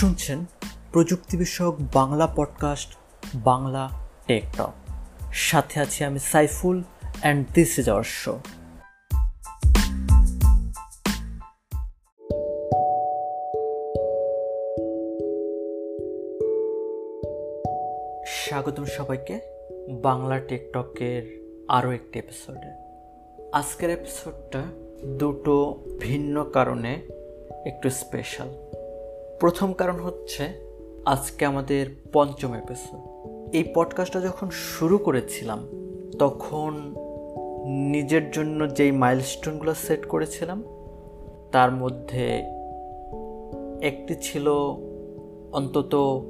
[0.00, 0.44] শুনছেন
[0.92, 2.90] প্রযুক্তি বিষয়ক বাংলা পডকাস্ট
[3.34, 3.88] বাংলা
[4.26, 4.72] টেকটক
[5.32, 6.82] সাথে আছি আমি Saiful
[7.20, 8.34] and this is our show
[18.26, 19.40] স্বাগতম সবাইকে
[20.02, 21.22] বাংলা টেকটকের
[21.68, 22.70] আরও একটি এপিসোডে
[23.52, 24.62] আজকের এপিসোডটা
[25.18, 26.92] দুটো ভিন্ন কারণে
[27.66, 28.48] একটু স্পেশাল
[29.40, 30.44] প্রথম কারণ হচ্ছে
[31.04, 33.00] আজকে আমাদের পঞ্চম এপিসোড
[33.54, 35.68] এই পডকাস্টটা যখন শুরু করেছিলাম,
[36.18, 36.94] তখন
[37.66, 40.64] নিজের জন্য যেই মাইলস্টোনগুলো সেট করেছিলাম,
[41.52, 42.42] তার মধ্যে
[43.82, 44.48] একটি ছিল
[45.52, 46.22] অন্তত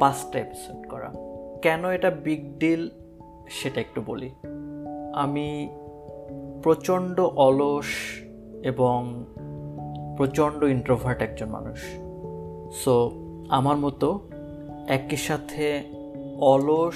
[0.00, 1.12] পাঁচটা এপিসোড করা।
[1.62, 2.88] কেন এটা বিগ ডিল
[3.48, 4.30] সেটা একটু বলি।
[5.14, 5.68] আমি
[6.62, 7.86] প্রচণ্ড অলস
[8.62, 9.24] এবং
[10.18, 11.78] প্রচণ্ড ইন্ট্রোভার্ট একজন মানুষ।
[12.84, 13.10] সো
[13.48, 14.20] আমার মতো
[14.88, 15.82] একই সাথে
[16.40, 16.94] অলস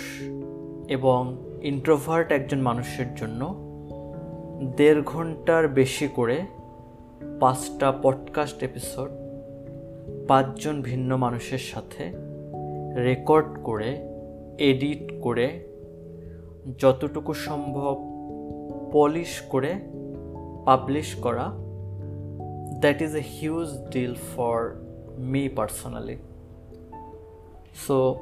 [0.88, 3.54] এবং ইন্ট্রোভার্ট একজন মানুষের জন্য
[4.76, 6.40] দেড় ঘণ্টার বেশি করে
[7.40, 9.10] পাঁচটা পডকাস্ট এপিসোড
[10.28, 12.12] পাঁচজন ভিন্ন মানুষের সাথে
[13.02, 14.08] রেকর্ড করে
[14.58, 15.66] এডিট করে,
[16.78, 17.98] যতটুকু সম্ভব
[18.92, 19.74] পলিশ করে
[20.64, 21.61] পাবলিশ করা
[22.82, 24.72] that is a huge deal for
[25.18, 26.16] me personally
[27.86, 28.20] so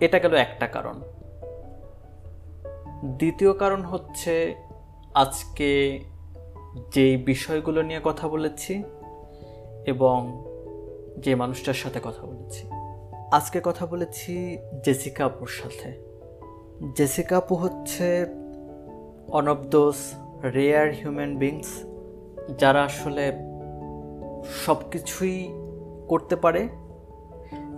[0.00, 1.00] এটা গেল একটা কারণ।
[3.04, 4.54] দ্বিতীয় কারণ হচ্ছে
[5.14, 6.00] আজকে
[6.94, 8.82] যেই বিষয়গুলো নিয়ে কথা বলেছি
[9.86, 10.44] এবং
[11.18, 12.68] যে মানুষটার সাথে কথা বলেছি।
[13.32, 16.02] আজকে কথা বলেছি জেসিকা আপুর সাথে।
[16.96, 18.26] জেসিকা আপু হচ্ছে
[19.28, 19.94] one of those
[20.44, 21.84] rare human beings
[22.58, 23.51] যারা আসলে
[24.66, 25.48] সব কিছুই
[26.08, 26.68] করতে পারে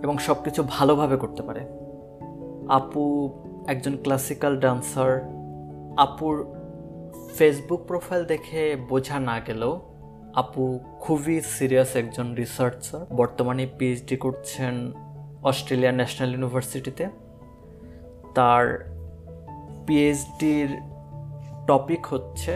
[0.03, 1.59] এবং সব কিছু ভালোভাবে করতে পারে।
[2.69, 3.33] আপু
[3.67, 5.21] একজন ক্লাসিক্যাল ডান্সার
[5.97, 6.45] আপুর
[7.35, 9.81] ফেসবুক প্রোফাইল দেখে বোঝা না গেলেও
[10.35, 14.91] আপু খুবই সিরিয়াস একজন রিসার্চার বর্তমানে পিএইচডি করছেন
[15.43, 17.07] অস্ট্রেলিয়া ন্যাশনাল ইউনিভার্সিটিতে।
[18.35, 18.91] তার
[19.87, 20.67] পিএইচডির
[21.67, 22.55] টপিক হচ্ছে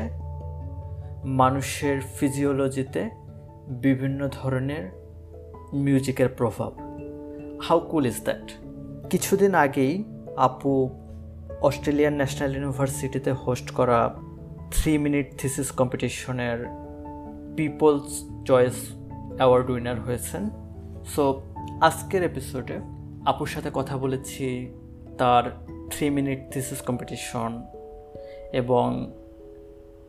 [1.24, 3.19] মানুষের ফিজিওলজিতে
[3.70, 4.92] বিভিন্ন ধরনের
[5.74, 6.74] মিউজিকের প্রভাব।
[7.62, 8.52] হাউ কুল ইজ দ্যাট
[9.10, 10.04] কিছুদিন আগেই
[10.38, 10.90] আপু
[11.62, 14.16] অস্ট্রেলিয়ান ন্যাশনাল ইউনিভার্সিটিতে হোস্ট করা
[14.72, 16.66] থ্রি মিনিট থিসিস কম্পিটিশনের
[17.56, 18.74] পিপলস চয়েস
[19.38, 20.50] অ্যাওয়ার্ড উইনার হয়েছেন।
[21.06, 21.42] সো
[21.82, 22.74] আজকের এপিসোডে
[23.26, 24.74] আপুর সাথে কথা বলেছি
[25.18, 25.44] তার
[25.90, 27.64] থ্রি মিনিট থিসিস কম্পিটিশন
[28.54, 29.14] এবং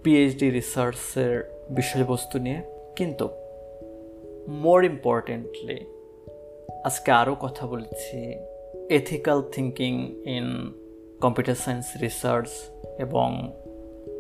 [0.03, 2.63] পিএইচডি রিসার্চের বিষয়বস্তু নিয়ে।
[2.97, 3.29] কিন্তু
[4.49, 5.87] মোর ইম্পর্টেন্টলি
[6.85, 8.19] আজকে আরও কথা বলেছি
[8.91, 9.95] ethical thinking
[10.27, 10.73] in
[11.21, 12.51] computer science research
[12.99, 13.53] এবং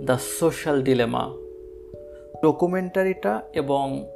[0.05, 1.25] দ্য সোশ্যাল ডিলেমা
[2.43, 4.07] ডকুমেন্টারিটা এবং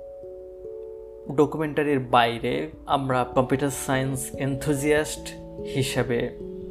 [1.34, 5.28] ডকুমেন্টারির বাইরে আমরা কম্পিউটার সায়েন্স এনথুজিয়াস্ট
[5.74, 6.20] হিসেবে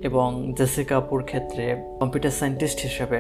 [0.01, 3.19] এবং জেসি কাপুর ক্ষেত্রে কম্পিউটার সায়েন্টিস্ট হিসেবে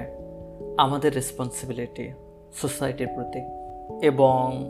[0.77, 2.11] আমাদের রেসপন্সিবিলিটি
[2.53, 3.41] সোসাইটির প্রতি
[4.05, 4.67] এবং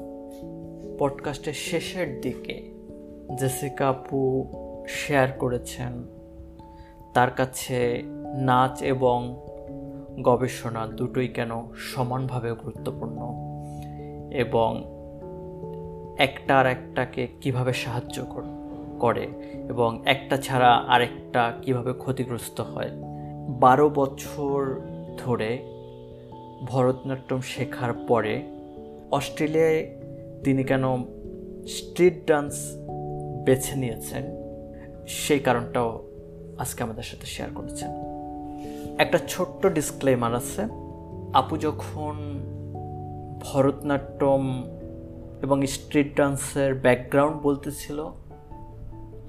[0.99, 2.71] পডকাস্টের শেষের দিকে
[3.39, 4.47] জেসিকা আপু
[4.87, 6.03] শেয়ার করেছেন
[7.13, 8.03] তার কাছে
[8.37, 9.45] নাচ এবং
[10.21, 13.33] গবেষণা দুটোই কেন সমানভাবে গুরুত্বপূর্ণ
[14.31, 14.83] এবং
[16.17, 18.25] একটা আর একটাকে কীভাবে সাহায্য
[18.99, 22.89] করে এবং একটা ছাড়া আরেকটা কীভাবে ক্ষতিগ্রস্ত হয়।
[23.49, 24.81] বারো বছর
[25.17, 25.59] ধরে
[26.65, 28.43] ভরতনাট্যম শেখার পরে
[29.11, 30.02] অস্ট্রেলিয়ায়
[30.43, 30.97] তিনি কেন
[31.67, 32.53] স্ট্রিট ডান্স
[33.45, 34.23] বেছে নিয়েছেন?
[35.07, 36.03] সেই কারণটাও
[36.57, 37.89] আজকে আমাদের সাথে শেয়ার করেছেন।
[38.97, 40.61] একটা ছোট্ট ডিসক্লেমার আছে।
[41.33, 42.39] আপু যখন
[43.41, 44.63] ভরতনাট্যম
[45.43, 48.05] এবং স্ট্রিট ডান্সের ব্যাকগ্রাউন্ড বলতেছিল,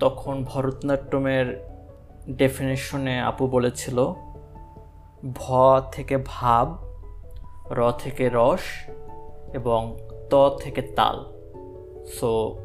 [0.00, 1.68] তখন ভরতনাট্যমের
[2.30, 4.14] ডেফিনেশনে আপু বলেছিল,
[5.34, 5.52] ভ
[5.92, 6.78] থেকে ভাব,
[7.70, 8.90] র থেকে রস
[9.54, 9.96] এবং
[10.30, 11.24] ত থেকে তাল।
[12.04, 12.58] সো,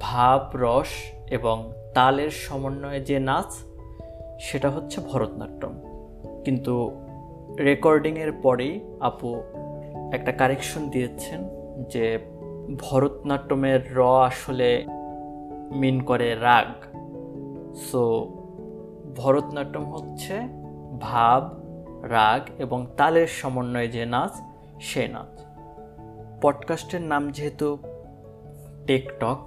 [0.00, 0.88] ভাব, রস
[1.30, 3.56] এবং তালের সমন্বয়ে যে নাচ,
[4.40, 5.72] সেটা হচ্ছে ভরতনাট্যম।
[6.44, 6.90] কিন্তু
[7.58, 9.36] রেকর্ডিংয়ের পরেই আপু
[10.12, 11.48] একটা কারেকশন দিয়েছেন
[11.88, 12.18] যে
[12.78, 14.84] ভরতনাট্যমের র আসলে
[15.74, 16.96] মিন করে রাগ।
[17.74, 18.32] সো,
[19.16, 20.34] ভরতনাট্যম হচ্ছে
[21.00, 21.50] ভাব,
[22.02, 24.40] রাগ এবং তালের সমন্বয়ে যে নাচ,
[24.80, 25.33] সে নাচ।
[26.44, 27.78] পডকাস্টের নাম যেহেতু
[28.86, 29.38] টেকটক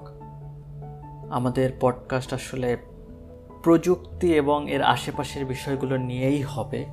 [1.29, 2.77] আমাদের পডকাস্ট আসলে
[3.63, 6.85] প্রযুক্তি এবং এর আশেপাশের বিষয়গুলো নিয়েই হবে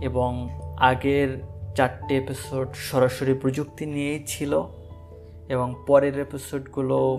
[0.00, 1.42] এবং আগের
[1.74, 4.62] চারটে এপিসোড সরাসরি প্রযুক্তি নিয়েই ছিল
[5.48, 7.18] এবং পরের এপিসোডগুলো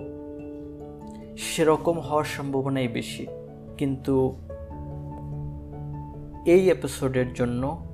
[1.38, 3.28] সেরকম হওয়ার সম্ভাবনাই বেশি।
[3.78, 4.36] কিন্তু
[6.46, 7.86] এই এপিসোডের জন্য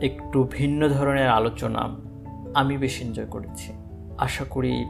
[0.00, 2.09] একটু ভিন্ন ধরনের আলোচনা
[2.54, 3.72] আমি বেশি এনজয় করেছি।
[4.18, 4.84] আশা করি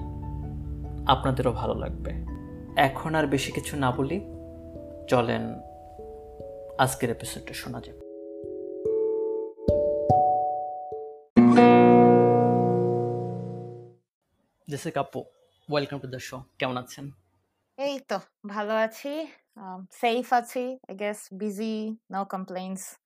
[1.06, 2.12] আপনাদেরও ভালো লাগবে।
[2.76, 4.20] এখন আর বেশি কিছু না বলি
[5.08, 5.42] চলেন
[6.78, 7.98] আজকের এপিসোডটা শোনা যাক।
[14.68, 15.24] জেসিক আপু
[15.70, 17.10] ওয়েলকাম টু দ্য শো কেমন আছেন?
[17.78, 19.26] এই তো ভালো আছি
[19.90, 22.96] সেফ আছি I guess busy no complaints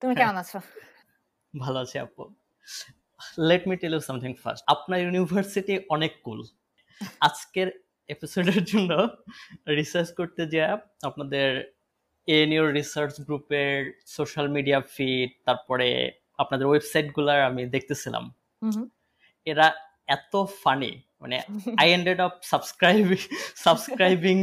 [0.00, 0.60] তুমি হ্যাঁ। কেমন আছো?
[1.60, 2.34] ভালো আছি আপু।
[3.48, 6.40] Let me tell you something first আপনার ইউনিভার্সিটি অনেক কুল
[7.20, 7.68] আজকের
[8.08, 8.90] এপিসোডের জন্য
[9.78, 10.66] রিসার্চ করতে যা
[11.02, 11.48] আপনাদের
[12.28, 13.74] এএনইউ রিসার্চ গ্রুপের
[14.06, 15.88] সোশ্যাল মিডিয়া ফিড তারপরে
[16.38, 18.24] আপনাদের ওয়েবসাইটগুলার আমি দেখতেছিলাম।
[19.46, 19.66] এরা
[20.08, 20.32] এত
[20.62, 20.92] ফানি
[21.22, 21.36] মানে
[21.80, 23.20] I ended up subscribing
[23.56, 24.36] subscribing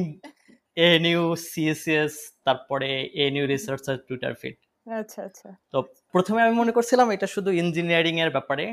[0.77, 2.13] ANU CSS
[2.43, 5.77] তারপরে এএনইউ রিসার্চের টুইটার ফিড আচ্ছা আচ্ছা। তো
[6.13, 8.65] প্রথমে আমি মনে করছিলাম এটা শুধু ইঞ্জিনিয়ারিং এর ব্যাপারে।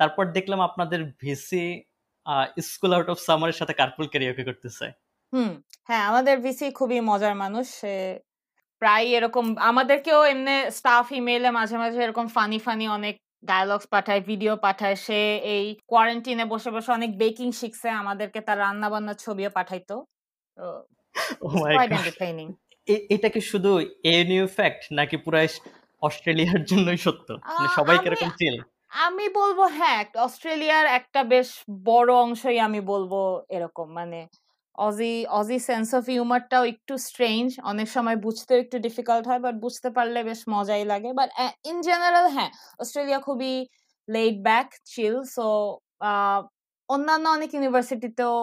[0.00, 1.64] তারপর দেখলাম আপনাদের ভিসি
[2.68, 4.86] স্কুল আউট অফ সামারের সাথে কার্পুল ক্যারিওকে করতেছে।
[5.32, 5.52] হুম
[5.88, 7.94] হ্যাঁ আমাদের ভিসি খুবই মজার মানুষ। সে
[8.82, 14.52] প্রায় এরকম আমাদেরকেও এমনি স্টাফ ইমেইলে মাঝে মাঝে এরকম ফানি ফানি অনেক ডায়লগস পাঠায় ভিডিও
[14.66, 15.20] পাঠায়। সে
[15.54, 19.96] এই কোয়ারেন্টিনে বসে বসে অনেক বেকিং শিখছে। আমাদেরকে তার রান্না বান্নার ছবিও পাঠাইতো।
[20.56, 20.64] তো
[23.14, 23.70] এটা কি শুধু
[24.06, 25.38] এএনইউ ফ্যাক্ট নাকি পুরো
[26.02, 27.28] অস্ট্রেলিয়ার জন্যই সত্য?
[27.48, 28.56] মানে সবাই কীরকম চিল
[29.02, 31.48] আমি বলব হ্যাঁ অস্ট্রেলিয়ার একটা বেশ
[31.86, 33.12] বড় অংশই আমি বলব
[33.50, 34.20] এরকম। মানে
[34.78, 39.88] অজি অজি সেন্স অফ হিউমারটাও একটু স্ট্রেঞ্জ অনেক সময় বুঝতেও একটু ডিফিকাল্ট হয় বাট বুঝতে
[39.96, 41.30] পারলে বেশ মজাই লাগে। বাট
[41.70, 42.50] ইন জেনারেল হ্যাঁ
[42.82, 43.52] অস্ট্রেলিয়া খুবই
[44.08, 45.44] লেড ব্যাক চিল সো
[46.88, 48.34] অন্যান্য অনেক ইউনিভার্সিটিতেও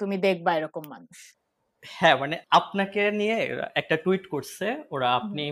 [0.00, 1.18] তুমি দেখবা এরকম মানুষ।
[1.84, 3.36] হ্যাঁ মানে আপনাকে নিয়ে
[3.76, 5.44] একটা টুইট করছে ওরা আপনি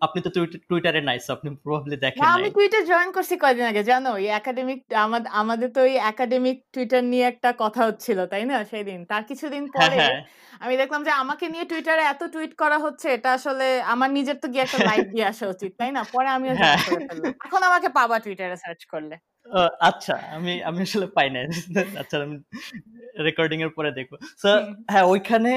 [0.00, 0.30] আপনি তো
[0.70, 4.10] টুইটারে নাইস আপনি প্রবাবলি দেখেন না আমি টুইটার জয়েন করছি কয়দিন আগে জানো?
[4.20, 8.56] এই একাডেমিক আমাদের আমাদের তো এই একাডেমিক টুইটার নিয়ে একটা কথা হচ্ছিল তাই না?
[8.72, 10.18] সেদিন তার কিছুদিন হ্যাঁ পরে হ্যাঁ।
[10.60, 14.46] আমি দেখলাম যে আমাকে নিয়ে টুইটারে এত টুইট করা হচ্ছে এটা আসলে আমার নিজের তো
[14.52, 16.02] গিয়ে একটা লাইক দিয়ে আসা উচিত তাই না?
[16.12, 16.28] পরে
[16.60, 16.76] হ্যাঁ।
[17.08, 19.14] ফেললাম। এখন আমাকে পাবা টুইটারে সার্চ করলে।
[19.80, 21.44] আচ্ছা আমি আমি আসলে পাই নাই।
[22.02, 22.36] আচ্ছা আমি
[23.18, 24.12] রেকর্ডিং এর পরে দেখব।
[24.42, 24.50] তো
[24.92, 25.52] হ্যাঁ ওইখানে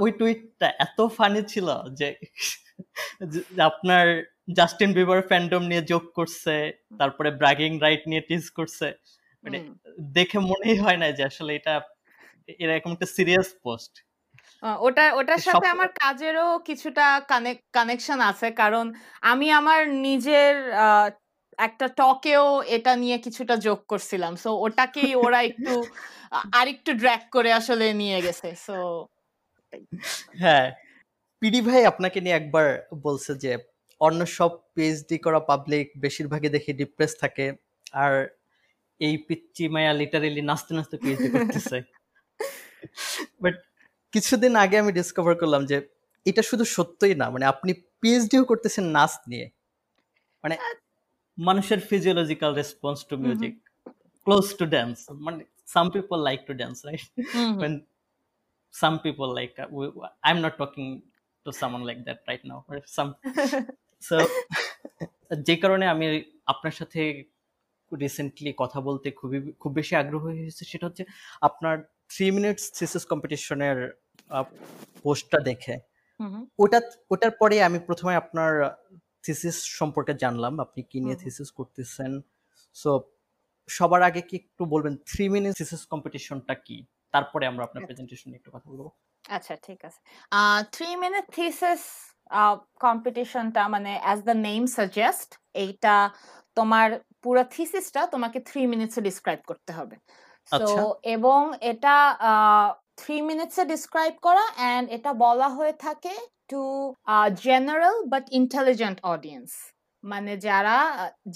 [0.00, 2.08] ওই টুইটটা এত ফানি ছিল যে
[3.62, 4.06] আপনার
[4.48, 6.54] জাস্টিন বিবার ফ্যান্ডম নিয়ে যোগ করছে
[7.00, 8.86] তারপরে ব্র্যাগিং রাইট নিয়ে টিজ করছে।
[9.44, 9.58] মানে
[10.18, 11.74] দেখে মনেই হয় না যে আসলে এটা
[12.64, 13.92] এরকম একটা সিরিয়াস পোস্ট
[14.80, 17.04] ওটা ওটার সাথে আমার কাজেরও কিছুটা
[17.74, 18.86] কানেকশন আছে। কারণ
[19.22, 20.54] আমি আমার নিজের
[21.58, 25.72] একটা টকেও এটা নিয়ে কিছুটা যোগ করছিলাম। সো ওটাকেই ওরা একটু
[26.58, 28.76] আরেকটু ড্র্যাগ করে আসলে নিয়ে গেছে। সো
[30.42, 30.66] হ্যাঁ
[31.42, 32.66] পিডি ভাই আপনাকে নিয়ে একবার
[33.06, 33.52] বলছে যে
[34.00, 37.46] অন্য সব পিএইচডি করা পাবলিক বেশিরভাগই দেখি ডিপ্রেস থাকে।
[37.92, 38.12] আর
[39.00, 41.76] এই পিচ্চি মায়া লিটারেলি নাচতে নাচতে পিএইচডি করতেছে।
[43.42, 43.54] বাট
[44.12, 45.76] কিছুদিন আগে আমি ডিসকভার করলাম যে
[46.26, 49.46] এটা শুধু সত্যই না মানে আপনি পিএইচডিও করতেছেন নাচ নিয়ে।
[50.44, 50.56] মানে
[51.38, 53.54] মানুষের physiological response to music
[54.26, 55.42] close to dance মানে
[55.74, 57.06] some people like to dance right
[57.62, 57.74] when
[58.74, 59.84] some people like uh, we,
[60.24, 60.88] i'm not talking
[61.46, 63.10] to someone like that right now or some
[64.08, 64.16] so
[65.46, 66.06] যে কারণে আমি
[66.46, 67.00] আপনার সাথে
[67.92, 71.04] recently কথা বলতে খুবই খুব বেশি আগ্রহ হয়েছে সেটা হচ্ছে
[71.40, 71.74] আপনার
[72.08, 73.78] থ্রি মিনিটস থিসিস কম্পিটিশনের
[75.02, 75.74] পোস্টটা দেখে।
[76.58, 76.78] ওটা
[77.10, 78.52] ওটার পরে আমি প্রথমে আপনার
[79.26, 82.12] থিসিস সম্পর্কে জানলাম আপনি কি নিয়ে থিসিস করতেছেন?
[82.76, 82.90] সো
[83.68, 86.76] সবার আগে কি একটু বলবেন থ্রি মিনিট থিসিস কম্পিটিশনটা কি?
[87.14, 88.86] তারপরে আমরা আপনার। প্রেজেন্টেশন একটু কথা বলব।
[89.24, 90.00] আচ্ছা ঠিক আছে।
[90.74, 91.82] থ্রি মিনিট থিসিস
[92.86, 95.30] কম্পিটিশনটা মানে অ্যাজ দ্য নেম সাজেস্ট
[95.62, 95.94] এইটা
[96.56, 96.88] তোমার
[97.22, 99.96] পুরো থিসিসটা তোমাকে থ্রি মিনিটসে ডিসক্রাইব করতে হবে।
[100.50, 100.82] তো আচ্ছা।
[101.14, 101.40] এবং
[101.72, 101.96] এটা
[102.98, 106.14] থ্রি মিনিটসে ডিসক্রাইব করা অ্যান্ড এটা বলা হয়ে থাকে
[106.50, 106.62] to
[107.44, 109.50] general but intelligent audience
[110.04, 110.76] মানে যারা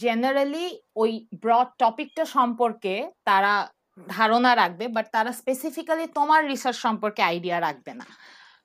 [0.02, 1.12] জেনারেলি ওই
[1.42, 3.52] ব্রড টপিকটা সম্পর্কে তারা
[4.08, 8.06] ধারণা রাখবে বাট তারা স্পেসিফিক্যালি তোমার রিসার্চ সম্পর্কে আইডিয়া রাখবে না।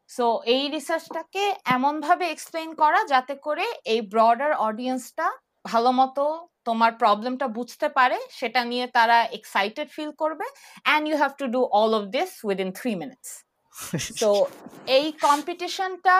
[0.09, 1.43] সো এই রিসার্চটাকে
[1.75, 5.27] এমনভাবে এক্সপ্লেন করা যাতে করে এই ব্রডার অডিয়েন্সটা
[5.65, 6.23] ভালো মতো
[6.65, 10.45] তোমার প্রবলেমটা বুঝতে পারে সেটা নিয়ে তারা এক্সাইটেড ফিল করবে
[10.85, 13.29] and you have to do all of this within three minutes
[14.21, 14.29] তো
[14.97, 16.17] এই কম্পিটিশনটা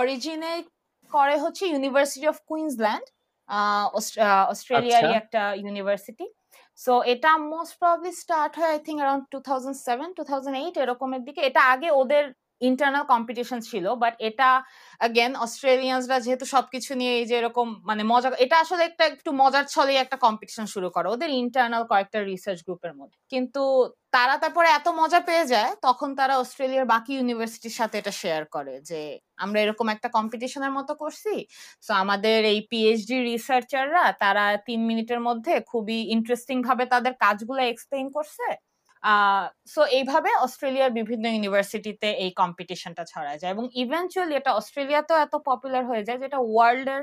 [0.00, 0.64] অরিজিনেট
[1.12, 3.06] করে হচ্ছে ইউনিভার্সিটি অফ কুইন্সল্যান্ড
[4.52, 6.26] অস্ট্রেলিয়ারই আচ্ছা। একটা ইউনিভার্সিটি
[6.78, 10.74] সো এটা মোস্ট প্রবলি স্টার্ট হয় I think around two thousand seven two thousand eight
[10.82, 12.24] এরকমের দিকে। এটা আগে ওদের
[12.60, 14.48] ইন্টারনাল কম্পিটিশন ছিল বাট এটা
[15.00, 19.64] অ্যাগেন অস্ট্রেলিয়ানসরা যেহেতু সবকিছু নিয়ে এই যে এরকম মানে মজা, এটা আসলে একটা একটু মজার
[19.74, 23.62] ছলে একটা কম্পিটিশন শুরু করে ওদের ইন্টারনাল কয়েকটা রিসার্চ গ্রুপের মধ্যে। কিন্তু
[24.12, 28.74] তারা তারপরে এত মজা পেয়ে যায়, তখন তারা অস্ট্রেলিয়ার বাকি ইউনিভার্সিটির সাথে এটা শেয়ার করে
[28.90, 29.00] যে,
[29.38, 31.34] আমরা এরকম একটা কম্পিটিশনের মতো করছি।
[31.86, 38.06] তো আমাদের এই পিএইচডি রিসার্চাররা তারা তিন মিনিটের মধ্যে খুবই ইন্টারেস্টিং ভাবে তাদের কাজগুলো এক্সপ্লেইন
[38.16, 38.46] করছে।
[39.66, 45.82] সো এইভাবে অস্ট্রেলিয়ার বিভিন্ন ইউনিভার্সিটিতে এই কম্পিটিশনটা ছড়ায় যায় এবং ইভেনচুয়ালি এটা অস্ট্রেলিয়াতেও এত পপুলার
[45.90, 47.02] হয়ে যায় যেটা ওয়ার্ল্ডের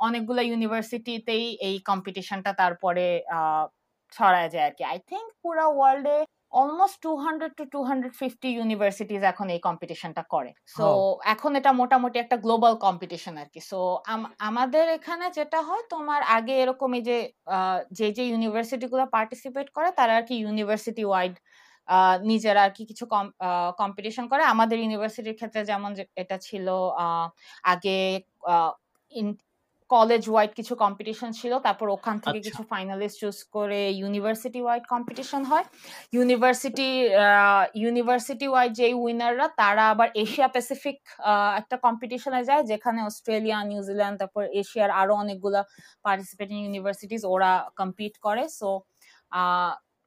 [0.00, 3.04] অনেকগুলো ইউনিভার্সিটিতেই এই কম্পিটিশনটা তারপরে
[4.12, 6.18] ছড়ায় যায় আর কি। আই থিঙ্ক পুরো ওয়ার্ল্ডে
[6.52, 10.86] almost two hundred to two hundred fifty universities এখন এই কম্পিটিশনটা করে। সো
[11.34, 13.78] এখন এটা মোটামুটি একটা গ্লোবাল কম্পিটিশন আর কি। সো
[14.48, 17.16] আমাদের এখানে যেটা হয় তোমার আগে এরকম এই যে
[17.98, 21.34] যে যে ইউনিভার্সিটিগুলো পার্টিসিপেট করে তারা আর কি ইউনিভার্সিটি ওয়াইড
[22.30, 23.04] নিজেরা আর কি কিছু
[23.82, 25.90] কম্পিটিশন করে। আমাদের ইউনিভার্সিটির ক্ষেত্রে যেমন
[26.22, 26.66] এটা ছিল
[27.72, 27.98] আগে
[29.90, 34.84] কলেজ ওয়াইড কিছু কম্পিটিশন ছিল তারপর ওখান থেকে আচ্ছা। কিছু ফাইনালিস্ট চুজ করে ইউনিভার্সিটি ওয়াইড
[34.94, 35.66] কম্পিটিশন হয়
[36.12, 36.88] ইউনিভার্সিটি
[37.82, 40.98] ইউনিভার্সিটি ওয়াইড যেই উইনাররা তারা আবার এশিয়া প্যাসিফিক
[41.60, 45.60] একটা কম্পিটিশনে যায় যেখানে অস্ট্রেলিয়া নিউজিল্যান্ড তারপর এশিয়ার আরও অনেকগুলা
[46.04, 48.70] পার্টিসিপেটিং ইউনিভার্সিটিস ওরা কম্পিট করে সো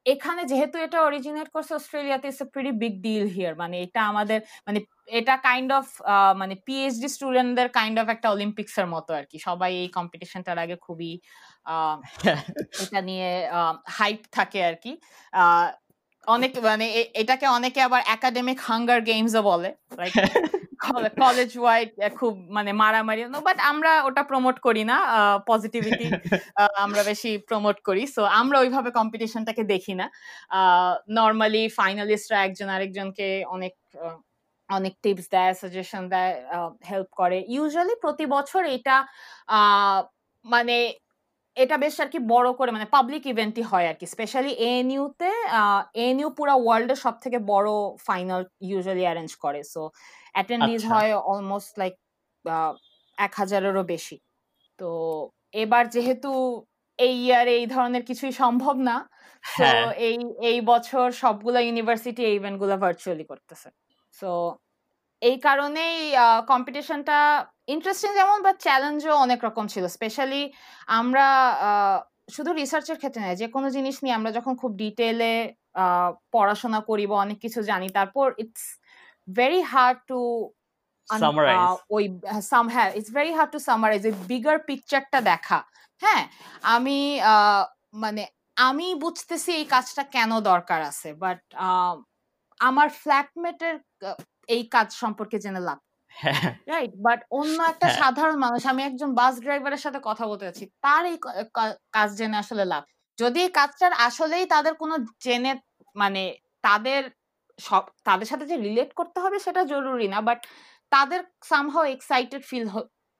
[0.06, 4.40] এখানে যেহেতু এটা অরিজিনেট করছে অস্ট্রেলিয়াতে it's a pretty big deal here মানে এটা আমাদের
[4.68, 4.80] মানে
[5.20, 5.86] এটা কাইন্ড অফ
[6.42, 10.76] মানে পিএইচডি স্টুডেন্টদের কাইন্ড অফ একটা অলিম্পিক্স এর মতো আর কি। সবাই এই কম্পিটিশনটার আগে
[10.86, 11.12] খুবই
[12.84, 13.30] এটা নিয়ে
[13.98, 14.92] হাইপ থাকে আর কি।
[16.28, 16.86] অনেক মানে
[17.22, 19.70] এটাকে অনেকে আবার একাডেমিক হাঙ্গার গেমসও বলে
[21.24, 24.98] কলেজ ওয়াইড খুব মানে মারামারি বাট আমরা ওটা প্রমোট করি না
[25.52, 26.08] পজিটিভিটি
[26.86, 30.06] আমরা বেশি প্রমোট করি সো আমরা ওইভাবে কম্পিটিশনটাকে দেখি না।
[31.20, 33.74] নর্মালি ফাইনালিস্টরা একজন আরেকজনকে অনেক
[34.70, 36.34] অনেক টিপস দেয় সাজেশন দেয়
[36.90, 38.96] হেল্প করে। ইউজুয়ালি প্রতি বছর এটা
[40.46, 40.76] মানে
[41.58, 45.32] এটা বেশ আর কি বড় করে মানে পাবলিক ইভেন্টই হয় আর কি। স্পেশালি এএনইউ তে
[46.04, 47.70] এএনইউ পুরো ওয়ার্ল্ডের সব থেকে বড়
[48.08, 49.82] ফাইনাল ইউজুয়ালি অ্যারেঞ্জ করে সো
[50.36, 51.94] অ্যাটেন্ডিজ আচ্ছা। হয় অলমোস্ট লাইক
[53.18, 54.18] এক হাজারেরও বেশি
[54.80, 54.90] তো
[55.64, 56.32] এবার যেহেতু
[57.00, 58.96] এই ইয়ারে এই ধরনের কিছুই সম্ভব না
[59.44, 60.16] তো হ্যাঁ। এই
[60.50, 63.70] এই বছর সবগুলা ইউনিভার্সিটি এই ইভেন্টগুলা ভার্চুয়ালি করতেছে
[64.14, 64.30] সো
[65.22, 65.96] এই কারণেই
[66.48, 67.18] কম্পিটিশনটা
[67.68, 70.42] ইন্টারেস্টিং যেমন বা চ্যালেঞ্জও অনেক রকম ছিল স্পেশালি
[71.00, 71.26] আমরা
[72.30, 75.34] শুধু রিসার্চের ক্ষেত্রে নয় যে কোনো জিনিস নিয়ে আমরা যখন খুব ডিটেলে
[76.34, 78.64] পড়াশোনা করি বা অনেক কিছু জানি তারপর ইটস
[79.28, 80.20] ভেরি হার্ড টু
[81.96, 82.04] ওই
[82.52, 85.60] সাম হ্যাঁ it's very hard to summarise ওই বিগার পিকচারটা দেখা।
[86.02, 86.24] হ্যাঁ
[86.76, 86.98] আমি
[88.04, 88.24] মানে
[88.58, 91.40] আমি বুঝতেছি এই কাজটা কেন দরকার আছে বাট
[92.60, 93.76] আমার ফ্ল্যাটমেটের
[94.48, 95.80] এই কাজ সম্পর্কে জেনে লাভ।
[96.72, 100.66] রাইট বাট অন্য একটা হ্যাঁ। সাধারণ মানুষ আমি একজন বাস ড্রাইভারের সাথে কথা বলতে যাচ্ছি
[100.86, 101.18] তার এই
[101.94, 102.84] কাজ জেনে আসলে লাভ।
[103.18, 105.52] যদি এই কাজটার আসলেই তাদের কোনো জেনে
[105.96, 106.24] মানে
[106.64, 107.02] তাদের
[107.60, 110.40] সব তাদের সাথে যে রিলেট করতে হবে সেটা জরুরি না বাট
[110.92, 112.66] তাদের সামহাও এক্সাইটেড ফিল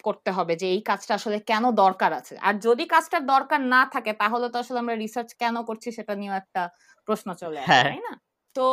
[0.04, 4.12] করতে হবে যে এই কাজটা আসলে কেন দরকার আছে। আর যদি কাজটার দরকার না থাকে
[4.22, 6.62] তাহলে তো আসলে আমরা রিসার্চ কেন করছি সেটা নিয়েও একটা
[7.08, 8.14] প্রশ্ন চলে আসে হ্যাঁ। তাই না?
[8.56, 8.66] তো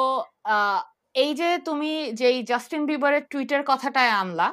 [1.14, 1.90] এই যে তুমি
[2.21, 4.49] যে জাস্টিন বিবারের টুইটার কথাটায় আনলা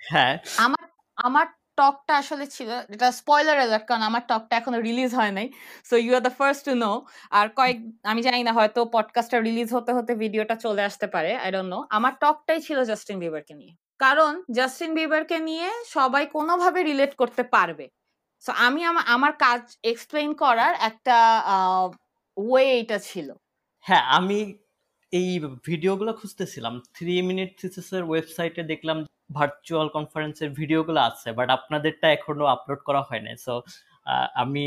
[0.00, 0.84] হ্যাঁ। আমার
[1.18, 1.46] আমার
[1.78, 5.46] টকটা আসলে ছিল, এটা স্পয়লার অ্যালার্ট কারণ আমার টকটা এখনও রিলিজ হয় নাই।
[5.88, 6.92] So you are the first to know
[7.38, 7.76] আর কয়েক,
[8.10, 11.78] আমি জানি না, হয়তো পডকাস্টটা রিলিজ হতে হতে ভিডিওটা চলে আসতে পারে আই ডোন্ট নো
[11.96, 13.72] আমার টকটাই ছিল জাস্টিন বিবারকে নিয়ে।
[14.04, 17.86] কারণ জাস্টিন বিবারকে নিয়ে সবাই কোনোভাবে রিলেট করতে পারবে।
[18.44, 18.80] সো আমি
[19.14, 19.62] আমার কাজ
[19.92, 21.16] এক্সপ্লেইন করার একটা
[22.36, 23.28] ওয়ে এটা ছিল।
[23.84, 24.38] হ্যাঁ আমি
[25.12, 25.28] এই
[25.68, 28.98] ভিডিওগুলো খুঁজতেছিলাম। থ্রি মিনিট থিসিসের ওয়েবসাইটে দেখলাম
[29.38, 33.54] ভার্চুয়াল কনফারেন্সের ভিডিওগুলো আছে বাট আপনাদেরটা এখনও আপলোড করা হয় নাই সো
[34.42, 34.64] আমি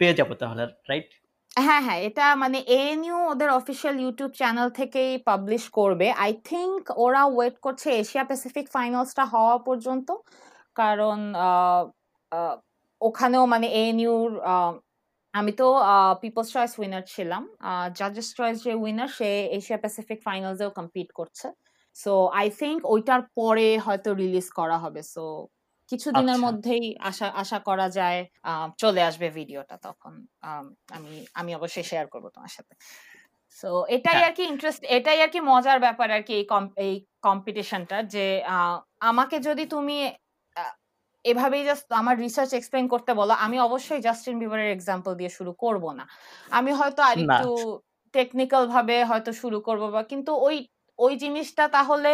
[0.00, 1.10] পেয়ে যাব তাহলে রাইট
[1.66, 7.22] হ্যাঁ হ্যাঁ এটা মানে এএনইউ ওদের অফিসিয়াল ইউটিউব চ্যানেল থেকেই পাবলিশ করবে। আই থিংক ওরা
[7.34, 10.08] ওয়েট করছে এশিয়া প্যাসিফিক ফাইনালসটা হওয়া পর্যন্ত,
[10.80, 11.18] কারণ
[13.00, 14.30] ওখানেও মানে এএনইউর
[15.34, 15.66] আমি তো
[16.22, 17.42] পিপলস চয়েস উইনার ছিলাম।
[17.98, 21.46] জাজেস চয়েস যে উইনার সে এশিয়া প্যাসিফিক ফাইনালসেও কম্পিট করছে।
[21.96, 25.24] সো আই থিঙ্ক ওইটার পরে হয়তো রিলিজ করা হবে। সো
[25.90, 28.20] কিছুদিনের আচ্ছা। মধ্যেই আশা আশা করা যায়
[28.78, 30.64] চলে আসবে ভিডিওটা তখন। আম,
[31.34, 32.74] আমি অবশ্যই শেয়ার করব তোমার সাথে।
[33.58, 36.46] সো এটাই হ্যাঁ। আর কি ইন্টারেস্ট এটাই আর কি মজার ব্যাপার আর কি এই
[36.78, 38.24] এই কম্পিটিশনটা যে
[39.10, 39.96] আমাকে যদি তুমি
[41.24, 45.84] এভাবেই জাস্ট আমার রিসার্চ এক্সপ্লেন করতে বলো আমি অবশ্যই জাস্টিন বিবারের এক্সাম্পল দিয়ে শুরু করব
[45.98, 46.04] না।
[46.50, 47.48] আমি হয়তো না আরেকটু
[48.14, 50.56] টেকনিক্যাল ভাবে হয়তো শুরু করব বা কিন্তু ওই
[50.98, 52.10] ওই জিনিসটা তাহলে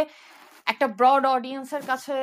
[0.66, 2.14] একটা ব্রড অডিয়েন্সের কাছে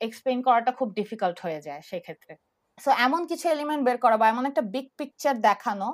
[0.00, 2.32] এক্সপ্লেন করাটা খুব ডিফিকাল্ট হয়ে যায় সেক্ষেত্রে।
[2.78, 5.88] সো এমন কিছু এলিমেন্ট বের করা বা এমন একটা বিগ পিকচার দেখানো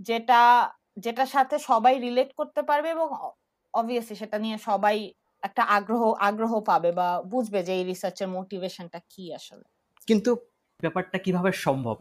[0.00, 0.40] যেটা
[0.96, 3.08] যেটার সাথে সবাই রিলেট করতে পারবে এবং
[3.74, 4.96] অবভিয়াসলি সেটা নিয়ে সবাই
[5.42, 9.66] একটা আগ্রহ আগ্রহ পাবে বা বুঝবে যে এই রিসার্চের মোটিভেশনটা কি আসলে।
[10.08, 10.30] কিন্তু
[10.80, 11.98] ব্যাপারটা কীভাবে সম্ভব?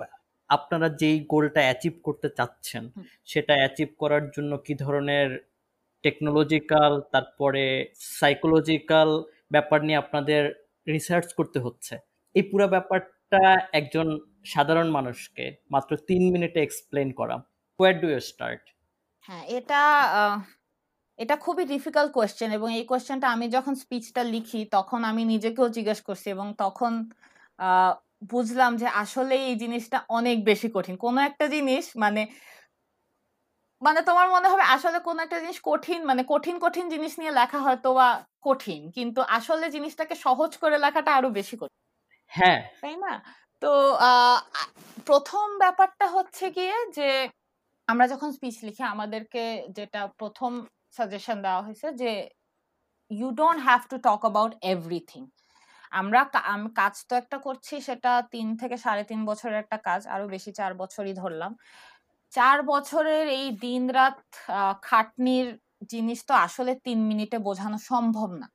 [0.50, 2.84] আপনারা যেই গোলটা অ্যাচিভ করতে চাচ্ছেন
[3.26, 5.30] সেটা অ্যাচিভ করার জন্য কি ধরনের
[6.06, 7.64] টেকনোলজিক্যাল তারপরে
[8.20, 9.10] সাইকোলজিক্যাল
[9.56, 10.42] ব্যাপার নিয়ে আপনাদের
[10.88, 11.94] রিসার্চ করতে হচ্ছে।
[12.36, 13.42] এই পুরো ব্যাপারটা
[13.80, 14.08] একজন
[14.54, 17.36] সাধারণ মানুষকে মাত্র তিন মিনিটে এক্সপ্লেন করা।
[17.80, 18.64] হোয়ার ডু ইউ স্টার্ট
[19.30, 19.82] হ্যাঁ এটা
[21.20, 26.00] এটা খুবই ডিফিকাল্ট কোয়েশ্চেন এবং এই কোয়েশ্চেনটা আমি যখন স্পিচটা লিখি, তখন আমি নিজেকেও জিজ্ঞেস
[26.08, 26.94] করছি এবং তখন
[28.34, 32.22] বুঝলাম যে আসলে এই জিনিসটা অনেক বেশি কঠিন। কোনো একটা জিনিস মানে
[33.84, 37.60] মানে তোমার মনে হবে আসলে কোন একটা জিনিস কঠিন মানে কঠিন কঠিন জিনিস নিয়ে লেখা
[37.68, 38.08] হয়তো বা
[38.46, 41.80] কঠিন কিন্তু আসলে জিনিসটাকে সহজ করে লেখাটা আরও বেশি কঠিন।
[42.32, 43.14] হ্যাঁ। তাই না?
[43.62, 43.70] তো
[45.10, 47.08] প্রথম ব্যাপারটা হচ্ছে গিয়ে যে
[47.88, 49.44] আমরা যখন স্পিচ লিখি আমাদেরকে
[49.78, 50.52] যেটা প্রথম
[50.98, 52.12] সাজেশন দেওয়া হয়েছে যে
[53.12, 55.24] you don't have to talk about everything
[55.92, 56.22] আমরা
[56.80, 60.72] কাজ তো একটা করছি সেটা তিন থেকে সাড়ে তিন বছরের একটা কাজ আরও বেশি চার
[60.82, 61.52] বছরই ধরলাম।
[62.34, 64.18] চার বছরের এই দিনরাত
[64.52, 65.48] আহ, খাটনির
[65.92, 68.48] জিনিস তো আসলে তিন মিনিটে বোঝানো সম্ভব না।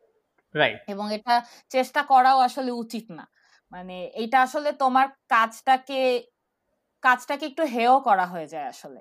[0.89, 1.35] এবং এটা
[1.71, 3.25] চেষ্টা করাও আসলে উচিত না।
[3.73, 5.99] মানে এটা আসলে তোমার কাজটাকে
[7.03, 9.01] কাজটাকে একটু হেয় করা হয়ে যায় আসলে।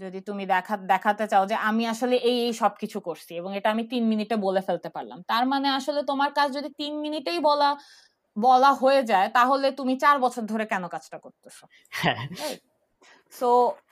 [0.00, 3.84] যদি তুমি দেখা দেখাতে চাও যে আমি আসলে এই এই সবকিছু করছি এবং এটা আমি
[3.92, 7.70] তিন মিনিটে বলে ফেলতে পারলাম। তার মানে আসলে তোমার কাজ যদি তিন মিনিটেই বলা
[8.36, 11.64] বলা হয়ে যায় তাহলে তুমি চার বছর ধরে কেন কাজটা করতেছো?
[12.32, 12.56] হ্যাঁ।
[13.32, 13.50] সো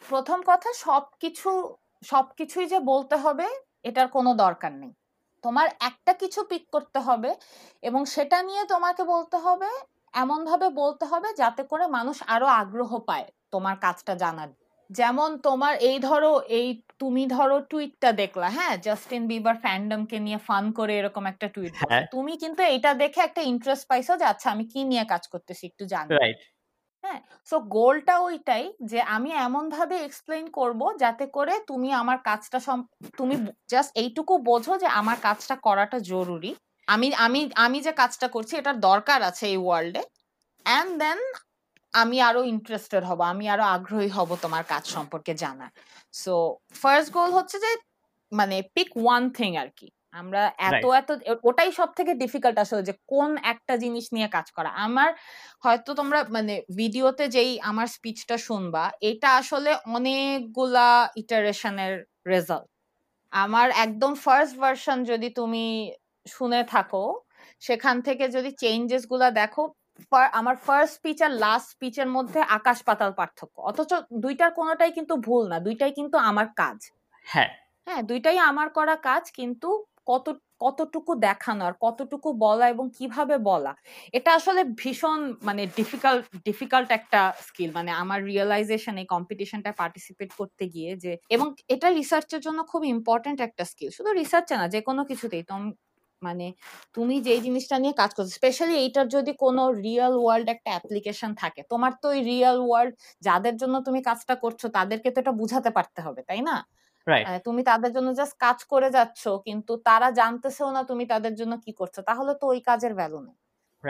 [0.08, 1.50] প্রথম কথা সবকিছু
[2.02, 3.46] সবকিছুই যে বলতে হবে
[3.84, 4.92] এটার কোনো দরকার নেই।
[5.44, 7.30] তোমার একটা কিছু পিক করতে হবে
[7.82, 9.70] এবং সেটা নিয়ে তোমাকে বলতে হবে
[10.14, 14.50] এমন ভাবে বলতে হবে যাতে করে মানুষ আরও আগ্রহ পায় তোমার কাজটা জানার।
[14.90, 16.68] যেমন তোমার এই ধরো এই
[17.00, 18.74] তুমি ধরো টুইটটা দেখলা হ্যাঁ?
[18.86, 23.42] জাস্টিন বিবার ফ্যান্ডমকে নিয়ে ফান করে এরকম একটা টুইট হ্যাঁ। তুমি কিন্তু এটা দেখে একটা
[23.52, 26.40] ইন্টারেস্ট পাইছো যে আচ্ছা আমি কি নিয়ে কাজ করতেছি একটু জানি রাইট
[27.04, 27.20] হ্যাঁ?
[27.48, 32.58] সো গোলটা ওইটাই যে আমি এমন ভাবে এক্সপ্লেইন করব যাতে করে তুমি আমার কাজটা
[33.18, 33.34] তুমি
[33.72, 36.52] জাস্ট এইটুকু বোঝো যে আমার কাজটা করাটা জরুরি।
[36.88, 40.02] আমি আমি আমি যে কাজটা করছি এটার দরকার আছে এই ওয়ার্ল্ডে
[40.66, 41.18] অ্যান্ড দেন
[41.94, 45.72] আমি আরও ইন্টারেস্টেড হব, আমি আরও আগ্রহী হব তোমার কাজ সম্পর্কে জানার।
[46.14, 46.34] সো
[46.82, 47.70] ফার্স্ট গোল হচ্ছে যে
[48.32, 51.08] মানে পিক ওয়ান থিং আর কি। আমরা এত এত
[51.48, 55.08] ওটাই সব থেকে ডিফিকাল্ট আসলে যে কোন একটা জিনিস নিয়ে কাজ করা। আমার
[55.64, 60.88] হয়তো তোমরা মানে ভিডিওতে যেই আমার স্পিচটা শুনবা এটা আসলে অনেকগুলা
[61.22, 61.94] ইটারেশনের
[62.32, 62.68] রেজাল্ট
[63.32, 65.64] আমার একদম ফার্স্ট ভার্সন যদি তুমি
[66.26, 67.04] শুনে থাকো
[67.62, 69.62] সেখান থেকে যদি চেঞ্জেসগুলা দেখো
[70.32, 73.90] আমার ফার্স্ট স্পিচ আর লাস্ট স্পিচের মধ্যে আকাশ পাতাল পার্থক্য। অথচ
[74.24, 76.78] দুইটার কোনোটাই কিন্তু ভুল না দুইটাই কিন্তু আমার কাজ।
[77.26, 77.50] হ্যাঁ।
[77.86, 79.68] হ্যাঁ দুইটাই আমার করা কাজ কিন্তু
[80.10, 80.26] কত,
[80.64, 83.72] কতটুকু দেখানো আর কতটুকু বলা এবং কীভাবে বলা,
[84.18, 90.64] এটা আসলে ভীষণ মানে ডিফিকাল্ট ডিফিকাল্ট একটা স্কিল মানে আমার রিয়েলাইজেশন এই কম্পিটিশনটা পার্টিসিপেট করতে
[90.74, 95.02] গিয়ে যে, এবং এটা রিসার্চের জন্য খুব ইম্পর্ট্যান্ট একটা স্কিল শুধু রিসার্চে না, যে কোনো
[95.10, 95.62] কিছুতেই তোম
[96.22, 96.46] মানে
[96.96, 101.60] তুমি যেই জিনিসটা নিয়ে কাজ করছ স্পেশালি এইটার যদি কোনো রিয়েল ওয়ার্ল্ড একটা অ্যাপ্লিকেশন থাকে,
[101.72, 102.92] তোমার তো ওই রিয়েল ওয়ার্ল্ড
[103.26, 106.56] যাদের জন্য তুমি কাজটা করছ, তাদেরকে তো এটা বুঝাতে পারতে হবে, তাই না?
[107.44, 111.72] তুমি তাদের জন্য জাস্ট কাজ করে যাচ্ছ কিন্তু তারা জানতেছেও না তুমি তাদের জন্য কি
[111.80, 113.36] করছ। তাহলে তো ওই কাজের ভ্যালু নেই।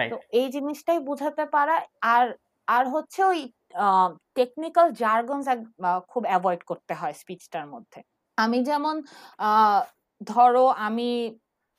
[0.04, 1.76] তো এই জিনিসটাই বুঝাতে পারা
[2.14, 2.26] আর
[2.68, 3.40] আর হচ্ছে ওই
[4.36, 5.46] টেকনিক্যাল জার্গনস
[6.12, 8.00] খুব অ্যাভয়েড করতে হয় স্পিচটার মধ্যে।
[8.38, 8.96] আমি যেমন
[9.40, 9.80] আহ,
[10.26, 11.08] ধরো আমি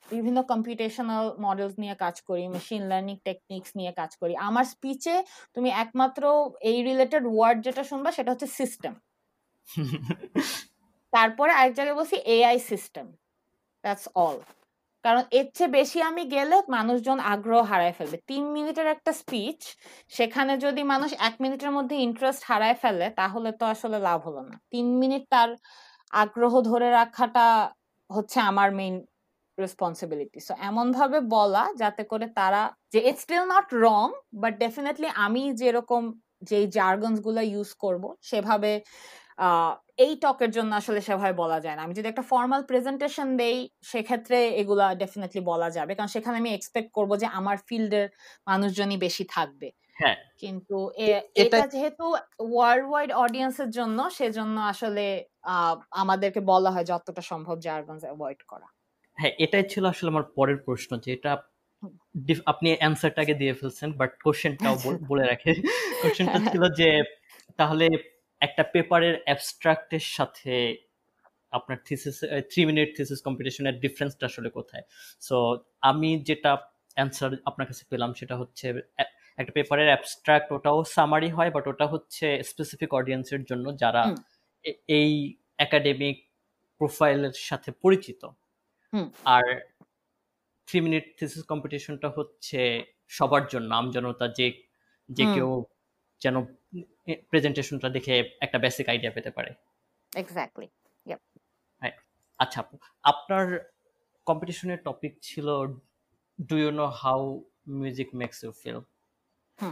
[0.08, 5.14] বিভিন্ন কম্পিউটেশনাল মডেলস নিয়ে কাজ করি মেশিন লার্নিং টেকনিক্স নিয়ে কাজ করি। আমার স্পিচে
[5.56, 6.22] তুমি একমাত্র
[6.70, 8.92] এই রিলেটেড ওয়ার্ড যেটা শুনবা সেটা হচ্ছে সিস্টেম
[11.12, 13.06] তারপরে আরেক জায়গায় বলছি এআই সিস্টেম
[13.84, 14.38] দ্যাটস অল
[15.04, 19.60] কারণ এর চেয়ে বেশি আমি গেলে মানুষজন আগ্রহ হারায় ফেলবে। তিন মিনিটের একটা স্পিচ
[20.12, 24.54] সেখানে যদি মানুষ এক মিনিটের মধ্যে ইন্টারেস্ট হারায় ফেলে, তাহলে তো আসলে লাভ হলো না।
[24.72, 25.50] তিন মিনিট তার
[26.12, 27.46] আগ্রহ ধরে রাখাটা
[28.10, 28.94] হচ্ছে আমার মেইন
[29.58, 34.06] রেসপন্সিবিলিটি সো এমন ভাবে বলা যাতে করে তারা যে it's still not wrong
[34.42, 36.02] but definitely আমি যেরকম
[36.50, 38.72] যে জার্গনসগুলো ইউজ করব, সেভাবে
[39.98, 44.38] এই টকের জন্য আসলে সেভাবে বলা যায় না। আমি যদি একটা ফর্মাল প্রেজেন্টেশন দেই সেক্ষেত্রে
[44.56, 48.06] এগুলা ডেফিনেটলি বলা যাবে। কারণ সেখানে আমি এক্সপেক্ট করব যে আমার ফিল্ডের
[48.46, 50.76] মানুষজনই বেশি থাকবে। হ্যাঁ। কিন্তু
[51.34, 52.04] এটা যেহেতু
[52.52, 55.04] ওয়ার্ল্ড ওয়াইড অডিয়েন্সের জন্য সেজন্য আসলে
[55.90, 58.68] আমাদেরকে বলা হয় যতটা সম্ভব জার্গনস অ্যাভয়েড করা।
[59.18, 61.32] হ্যাঁ এটাই ছিল আসলে আমার পরের প্রশ্ন যে এটা
[62.46, 64.74] আপনি অ্যান্সারটাকে দিয়ে ফেলছেন বাট কোশ্চেনটাও
[65.08, 65.50] বলে রাখে।
[66.02, 66.88] কোশ্চেনটা ছিল যে
[67.56, 67.86] তাহলে
[68.40, 70.54] একটা পেপারের অ্যাবস্ট্রাক্টের সাথে
[71.52, 72.16] আপনার থিসিস
[72.50, 74.84] থ্রি মিনিট থিসিস কম্পিটিশনের ডিফারেন্সটা আসলে কোথায়?
[75.20, 75.36] সো
[75.80, 76.52] আমি যেটা
[76.96, 78.66] অ্যান্সার আপনার কাছে পেলাম সেটা হচ্ছে
[79.38, 84.02] একটা পেপারের অ্যাবস্ট্রাক্ট ওটাও সামারি হয় বাট ওটা হচ্ছে স্পেসিফিক অডিয়েন্সের জন্য যারা
[84.88, 85.12] এই
[85.58, 86.16] একাডেমিক
[86.80, 88.22] প্রোফাইলের সাথে পরিচিত।
[89.26, 89.44] আর
[90.68, 92.60] থ্রি মিনিট থিসিস কম্পিটিশনটা হচ্ছে
[93.08, 94.46] সবার জন্য আমজনতা যে
[95.08, 95.50] যে কেউ
[96.22, 96.36] যেন
[97.30, 99.50] প্রেজেন্টেশনটা দেখে একটা বেসিক আইডিয়া পেতে পারে।
[100.12, 100.68] এক্স্যাক্টলি
[102.40, 103.44] আচ্ছা আপু আপনার
[104.26, 105.46] কম্পিটিশনের টপিক ছিল
[106.48, 107.20] do you know how
[107.80, 108.78] music makes you feel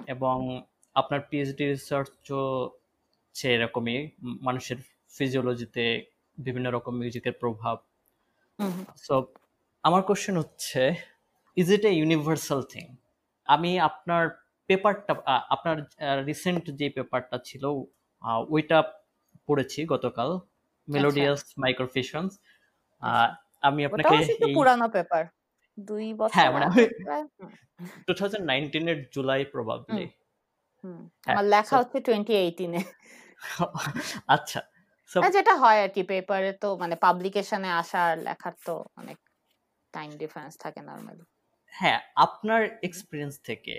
[0.08, 0.36] এবং
[0.96, 2.44] আপনার পিএইচডি রিসার্চও
[3.34, 3.98] সে এরকমই
[4.46, 4.78] মানুষের
[5.14, 5.84] ফিজিওলজিতে
[6.38, 7.76] বিভিন্ন রকম মিউজিকের প্রভাব।
[8.96, 9.14] সো
[9.84, 10.82] আমার কোশ্চেন হচ্ছে
[11.56, 12.84] is it a universal thing
[13.48, 14.24] আমি আপনার
[14.70, 15.12] পেপারটা
[15.54, 15.76] আপনার
[16.26, 17.64] রিসেন্ট যে পেপারটা ছিল
[18.54, 18.78] ওইটা
[19.48, 20.28] পড়েছি গতকাল
[20.88, 22.32] মেলোডিয়াস মাইক্রোফিশনস
[23.62, 25.22] আমি আপনাকে এই পুরানো পেপার।
[25.88, 26.66] দুই বছর হ্যাঁ মানে
[28.08, 30.06] 2019 এর জুলাই প্রবাবলি
[31.24, 32.82] হ্যাঁ, আমার লেখা হচ্ছে 2018 এ
[34.34, 34.60] আচ্ছা
[35.36, 39.18] যেটা হয় আর কি পেপারে তো মানে পাবলিকেশনে আসার লেখার তো অনেক
[39.94, 41.24] টাইম ডিফারেন্স থাকে নরমালি
[41.74, 43.74] হ্যাঁ আপনার এক্সপিরিয়েন্স থেকে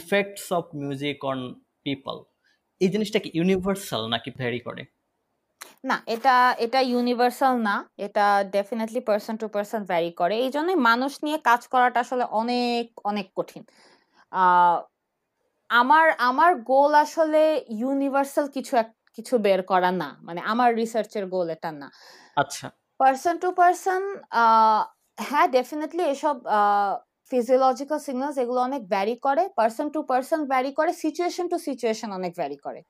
[0.00, 1.38] effects of music on
[1.86, 2.16] people
[2.80, 4.82] এই জিনিসটা কি ইউনিভার্সাল নাকি ভ্যারি করে?
[5.88, 11.12] না এটা এটা ইউনিভার্সাল না এটা definitely person to person vary করে। এই জন্যই মানুষ
[11.24, 13.62] নিয়ে কাজ করাটা আসলে অনেক অনেক কঠিন।
[15.70, 17.42] আমার আমার গোল আসলে
[17.82, 21.88] ইউনিভার্সাল কিছু এক কিছু বের করা না। মানে আমার রিসার্চের গোল এটা না।
[22.42, 22.66] আচ্ছা।
[23.00, 24.02] পার্সন টু পার্সন
[25.18, 26.36] হ্যাঁ ডেফিনেটলি এসব
[27.30, 32.32] ফিজিওলজিক্যাল সিগন্যালস এগুলো অনেক ভ্যারি করে পার্সন টু পার্সন ভ্যারি করে সিচুয়েশন টু সিচুয়েশন অনেক
[32.40, 32.80] ভ্যারি করে।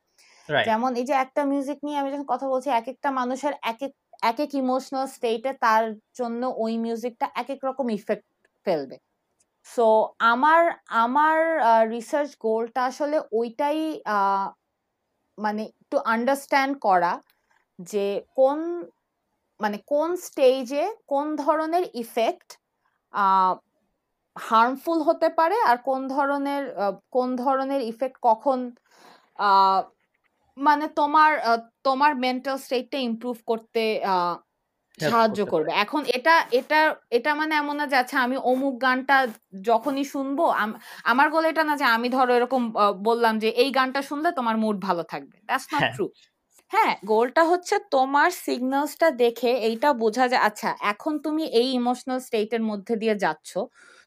[0.48, 3.92] যেমন এই যে একটা মিউজিক নিয়ে আমি যখন কথা বলছি এক একটা মানুষের এক এক
[4.30, 5.84] এক এক ইমোশনাল স্টেটে তার
[6.18, 8.26] জন্য ওই মিউজিকটা এক এক রকম ইফেক্ট
[8.66, 8.96] ফেলবে।
[9.66, 9.86] সো
[10.32, 10.62] আমার
[11.04, 11.36] আমার
[11.94, 13.78] রিসার্চ গোলটা আসলে ওইটাই
[15.38, 17.12] মানে একটু আন্ডারস্ট্যান্ড করা
[17.92, 18.06] যে
[18.38, 18.58] কোন
[19.62, 22.48] মানে কোন স্টেজে কোন ধরনের ইফেক্ট
[24.36, 26.62] হার্মফুল হতে পারে আর কোন ধরনের
[27.16, 28.58] কোন ধরনের ইফেক্ট কখন
[30.56, 31.30] মানে তোমার
[31.88, 33.82] তোমার মেন্টাল স্টেটটা ইমপ্রুভ করতে
[34.98, 36.80] সাহায্য করবে। এখন এটা এটা
[37.16, 39.16] এটা মানে এমন না যে আচ্ছা আমি অমুক গানটা
[39.70, 40.38] যখনই শুনব
[41.12, 42.62] আমার গোল এটা না যে আমি ধরো এরকম
[43.08, 46.04] বললাম যে এই গানটা শুনলে তোমার মুড ভালো থাকবে। দ্যাটস নট ট্রু
[46.72, 52.62] হ্যাঁ গোলটা হচ্ছে তোমার সিগন্যালসটা দেখে এইটা বোঝা যায় আচ্ছা এখন তুমি এই ইমোশনাল স্টেটের
[52.70, 53.50] মধ্যে দিয়ে যাচ্ছ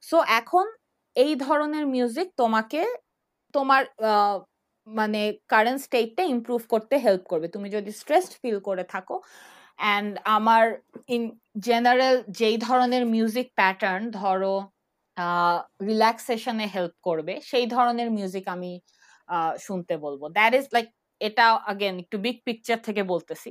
[0.03, 0.65] সো এখন
[1.15, 2.81] এই ধরনের মিউজিক তোমাকে
[3.53, 3.81] তোমার
[4.87, 9.15] মানে কারেন্ট স্টেটটা ইমপ্রুভ করতে হেল্প করবে। তুমি যদি স্ট্রেসড ফিল করে থাকো
[9.79, 10.63] অ্যান্ড আমার
[11.15, 11.23] ইন
[11.67, 14.55] জেনারেল যেই ধরনের মিউজিক প্যাটার্ন ধরো
[15.87, 18.71] রিল্যাক্সেশনে হেল্প করবে, সেই ধরনের মিউজিক আমি
[19.65, 20.87] শুনতে বলব। দ্যাট ইজ লাইক
[21.21, 23.49] এটা আগেন একটু বিগ পিকচার থেকে বলতেছি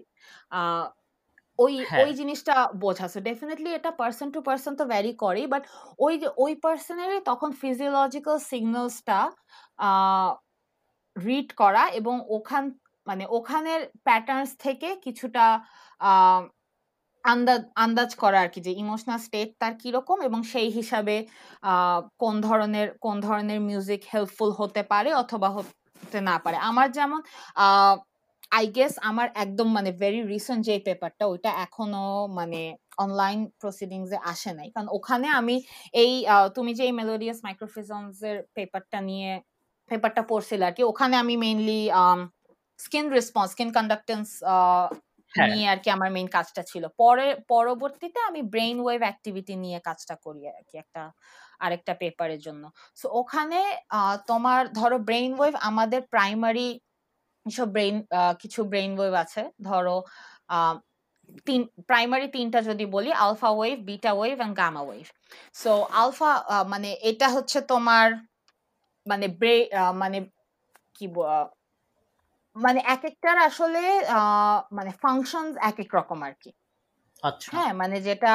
[1.58, 5.62] ওই হ্যাঁ। ওই জিনিসটা বোঝা সো ডেফিনেটলি এটা পার্সন টু পার্সন তো ভ্যারি করেই বাট
[5.98, 9.18] ওই যে ওই পার্সনেরই তখন ফিজিওলজিক্যাল সিগন্যালসটা
[11.16, 12.64] রিড করা এবং ওখান
[13.06, 15.44] মানে ওখানের প্যাটার্নস থেকে কিছুটা
[17.24, 21.16] আন্দাজ আন্দাজ করা আর কি যে ইমোশনাল স্টেট তার কীরকম এবং সেই হিসাবে
[22.22, 25.48] কোন ধরনের কোন ধরনের মিউজিক হেল্পফুল হতে পারে অথবা
[26.02, 27.20] হতে না পারে। আমার যেমন
[28.58, 32.06] আই গেস আমার একদম মানে ভেরি রিসেন্ট যে পেপারটা ওইটা এখনও
[32.38, 32.60] মানে
[33.04, 35.56] অনলাইন প্রসিডিংস এ আসে নাই। কারণ ওখানে আমি
[36.02, 36.12] এই
[36.56, 39.30] তুমি যে এই মেলোডিয়াস মাইক্রোফিজমস এর পেপারটা নিয়ে
[39.90, 41.80] পেপারটা পড়ছিল আর কি ওখানে আমি mainly
[42.78, 44.26] skin response skin conductance
[45.34, 50.14] নিয়ে আর কি আমার মেইন কাজটা ছিল। পরে পরবর্তীতে আমি ব্রেইন ওয়েভ অ্যাক্টিভিটি নিয়ে কাজটা
[50.24, 51.02] করি আর কি একটা
[51.64, 52.62] আরেকটা পেপারের জন্য।
[53.00, 53.60] সো ওখানে
[54.30, 56.68] তোমার ধরো ব্রেইন ওয়েভ আমাদের প্রাইমারি
[57.46, 57.96] সব ব্রেইন
[58.42, 59.96] কিছু ব্রেইন ওয়েভ আছে। ধরো
[61.48, 65.06] তিন প্রাইমারি তিনটা যদি বলি alpha wave beta wave and gamma wave
[65.62, 65.70] so
[66.02, 66.30] alpha
[66.72, 68.06] মানে এটা হচ্ছে তোমার
[69.06, 69.54] মানে ব্রে
[70.02, 70.18] মানে
[70.96, 71.06] কি
[72.56, 73.82] মানে এক একটার আসলে
[74.76, 76.50] মানে ফাংশন এক এক রকম আর কি।
[77.24, 78.32] আচ্ছা। হ্যাঁ মানে যেটা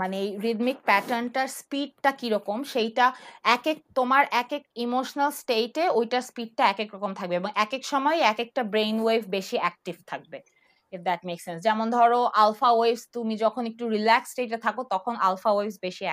[0.00, 3.06] মানে রিদমিক প্যাটার্নটার স্পিডটা কীরকম, সেইটা
[3.48, 7.70] এক এক তোমার এক এক ইমোশনাল স্টেটে ওইটার স্পিডটা এক এক রকম থাকবে এবং এক
[7.76, 10.38] এক সময় এক একটা ব্রেইন ওয়েভ বেশি অ্যাক্টিভ থাকবে
[10.92, 15.14] ইফ দ্যাট মেক সেন্স যেমন ধরো আলফা ওয়েভস তুমি যখন একটু রিল্যাক্স স্টেটে থাকো, তখন
[15.26, 16.04] আলফা ওয়েভস বেশি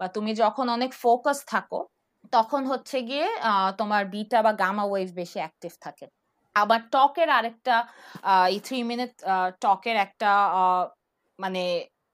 [0.00, 1.80] বা তুমি যখন অনেক ফোকাস থাকো,
[2.32, 3.26] তখন হচ্ছে গিয়ে
[3.80, 6.06] তোমার বিটা বা গামা ওয়েভ বেশি অ্যাক্টিভ থাকে।
[6.56, 7.76] আবার টকের আরেকটা
[8.52, 9.12] এই থ্রি মিনিট
[9.64, 10.30] টকের একটা
[11.38, 11.62] মানে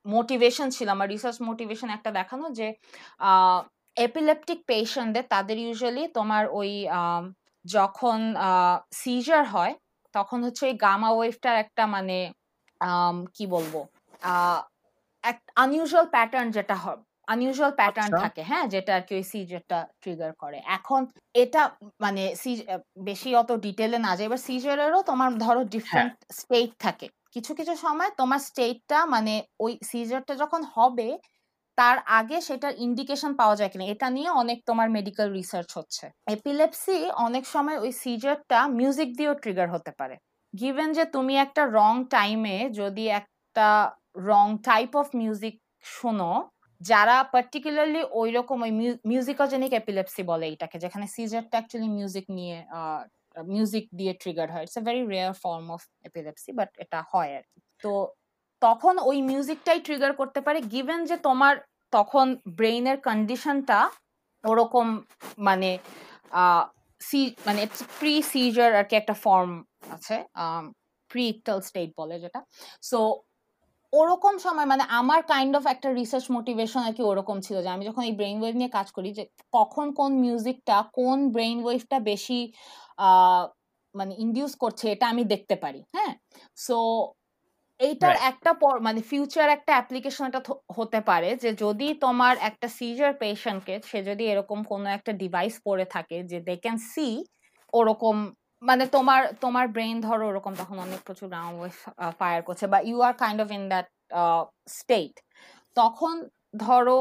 [0.07, 2.67] মোটিভেশন ছিল আমার রিসার্চ মোটিভেশন একটা দেখানো যে
[3.97, 6.71] এপিলেপটিক পেশেন্টদের তাদের ইউজুয়ালি তোমার ওই
[7.65, 8.19] যখন
[8.95, 9.75] সিজার হয়
[10.15, 12.19] তখন হচ্ছে ওই গামা ওয়েভটার একটা মানে
[13.37, 13.75] কি বলব
[15.25, 19.79] এক আনইউজুয়াল প্যাটার্ন যেটা হয় আনইউজুয়াল প্যাটার্ন আচ্ছা। থাকে হ্যাঁ যেটা আর কি ওই সিজারটা
[20.03, 21.01] ট্রিগার করে এখন
[21.35, 21.63] এটা
[22.01, 22.23] মানে
[23.05, 27.75] বেশি অত ডিটেলে না যায় এবার সিজারেরও তোমার ধরো ডিফারেন্ট হ্যাঁ। স্টেট থাকে কিছু কিছু
[27.85, 31.09] সময় তোমার স্টেটটা মানে ওই সিজারটা যখন হবে,
[31.79, 36.05] তার আগে সেটার ইন্ডিকেশন পাওয়া যায় কিনা, এটা নিয়ে অনেক তোমার মেডিকেল রিসার্চ হচ্ছে।
[36.37, 40.17] এপিলেপসি অনেক সময় ওই সিজারটা মিউজিক দিয়েও ট্রিগার হতে পারে।
[40.55, 43.69] গিভেন যে তুমি একটা রং টাইমে যদি একটা
[44.31, 45.55] রং টাইপ অফ মিউজিক
[45.97, 46.33] শোনো,
[46.81, 48.73] যারা পার্টিকুলারলি ওই রকম ওই
[49.11, 52.57] মিউজিকোজেনিক এপিলেপসি বলে এটাকে, যেখানে সিজারটা অ্যাকচুয়ালি মিউজিক নিয়ে
[53.53, 57.45] মিউজিক দিয়ে ট্রিগার হয়। It's a very rare form of epilepsy but এটা হয় আর
[57.51, 57.93] কি। তো
[58.63, 61.55] তখন ওই মিউজিকটাই ট্রিগার করতে পারে গিভেন যে তোমার
[61.93, 62.27] তখন
[62.59, 63.79] ব্রেইনের কন্ডিশনটা
[64.45, 64.87] ওরকম
[65.49, 65.71] মানে
[67.01, 67.63] সি মানে
[68.01, 69.51] প্রি সিজার আর কি একটা ফর্ম
[69.97, 70.17] আছে
[71.11, 72.41] প্রি ইকটাল স্টেট বলে যেটা।
[72.91, 72.99] সো
[73.95, 77.85] ওরকম সময় মানে আমার কাইন্ড অফ একটা রিসার্চ মোটিভেশন আর কি ওরকম ছিল যে আমি
[77.89, 82.41] যখন এই ব্রেইন ওয়েভ নিয়ে কাজ করি যে কখন কোন মিউজিকটা কোন ব্রেইন ওয়েভটা বেশি
[83.95, 86.15] মানে ইন্ডিউস করছে এটা আমি দেখতে পারি হ্যাঁ?
[86.59, 86.77] সো
[87.81, 90.41] এইটার একটা পর মানে ফিউচার একটা অ্যাপ্লিকেশন এটা
[90.79, 95.87] হতে পারে যে যদি তোমার একটা সিজার পেশেন্টকে সে যদি এরকম কোনো একটা ডিভাইস পরে
[95.95, 97.09] থাকে যে দে ক্যান সি
[97.73, 98.17] ওরকম
[98.69, 101.77] মানে তোমার তোমার ব্রেন ধরো ওরকম তখন অনেক প্রচুর গ্রাউন্ড ওয়েভ
[102.19, 103.87] ফায়ার করছে বা you are kind of in that
[104.79, 105.15] state
[105.77, 106.15] তখন
[106.65, 106.99] ধরো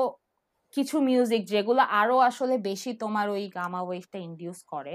[0.73, 4.93] কিছু মিউজিক যেগুলো আরও আসলে বেশি তোমার ওই গামা ওয়েভটা ইন্ডিউস করে,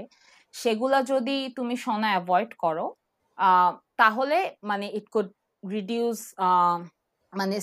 [0.53, 2.85] সেগুলা যদি তুমি শোনা অ্যাভয়েড করো
[4.01, 4.37] তাহলে
[4.69, 5.29] মানে ইট কুড
[5.63, 6.19] রিডিউস
[7.33, 7.55] মানে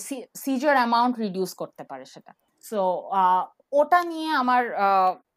[0.45, 2.33] সিজার অ্যামাউন্ট রিডিউস করতে পারে সেটা।
[2.65, 2.81] সো
[3.81, 4.63] ওটা নিয়ে আমার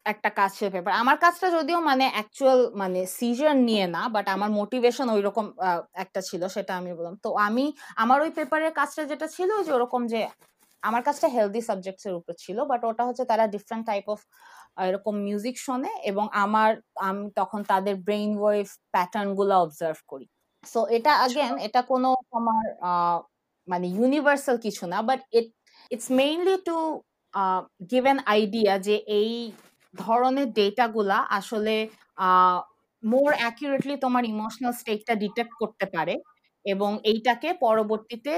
[0.06, 4.50] একটা কাজ ছিল পেপার আমার কাজটা যদিও মানে অ্যাকচুয়াল মানে সিজন নিয়ে না বাট আমার
[4.60, 5.46] মোটিভেশন ওই রকম
[6.04, 7.64] একটা ছিল সেটা আমি বললাম। তো আমি
[8.02, 10.20] আমার ওই পেপারের কাজটা যেটা ছিল যে ওরকম যে
[10.82, 14.20] আমার কাজটা হেলদি সাবজেক্টস এর উপর ছিল বাট ওটা হচ্ছে তারা ডিফারেন্ট টাইপ অফ
[14.88, 16.70] এরকম মিউজিক শোনে এবং আমার
[17.08, 20.26] আমি তখন তাদের ব্রেইন ওয়েভ প্যাটার্নগুলো অবজার্ভ করি।
[20.64, 22.08] সো এটা আগেন আচ্ছা। এটা কোনো
[22.38, 22.64] আমার
[23.68, 25.48] মানে ইউনিভার্সাল কিছু না but it
[25.90, 26.76] it's mainly to
[27.90, 29.32] give an idea যে এই
[29.94, 31.74] ধরনের ডেটাগুলা আসলে
[33.02, 36.14] মোর অ্যাকুরেটলি তোমার ইমোশনাল স্টেটটা ডিটেক্ট করতে পারে
[36.64, 38.32] এবং এইটাকে পরবর্তীতে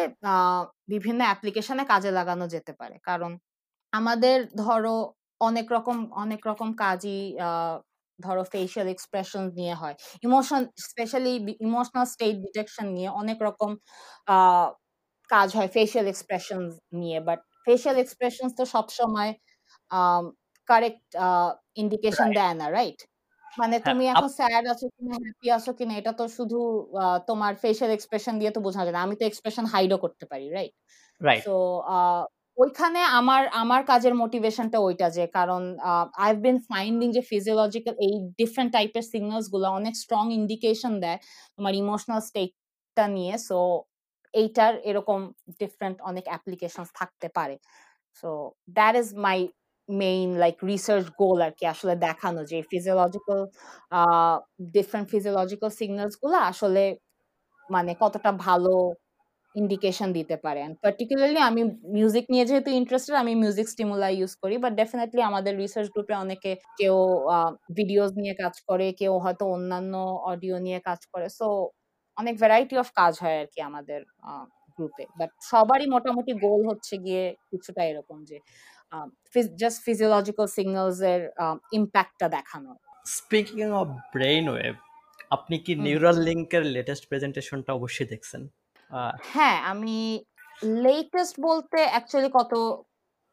[0.89, 3.33] বিভিন্ন অ্যাপ্লিকেশনে কাজে লাগানো যেতে পারে। কারণ
[3.93, 4.95] আমাদের ধরো
[5.41, 7.21] অনেক রকম অনেক রকম কাজই
[8.19, 9.95] ধরো ফেশিয়াল এক্সপ্রেশন নিয়ে হয়।
[10.27, 11.33] Emotion specially
[11.67, 13.71] emotional state detection নিয়ে অনেক রকম
[15.31, 16.61] কাজ হয় ফেশিয়াল এক্সপ্রেশন
[17.01, 19.31] নিয়ে। বাট ফেশিয়াল এক্সপ্রেশন তো সবসময়
[20.69, 21.07] কারেক্ট
[21.83, 23.01] ইন্ডিকেশন দেয় না রাইট
[23.53, 26.59] মানে হ্যাঁ, তুমি এখন স্যাড আছো কিনা হ্যাপি আছো কিনা এটা তো শুধু
[27.31, 30.75] তোমার ফেশিয়াল এক্সপ্রেশন দিয়ে তো বোঝা যায় না। আমি তো এক্সপ্রেশন হাইডও করতে পারি রাইট
[31.21, 31.57] রাইট তো
[32.59, 35.63] ওইখানে আমার আমার কাজের মোটিভেশনটা ওইটা যে কারণ
[36.25, 41.19] আই বিন ফাইন্ডিং যে ফিজিওলজিক্যাল এই ডিফারেন্ট টাইপের সিগন্যালসগুলো অনেক স্ট্রং ইন্ডিকেশন দেয়
[41.57, 43.59] তোমার ইমোশনাল স্টেটটা নিয়ে। সো
[44.35, 45.19] এইটার এরকম
[45.61, 47.57] ডিফারেন্ট অনেক অ্যাপ্লিকেশন থাকতে পারে।
[48.23, 48.31] So
[48.79, 49.39] that is my
[50.01, 53.41] main like research goal আর কি আসলে দেখানো, যে ফিজিওলজিক্যাল
[54.77, 56.83] ডিফারেন্ট ফিজিওলজিক্যাল সিগন্যালসগুলো আসলে
[57.69, 58.75] মানে কতটা ভালো
[59.55, 61.63] ইন্ডিকেশন দিতে পারে। এন্ড পার্টিকুলারলি আমি
[61.97, 66.51] মিউজিক নিয়ে যেহেতু ইন্টারেস্টেড আমি মিউজিক স্টিমুলাই ইউজ করি বাট ডেফিনেটলি আমাদের রিসার্চ গ্রুপে অনেকে
[66.81, 66.97] কেউ
[67.79, 69.95] ভিডিওস নিয়ে কাজ করে, কেউ হয়তো অন্যান্য
[70.33, 71.47] অডিও নিয়ে কাজ করে। সো
[72.17, 74.01] অনেক ভ্যারাইটি অফ কাজ হয় আর কি আমাদের
[74.79, 78.37] গ্রুপে বাট সবারই মোটামুটি গোল হচ্ছে গিয়ে কিছুটা এরকম, যে
[79.61, 81.21] জাস্ট ফিজিওলজিক্যাল সিগন্যালস এর
[81.73, 82.71] ইম্প্যাক্টটা দেখানো।
[83.17, 84.75] স্পিকিং অফ ব্রেইন ওয়েভ
[85.31, 88.43] আপনি কি নিউরাল লিংকের লেটেস্ট প্রেজেন্টেশনটা অবশ্যই দেখছেন?
[89.33, 89.99] হ্যাঁ আমি
[90.85, 92.53] লেটেস্ট বলতে অ্যাকচুয়ালি কত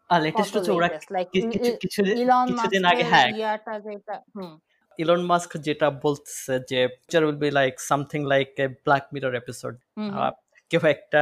[0.09, 0.87] লেটেস্ট হচ্ছে ওরা
[1.33, 3.29] কিছু কিছুদিন আগে হ্যাঁ।
[3.87, 4.15] যেটা
[4.99, 9.73] ইলন মাস্ক যেটা বলছে যে future will be like something like a Black Mirror episode
[10.71, 11.21] কেউ একটা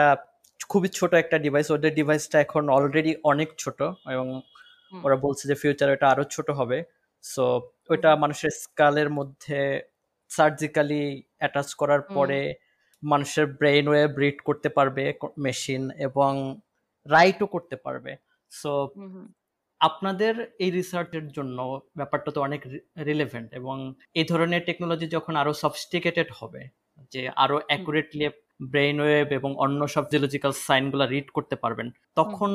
[0.69, 4.41] খুবই ছোট একটা ডিভাইস ওদের ডিভাইসটা এখন অলরেডি অনেক ছোট এবং
[5.03, 6.83] ওরা বলছে যে ফিউচার এটা আরও ছোট হবে।
[7.23, 7.43] সো
[7.89, 9.81] ওইটা মানুষের স্কালের মধ্যে
[10.29, 12.53] সার্জিক্যালি অ্যাটাচ করার পরে
[13.03, 16.59] মানুষের ব্রেন ওয়েভ রিড করতে পারবে মেশিন এবং
[17.05, 18.11] রাইটও করতে পারবে।
[18.51, 18.71] সো।
[19.79, 22.61] আপনাদের এই রিসার্চের জন্য ব্যাপারটা তো অনেক
[23.05, 26.61] রিলেভেন্ট এবং এই ধরনের টেকনোলজি যখন আরও সফিস্টিকেটেড হবে
[27.11, 32.51] যে আরও অ্যাকুরেটলি ব্রেন ওয়েভ এবং অন্য সব জিওলজিক্যাল সাইনগুলো রিড করতে পারবেন তখন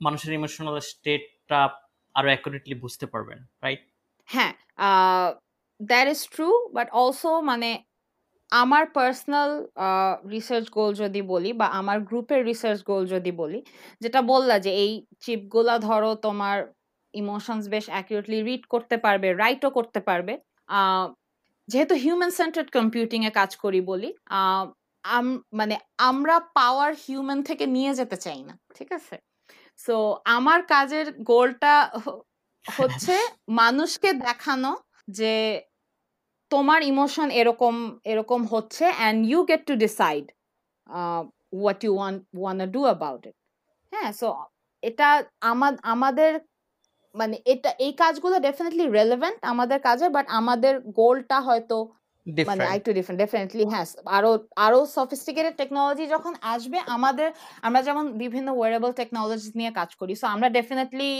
[0.00, 1.60] মানুষের ইমোশনাল স্টেটটা
[2.14, 3.80] আরও অ্যাকুরেটলি বুঝতে পারবেন রাইট
[4.28, 4.52] হ্যাঁ
[5.80, 7.70] that is true but also মানে
[8.52, 9.50] আমার পার্সোনাল
[10.30, 13.62] রিসার্চ গোল যদি বলি বা আমার গ্রুপের রিসার্চ গোল যদি বলি
[14.00, 16.72] যেটা বললা যে এই চিপগুলা ধরো তোমার
[17.14, 20.34] ইমোশনস বেশ অ্যাকুরেটলি রিড করতে পারবে রাইটও করতে পারবে।
[21.68, 24.14] যেহেতু হিউম্যান সেন্টার্ড কম্পিউটিংয়ে কাজ করি বলি
[25.04, 29.16] আম- মানে আমরা পাওয়ার হিউম্যান থেকে নিয়ে যেতে চাই না। ঠিক আছে?
[29.78, 31.72] সো আমার কাজের গোলটা
[32.66, 33.14] হচ্ছে
[33.52, 34.70] মানুষকে দেখানো
[35.08, 35.32] যে
[36.50, 40.24] তোমার ইমোশন এরকম এরকম হচ্ছে and you get to decide
[41.54, 43.36] what you want want do about it
[43.92, 44.12] হ্যাঁ?
[44.12, 44.28] সো
[44.82, 45.08] এটা
[45.42, 46.30] আমা- আমাদের
[47.14, 51.76] মানে এটা, এই কাজগুলো ডেফিনেটলি রেলেভেন্ট আমাদের কাজে বাট আমাদের গোলটা হয়তো
[52.46, 57.28] মানে আরেকটু ডিফারেন্ট ডেফিনেটলি হ্যাঁ আরও আরও সফিস্টিকেটেড টেকনোলজি যখন আসবে আমাদের
[57.66, 61.10] আমরা যেমন বিভিন্ন ওয়ারেবল টেকনোলজি নিয়ে কাজ করি সো আমরা ডেফিনেটলি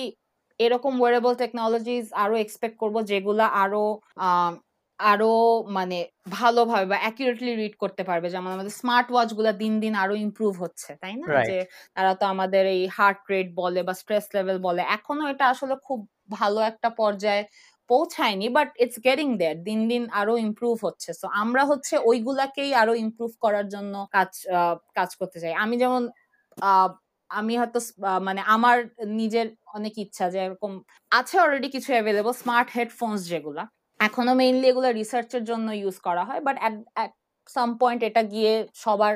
[0.60, 3.84] এরকম ওয়ারেবল টেকনোলজিস আরও এক্সপেক্ট করব যেগুলা আরও
[4.98, 5.32] আরও
[5.76, 5.98] মানে
[6.34, 10.90] ভালোভাবে বা অ্যাকুরেটলি রিড করতে পারবে। যেমন আমাদের স্মার্ট ওয়াচগুলা দিন দিন আরও ইমপ্রুভ হচ্ছে
[11.02, 11.28] তাই না?
[11.40, 11.56] যে
[11.96, 16.00] তারা তো আমাদের এই হার্ট রেট বলে বা স্ট্রেস লেভেল বলে এখনও এটা আসলে খুব
[16.36, 17.42] ভালো একটা পর্যায়ে
[17.92, 22.92] পৌঁছায়নি বাট ইটস গেটিং দেয়ার দিন দিন আরও ইমপ্রুভ হচ্ছে। সো আমরা হচ্ছে ওইগুলাকেই আরও
[23.04, 24.30] ইমপ্রুভ করার জন্য কাজ
[24.98, 26.02] কাজ করতে চাই। আমি যেমন
[27.30, 27.78] আমি হয়তো
[28.28, 28.76] মানে আমার
[29.20, 29.46] নিজের
[29.78, 30.72] অনেক ইচ্ছা যে এরকম
[31.12, 33.64] আছে অলরেডি কিছু অ্যাভেলেবল স্মার্ট হেডফোনস যেগুলা।
[34.00, 37.12] এখনও মেইনলি এগুলো রিসার্চের জন্য ইউজ করা হয় বাট অ্যাট
[37.48, 38.52] সাম পয়েন্ট এটা গিয়ে
[38.84, 39.14] সবার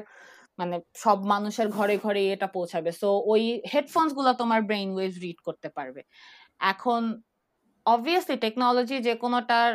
[0.58, 5.68] মানে সব মানুষের ঘরে ঘরে এটা পৌঁছাবে। সো ওই হেডফোনসগুলো তোমার ব্রেইন ওয়েভ রিড করতে
[5.76, 6.00] পারবে।
[6.72, 7.02] এখন
[7.86, 9.70] অবভিয়াসলি টেকনোলজি যে কোনোটার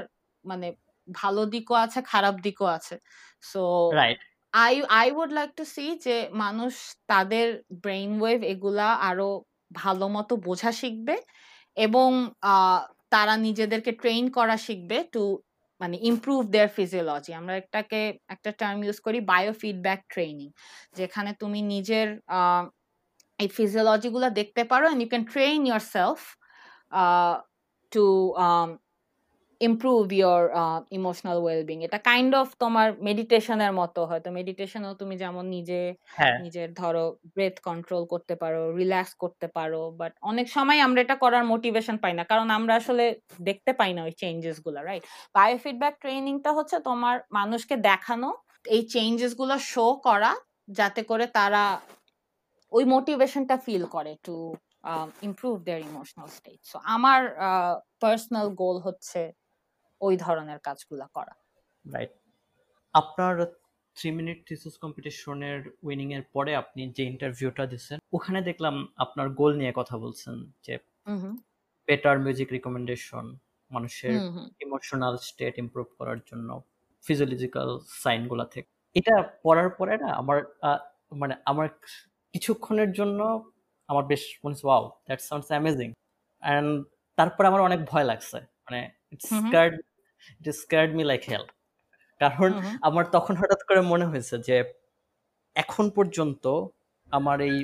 [0.46, 0.68] মানে
[1.08, 2.96] ভালো দিকও আছে খারাপ দিকও আছে।
[3.44, 3.62] So
[3.94, 4.20] right
[4.54, 6.74] I I would like to see যে মানুষ
[7.08, 7.48] তাদের
[7.84, 9.30] ব্রেইন ওয়েভ এগুলা আরও
[9.72, 11.16] ভালো মতো বোঝা শিখবে
[11.78, 12.10] এবং
[13.12, 15.24] তারা নিজেদেরকে ট্রেন করা শিখবে টু
[15.82, 20.48] মানে ইমপ্রুভ দেয়ার ফিজিওলজি আমরা একটাকে একটা টার্ম ইউজ করি বায়ো ফিডব্যাক ট্রেনিং
[20.98, 22.08] যেখানে তুমি নিজের
[23.40, 25.58] এই ফিজিওলজি গুলা দেখতে পারো and you can train
[25.94, 26.20] yourself
[27.92, 28.06] to
[29.62, 30.42] improve your
[30.92, 35.82] emotional wellbeing এটা কাইন্ড অফ তোমার মেডিটেশনের মতো হয়তো মেডিটেশনও তুমি যেমন নিজে
[36.18, 41.16] হ্যাঁ। নিজের ধরো ব্রেথ কন্ট্রোল করতে পারো রিল্যাক্স করতে পারো বাট অনেক সময় আমরা এটা
[41.16, 43.06] করার মোটিভেশন পাই না। কারণ আমরা আসলে
[43.42, 45.04] দেখতে পাই না ওই চেঞ্জেসগুলো রাইট
[45.36, 48.30] বায়োফিডব্যাক ট্রেনিংটা হচ্ছে তোমার মানুষকে দেখানো
[48.68, 50.32] এই চেঞ্জেসগুলো শো করা
[50.72, 51.64] যাতে করে তারা
[52.72, 54.36] ওই মোটিভেশনটা ফিল করে to
[55.28, 57.22] improve their emotional state so আমার
[58.02, 59.22] পার্সোনাল গোল হচ্ছে
[60.02, 61.34] ওই ধরনের কাজগুলা করা।
[61.86, 62.12] রাইট
[62.96, 63.34] আপনার
[63.98, 69.52] থ্রি মিনিট থিসিস কম্পিটিশনের উইনিং এর পরে আপনি যে ইন্টারভিউটা দিচ্ছেন ওখানে দেখলাম আপনার গোল
[69.62, 70.74] নিয়ে কথা বলছেন যে
[71.88, 73.26] বেটার মিউজিক রিকমেন্ডেশন
[73.72, 74.16] মানুষের
[74.66, 76.50] ইমোশনাল স্টেট ইমপ্রুভ করার জন্য
[77.04, 77.70] ফিজিওলজিক্যাল
[78.04, 80.38] সাইনগুলা থেকে। এটা পড়ার পরে না আমার
[81.22, 81.68] মানে আমার
[82.34, 83.20] কিছুক্ষণের জন্য
[83.90, 85.90] আমার বেশ মনে হচ্ছে wow that sounds amazing
[86.44, 86.70] and
[87.18, 88.82] তারপর আমার অনেক ভয় লাগছে মানে
[89.30, 89.74] হুম। Scared
[90.40, 91.46] it scared me like hell
[92.22, 92.52] কারণ।
[92.88, 94.56] আমার তখন হঠাৎ করে মনে হয়েছে যে
[95.56, 96.46] এখন পর্যন্ত
[97.12, 97.56] আমার এই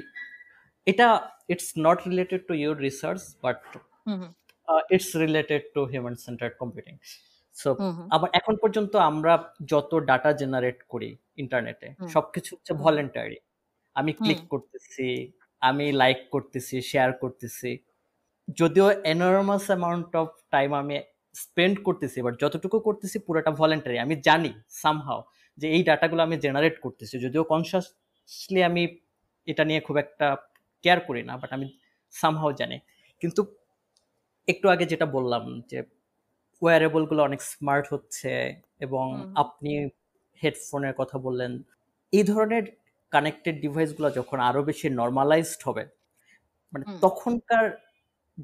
[0.87, 1.07] এটা
[1.53, 3.59] it's not related to your research but.
[4.95, 6.95] It's related to human centred computing
[7.55, 7.69] so.
[8.15, 9.33] আমার এখন পর্যন্ত আমরা
[9.71, 11.09] যত ডাটা জেনারেট করি
[11.43, 13.37] ইন্টারনেটে সবকিছু হচ্ছে। ভলেন্টারি
[13.95, 15.07] আমি ক্লিক করতেছি
[15.69, 17.69] আমি লাইক করতেছি শেয়ার করতেছি।
[18.59, 20.95] যদিও এনর্মাস অ্যামাউন্ট অফ টাইম আমি
[21.35, 24.51] স্পেন্ড করতেছি বাট যতটুকু করতেছি পুরোটা ভলেন্টারি আমি জানি
[24.81, 25.21] সামহাও
[25.57, 28.83] যে এই ডাটাগুলো আমি জেনারেট করতেছি। যদিও কনসিয়াসলি আমি
[29.47, 30.27] এটা নিয়ে খুব একটা
[30.83, 31.67] কেয়ার করি না বাট আমি
[32.13, 32.77] সামহাও জানি।
[33.21, 33.41] কিন্তু
[34.47, 35.79] একটু আগে যেটা বললাম যে
[36.61, 38.31] ওয়ারেবলগুলো অনেক স্মার্ট হচ্ছে
[38.85, 39.05] এবং
[39.43, 39.71] আপনি
[40.41, 41.51] হেডফোনের কথা বললেন
[42.13, 42.65] এই ধরনের
[43.13, 45.83] কানেক্টেড ডিভাইসগুলো যখন আরও বেশি নর্মালাইজড হবে
[46.73, 47.65] মানে তখনকার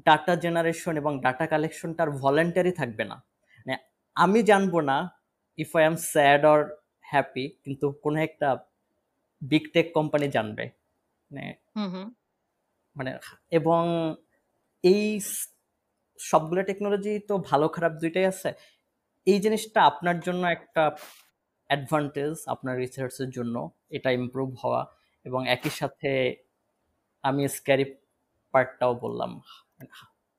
[0.06, 3.16] ডাটা জেনারেশন এবং ডাটা কালেকশনটা আর ভলেন্টারি থাকবে না।
[3.58, 3.74] মানে
[4.16, 4.96] আমি জানব না
[5.58, 6.60] if I am sad or
[7.04, 8.48] happy কিন্তু কোনো একটা
[9.42, 10.64] বিগ টেক কোম্পানি জানবে।
[11.30, 11.44] মানে
[12.96, 13.10] মানে
[13.58, 13.82] এবং
[14.84, 15.04] এই
[16.20, 18.50] সবগুলো টেকনোলজি তো ভালো খারাপ দুইটাই আছে।
[19.26, 20.82] এই জিনিসটা আপনার জন্য একটা
[21.72, 23.56] অ্যাডভান্টেজ আপনার রিসার্চের জন্য,
[23.96, 24.82] এটা ইমপ্রুভ হওয়া
[25.26, 26.10] এবং একই সাথে
[27.28, 27.86] আমি স্ক্যারি
[28.52, 29.32] পার্টটাও বললাম।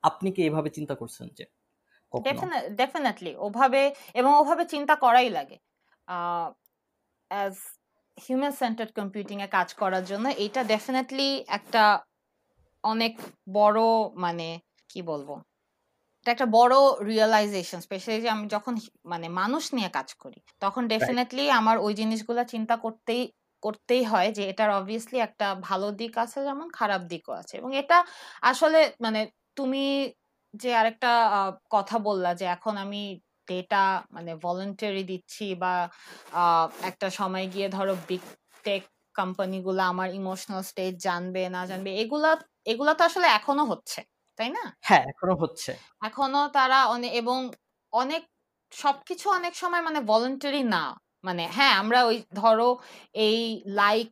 [0.04, 1.46] আপনি কি এভাবে চিন্তা করছেন যে
[2.82, 3.82] ডেফিনেটলি ওভাবে
[4.20, 5.58] এবং ওভাবে চিন্তা করাই লাগে।
[8.18, 11.84] হিউম্যান সেন্টার্ড কম্পিউটিং এ কাজ করার জন্য এটা ডেফিনেটলি একটা
[12.84, 13.14] অনেক
[13.58, 13.82] বড়
[14.24, 14.48] মানে
[14.92, 15.30] কি বলব?
[16.26, 18.74] এটা একটা বড় রিয়েলাইজেশন স্পেশালি যে আমি যখন
[19.06, 23.22] মানে মানুষ নিয়ে কাজ করি তখন ডেফিনেটলি আমার ওই জিনিসগুলো চিন্তা করতেই
[23.64, 27.98] করতেই হয় যে এটার অবভিয়াসলি একটা ভালো দিক আছে যেমন খারাপ দিকও আছে। এবং এটা
[28.44, 29.20] আসলে মানে
[29.58, 29.84] তুমি
[30.54, 31.12] যে আরেকটা
[31.72, 33.02] কথা বললা যে এখন আমি
[33.48, 35.74] ডেটা মানে ভলেন্টারি দিচ্ছি বা
[36.90, 38.24] একটা সময় গিয়ে ধরো বিগ
[38.66, 38.82] টেক
[39.16, 42.32] কোম্পানিগুলো আমার ইমোশনাল স্টেট জানবে না জানবে এগুলা
[42.66, 44.00] এগুলা তো আসলে এখনও হচ্ছে।
[44.40, 44.64] তাই না?
[44.84, 45.72] হ্যাঁ এখনও হচ্ছে।
[46.02, 47.40] এখনও তারা অনেক এবং
[47.94, 48.22] অনেক
[48.72, 50.84] সবকিছু অনেক সময় মানে ভলেন্টারি না।
[51.24, 52.68] মানে হ্যাঁ আমরা ওই ধরো
[53.20, 53.40] এই
[53.80, 54.10] লাইক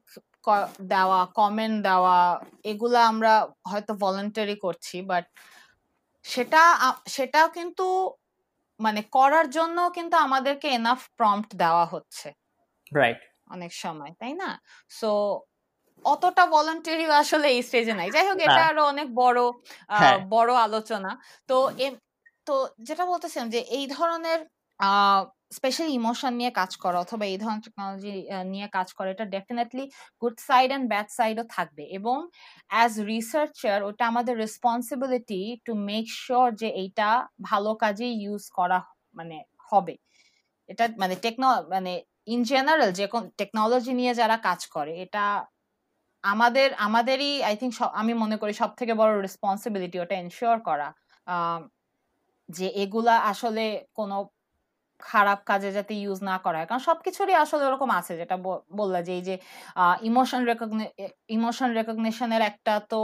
[0.92, 2.18] দেওয়া কমেন্ট দেওয়া
[2.66, 3.34] এগুলা আমরা
[3.72, 5.26] হয়তো ভলেন্টারি করছি বাট
[6.26, 6.62] সেটা
[7.10, 7.86] সেটাও কিন্তু
[8.80, 12.28] মানে করার জন্য কিন্তু আমাদেরকে এনাফ প্রম্পট দেওয়া হচ্ছে।
[12.92, 14.50] রাইট অনেক সময় তাই না?
[14.92, 15.10] সো
[16.06, 19.40] অতটা ভলান্টারি আসলে এই স্টেজে নাই। যাই হোক এটা আরও অনেক বড়
[19.94, 21.12] হ্যাঁ। বড় আলোচনা।
[21.50, 21.56] তো
[22.48, 22.54] তো
[22.88, 24.40] যেটা বলতেছিলাম যে এই ধরনের
[25.52, 28.12] স্পেশাল ইমোশন নিয়ে কাজ করা অথবা এই ধরনের টেকনোলজি
[28.54, 29.84] নিয়ে কাজ করা এটা definitely
[30.22, 32.18] good side and bad সাইডও থাকবে। এবং
[32.72, 37.10] অ্যাজ রিসার্চার ওটা আমাদের রেসপন্সিবিলিটি টু মেক শিওর যে এইটা
[37.50, 38.80] ভালো কাজে ইউজ করা
[39.16, 39.38] মানে
[39.70, 39.94] হবে।
[40.70, 41.94] এটা মানে টেকনো মানে
[42.28, 43.06] ইন জেনারেল যে
[43.40, 45.24] টেকনোলজি নিয়ে যারা কাজ করে এটা
[46.24, 50.88] আমাদের আমাদেরই আই থিঙ্ক আমি মনে করি সব থেকে বড় রেসপন্সিবিলিটি ওটা এনশিওর করা।
[52.50, 53.64] যে এগুলা আসলে
[53.96, 54.16] কোনো
[55.02, 58.36] খারাপ কাজে যাতে ইউজ না করা হয়। কারণ সবকিছুরই আসলে ওরকম আছে যেটা
[58.80, 59.36] বললা যে এই যে
[60.10, 60.86] ইমোশন রেকগনি
[61.30, 63.00] ইমোশন রেকগনিশনের একটা তো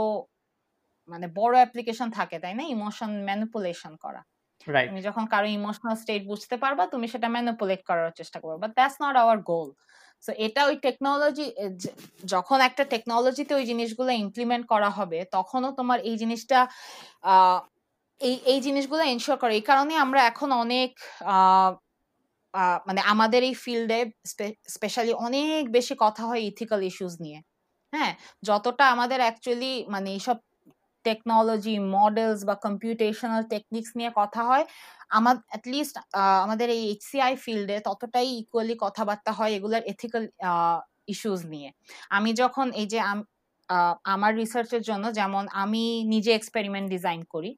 [1.08, 2.64] মানে বড় অ্যাপ্লিকেশন থাকে তাই না?
[2.74, 4.22] ইমোশন ম্যানিপুলেশন করা।
[4.86, 8.96] তুমি যখন কারও ইমোশনাল স্টেট বুঝতে পারবা তুমি সেটা ম্যানিপুলেট করার চেষ্টা করবে। But that's
[9.04, 9.68] not our goal
[10.22, 11.46] so এটা ওই টেকনোলজি
[12.24, 16.58] যখন একটা টেকনোলজিতে ওই জিনিসগুলো ইমপ্লিমেন্ট করা হবে, তখনও তোমার এই জিনিসটা
[18.20, 20.90] এই এই জিনিসগুলো এনশিওর করে। এই কারণে আমরা এখন অনেক
[22.88, 24.00] মানে আমাদের এই ফিল্ডে
[24.74, 27.38] স্পেশালি অনেক বেশি কথা হয় ইথিক্যাল ইস্যুস নিয়ে।
[27.92, 28.12] হ্যাঁ?
[28.48, 30.36] যতটা আমাদের অ্যাকচুয়ালি মানে এইসব
[31.08, 34.64] টেকনোলজি মডেলস বা কম্পিউটেশনাল টেকনিক্স নিয়ে কথা হয়,
[35.18, 35.94] আমার অ্যাটলিস্ট
[36.44, 40.24] আমাদের এই এইচসিআই ফিল্ডে ততটাই ইকুয়ালি কথাবার্তা হয় এগুলোর এথিক্যাল
[41.08, 41.68] ইস্যুস নিয়ে।
[42.10, 43.26] আমি যখন এই যে আম-
[44.04, 47.50] আমার রিসার্চের জন্য যেমন আমি নিজে এক্সপেরিমেন্ট ডিজাইন করি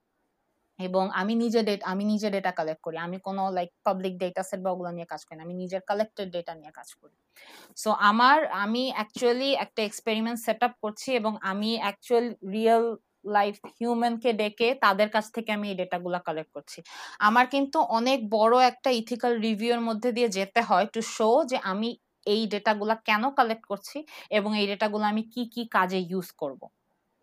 [0.78, 4.60] এবং আমি নিজে ডেটা আমি নিজে ডেটা কালেক্ট করি। আমি কোনো লাইক পাবলিক ডেটা সেট
[4.64, 7.16] বা ওগুলো নিয়ে কাজ করি না, আমি নিজের কালেক্টেড ডেটা নিয়ে কাজ করি।
[7.76, 12.84] সো আমার, আমি অ্যাকচুয়ালি একটা এক্সপেরিমেন্ট সেট আপ করছি এবং আমি অ্যাকচুয়াল রিয়েল
[13.24, 16.78] লাইফ হিউম্যানকে ডেকে তাদের কাছ থেকে আমি এই ডেটাগুলো কালেক্ট করছি।
[17.20, 21.88] আমার কিন্তু অনেক বড় একটা ইথিক্যাল রিভিউর মধ্যে দিয়ে যেতে হয় টু শো যে আমি
[22.26, 23.98] এই ডেটাগুলো কেন কালেক্ট করছি
[24.30, 26.60] এবং এই ডেটাগুলো আমি কি কি কাজে ইউজ করব।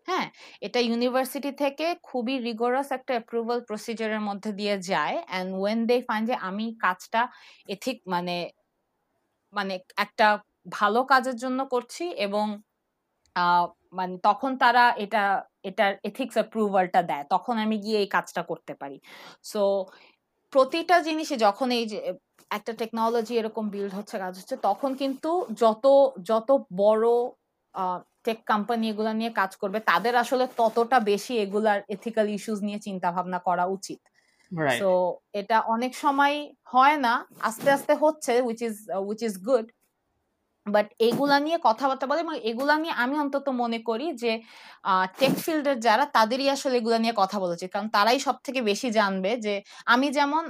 [0.08, 0.26] হ্যাঁ
[0.62, 6.22] এটা ইউনিভার্সিটি থেকে খুবই রিগোরাস একটা অ্যাপ্রুভাল প্রসিজারের মধ্যে দিয়ে যায় অ্যান্ড ওয়েন দে ফাইন
[6.30, 7.20] যে আমি কাজটা
[7.68, 8.36] এথিক মানে
[9.54, 9.74] মানে
[10.04, 10.26] একটা
[10.72, 12.46] ভালো কাজের জন্য করছি এবং
[13.92, 15.22] মানে তখন তারা এটা
[15.64, 18.98] এটার এথিক্স অ্যাপ্রুভালটা দেয় তখন আমি গিয়ে এই কাজটা করতে পারি।
[19.42, 19.62] সো
[20.52, 21.98] প্রতিটা জিনিসে যখন এই যে
[22.50, 25.84] একটা টেকনোলজি এরকম বিল্ড হচ্ছে কাজ হচ্ছে তখন কিন্তু যত
[26.22, 27.08] যত বড়
[28.24, 33.08] টেক কোম্পানি এগুলো নিয়ে কাজ করবে তাদের আসলে ততটা বেশি এগুলার এথিক্যাল ইস্যুস নিয়ে চিন্তা
[33.12, 34.00] ভাবনা করা উচিত।
[34.80, 34.90] তো
[35.32, 38.76] এটা অনেক সময় হয় না আস্তে আস্তে হচ্ছে which is
[39.08, 39.66] which is good
[40.68, 44.32] but এগুলা নিয়ে কথাবার্তা বলে এবং এগুলা নিয়ে আমি অন্তত মনে করি যে
[45.20, 48.88] টেক ফিল্ডের যারা তাদেরই আসলে এগুলা নিয়ে কথা বলা উচিত কারণ তারাই সব থেকে বেশি
[48.98, 49.54] জানবে যে
[49.86, 50.44] আমি যেমন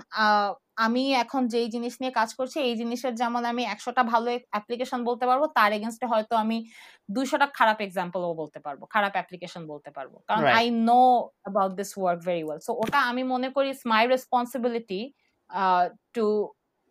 [0.86, 5.24] আমি এখন যেই জিনিস নিয়ে কাজ করছি এই জিনিসের যেমন আমি একশোটা ভালো অ্যাপ্লিকেশন বলতে
[5.30, 6.56] পারব তার এগেনস্টে হয়তো আমি
[7.08, 11.00] দুইশোটা খারাপ এক্সাম্পলও বলতে পারব খারাপ অ্যাপ্লিকেশন বলতে পারব। কারণ I know
[11.44, 15.00] about this work very well so ওটা আমি মনে করি it's my responsibility
[16.14, 16.26] to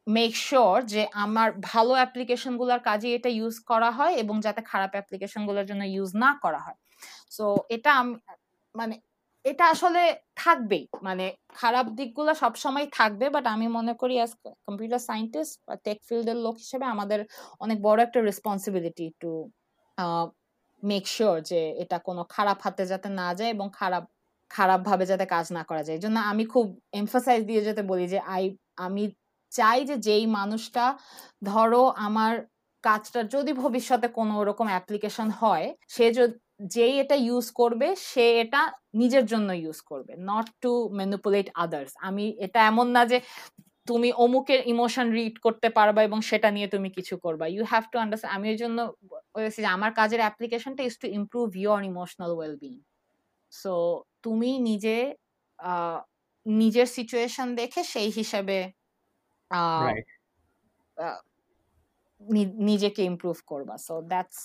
[0.08, 5.66] make sure যে আমার ভালো অ্যাপ্লিকেশনগুলোর কাজে এটা ইউজ করা হয় এবং যাতে খারাপ অ্যাপ্লিকেশনগুলোর
[5.66, 6.78] জন্য ইউজ না করা হয়।
[7.32, 7.91] সো এটা
[8.76, 8.95] মানে
[9.45, 10.01] এটা আসলে
[10.38, 14.32] থাকবেই। মানে খারাপ দিকগুলো সবসময় থাকবে বাট আমি মনে করি অ্যাজ
[14.68, 17.20] কম্পিউটার সায়েন্টিস্ট বা টেক ফিল্ডের লোক হিসেবে আমাদের
[17.62, 19.32] অনেক বড় একটা রেসপন্সিবিলিটি টু
[20.84, 24.03] মেক শিওর যে এটা কোনো খারাপ হাতে যাতে না যায় এবং খারাপ
[24.51, 28.05] খারাপ ভাবে যাতে কাজ না করা যায়। এই জন্য আমি খুব এমফাসাইজ দিয়ে যাতে বলি
[28.14, 28.43] যে আই
[28.80, 29.03] আমি
[29.60, 30.86] চাই যে যেই মানুষটা
[31.51, 32.34] ধরো আমার
[32.84, 36.05] কাজটা যদি ভবিষ্যতে কোনো ওরকম অ্যাপ্লিকেশন হয়, সে
[36.76, 38.62] যেই এটা ইউজ করবে, সে এটা
[39.01, 43.18] নিজের জন্য ইউজ করবে নট টু ম্যানিপুলেট আদার্স আমি এটা এমন না যে
[43.88, 47.97] তুমি অমুকের ইমোশন রিড করতে পারবা এবং সেটা নিয়ে তুমি কিছু করবা। ইউ হ্যাভ টু
[48.03, 48.78] আন্ডারস্ট্যান্ড আমি ওই জন্য
[49.36, 52.74] বলেছি যে আমার কাজের অ্যাপ্লিকেশনটা is to improve your emotional wellbeing
[53.51, 53.74] so
[54.26, 54.97] তুমি নিজে
[56.45, 58.58] নিজের সিচুয়েশন দেখে সেই হিসাবে
[62.70, 64.39] নিজেকে ইমপ্রুভ করবা। So that's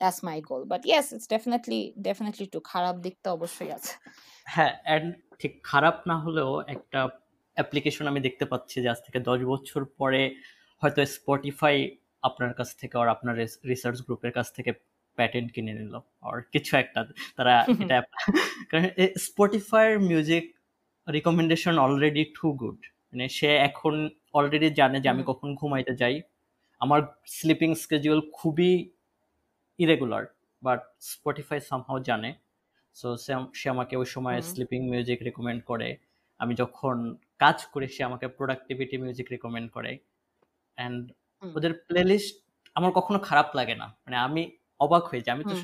[0.00, 3.92] that's my goal but yes it's definitely definitely too খারাপ দিক তো অবশ্যই আছে।
[4.46, 5.06] হ্যাঁ অ্যান্ড
[5.40, 7.00] ঠিক খারাপ না হলেও একটা
[7.56, 10.22] অ্যাপ্লিকেশন আমি দেখতে পাচ্ছি যে আজ থেকে দশ বছর পরে
[10.82, 11.76] হয়তো স্পটিফাই
[12.22, 13.34] আপনার কাছ থেকে আর আপনার
[13.70, 14.70] রিসার্চ গ্রুপের কাছ থেকে
[15.18, 17.00] প্যাটেন্ট কিনে নিল। আর কিছু একটা।
[17.36, 17.96] তারা এটা
[18.70, 18.84] কারণ
[19.26, 20.44] স্পটিফাইয়ের music
[21.06, 22.78] recommendation already too good
[23.10, 23.94] মানে সে এখন
[24.36, 26.16] অলরেডি জানে যে আমি কখন ঘুমাইতে যাই।
[26.80, 27.00] আমার
[27.36, 28.72] স্লিপিং স্কেজুয়াল খুবই
[29.78, 30.24] ইরেগুলার
[30.62, 30.80] বাট
[31.10, 32.30] স্পটিফাই সামহাও জানে।
[32.96, 33.08] সো
[33.58, 35.88] সে আমাকে ওই সময় স্লিপিং মিউজিক রেকমেন্ড করে।
[36.40, 36.96] আমি যখন
[37.38, 39.92] কাজ করি সে আমাকে প্রোডাক্টিভিটি মিউজিক রেকমেন্ড করে।
[40.78, 41.02] অ্যান্ড।
[41.42, 42.34] ওদের প্লেলিস্ট
[42.76, 44.42] আমার কখনো খারাপ লাগে না। মানে আমি
[44.80, 45.54] অবাক হয়ে যাই। আমি তো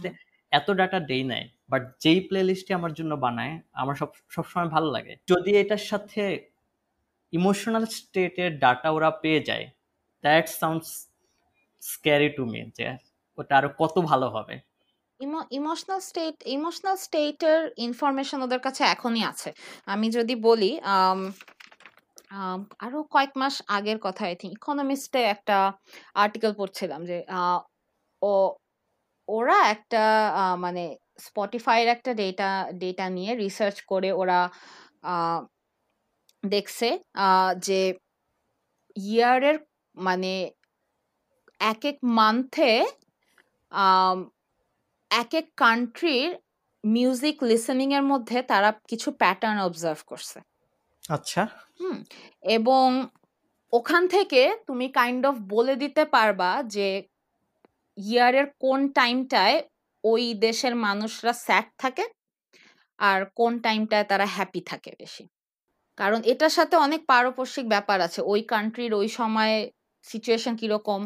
[0.53, 4.89] এত ডাটা দেই নাই বাট যেই প্লে লিস্টে আমার জন্য বানায় আমার সব সবসময় ভালো
[4.91, 6.23] লাগে। যদি এটার সাথে
[7.33, 9.65] ইমোশনাল স্টেটের ডাটা ওরা পেয়ে যায়।
[10.25, 10.89] That sounds
[11.83, 12.87] scary to me যে
[13.39, 14.55] ওটা আরও কত ভালো হবে।
[15.59, 19.51] ইমোশনাল স্টেট ইমোশনাল স্টেটের ইনফরমেশন ওদের কাছে এখনই আছে।
[19.87, 20.71] আমি যদি বলি
[22.85, 25.57] আরও কয়েক মাস আগের কথা আই থিঙ্ক ইকোনমিস্টে একটা
[26.15, 27.19] আর্টিকেল পড়ছিলাম যে
[28.23, 28.33] ও,
[29.29, 30.03] ওরা একটা
[30.65, 30.85] মানে
[31.27, 32.49] স্পটিফাইয়ের একটা ডেটা
[32.83, 34.39] ডেটা নিয়ে রিসার্চ করে ওরা
[36.45, 36.89] দেখছে
[37.59, 37.81] যে
[38.97, 39.57] ইয়ারের
[39.97, 40.33] মানে
[41.61, 42.71] এক এক মান্থে
[45.11, 46.31] এক এক কান্ট্রির
[46.85, 50.39] মিউজিক লিসেনিং এর মধ্যে তারা কিছু প্যাটার্ন অবজার্ভ করছে।
[51.11, 51.43] আচ্ছা।
[51.79, 51.97] হুম
[52.57, 52.87] এবং
[53.73, 56.89] ওখান থেকে তুমি কাইন্ড অফ বলে দিতে পারবা যে
[57.99, 59.57] ইয়ারের কোন টাইমটায়
[60.05, 62.05] ওই দেশের মানুষরা স্যাড থাকে
[62.99, 65.25] আর কোন টাইমটায় তারা হ্যাপি থাকে বেশি।
[65.99, 69.57] কারণ এটার সাথে অনেক পারপার্শ্বিক ব্যাপার আছে। ওই কান্ট্রির ওই সময়ে
[70.05, 71.01] সিচুয়েশন কীরকম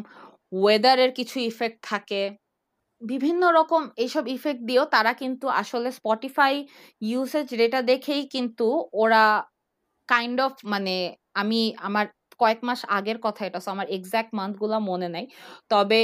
[0.53, 2.21] ওয়েদারের কিছু ইফেক্ট থাকে।
[3.01, 6.53] বিভিন্ন রকম এইসব ইফেক্ট দিয়েও তারা কিন্তু আসলে স্পটিফাই
[7.01, 9.23] ইউসেজ রেটা দেখেই কিন্তু ওরা
[10.09, 10.95] কাইন্ড অফ মানে
[11.33, 12.05] আমি আমার
[12.39, 15.25] কয়েক মাস আগের কথা এটা, so আমার এক্স্যাক্ট মান্থগুলো মনে নাই।
[15.69, 15.99] তবে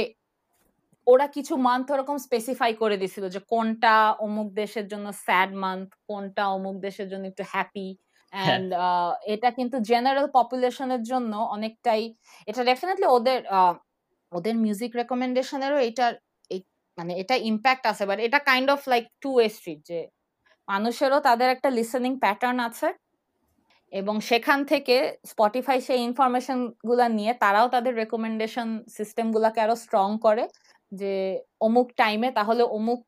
[1.06, 6.44] ওরা কিছু মান্থ ওরকম স্পেসিফাই করে দিছিল যে কোনটা অমুক দেশের জন্য স্যাড মান্থ কোনটা
[6.56, 7.88] অমুক দেশের জন্য একটু হ্যাপি
[8.34, 8.68] অ্যান্ড
[9.34, 12.02] এটা কিন্তু জেনারেল পপুলেশনের জন্য অনেকটাই,
[12.48, 13.40] এটা ডেফিনেটলি ওদের
[14.32, 16.06] ওদের মিউজিক রেকমেন্ডেশনেরও এটা
[16.98, 20.00] মানে এটা ইম্প্যাক্ট আছে। বাট এটা kind of like two way street যে
[20.68, 22.88] মানুষেরও তাদের একটা লিসেনিং প্যাটার্ন আছে
[23.92, 24.96] এবং সেখান থেকে
[25.32, 30.44] স্পটিফাই সেই ইনফরমেশনগুলা নিয়ে তারাও তাদের রেকমেন্ডেশন সিস্টেম গুলাকে আরও স্ট্রং করে
[30.92, 31.12] যে
[31.66, 33.02] অমুক টাইমে তাহলে অমুক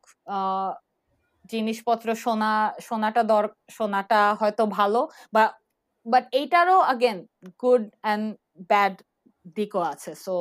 [1.51, 2.51] জিনিসপত্র শোনা
[2.87, 3.45] শোনাটা দর
[3.77, 5.01] শোনাটা হয়তো ভালো
[5.33, 5.43] বা
[6.05, 7.17] বাট এইটারও আগেন
[7.61, 8.25] গুড অ্যান্ড
[8.69, 8.95] ব্যাড
[9.57, 10.35] দিকও আছে। সো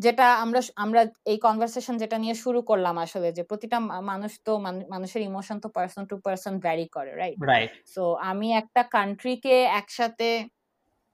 [0.00, 3.78] যেটা আমরা আমরা এই কনভারসেশন যেটা নিয়ে শুরু করলাম আসলে যে প্রতিটা
[4.10, 4.52] মানুষ তো
[4.94, 10.28] মানুষের ইমোশন তো পার্সন টু পার্সন ভ্যারি করে রাইট রাইট সো আমি একটা কান্ট্রিকে একসাথে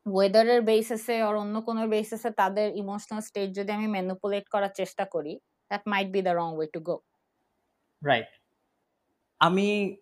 [0.07, 5.33] ওয়েদারের বেসিসে আর অন্য কোনো বেসিসে তাদের ইমোশনাল স্টেট যদি আমি ম্যানিপুলেট করার চেষ্টা করি
[5.71, 6.97] that might be the wrong way to go
[8.03, 8.31] right
[9.41, 9.97] আমি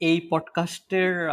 [0.00, 1.30] এই পডকাস্টের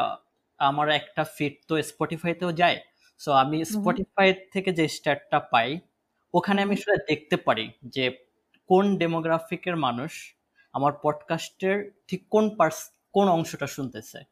[0.58, 2.82] আমার একটা ফিট তো স্পটিফাইতেও যায়।
[3.18, 5.80] সো আমি স্পটিফাই থেকে যে স্ট্যাটটা পাই
[6.34, 8.28] ওখানে আমি। আসলে দেখতে পারি যে
[8.68, 10.36] কোন ডেমোগ্রাফিকের মানুষ
[10.74, 14.24] আমার পডকাস্টের ঠিক কোন পার্স কোন অংশটা শুনতেছে।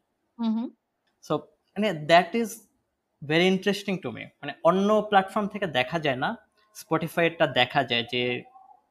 [1.22, 2.60] সো মানে that is
[3.28, 6.36] very interesting to me মানে অন্য প্ল্যাটফর্ম থেকে দেখা যায় না
[6.74, 8.42] স্পটিফাইটা দেখা যায় যে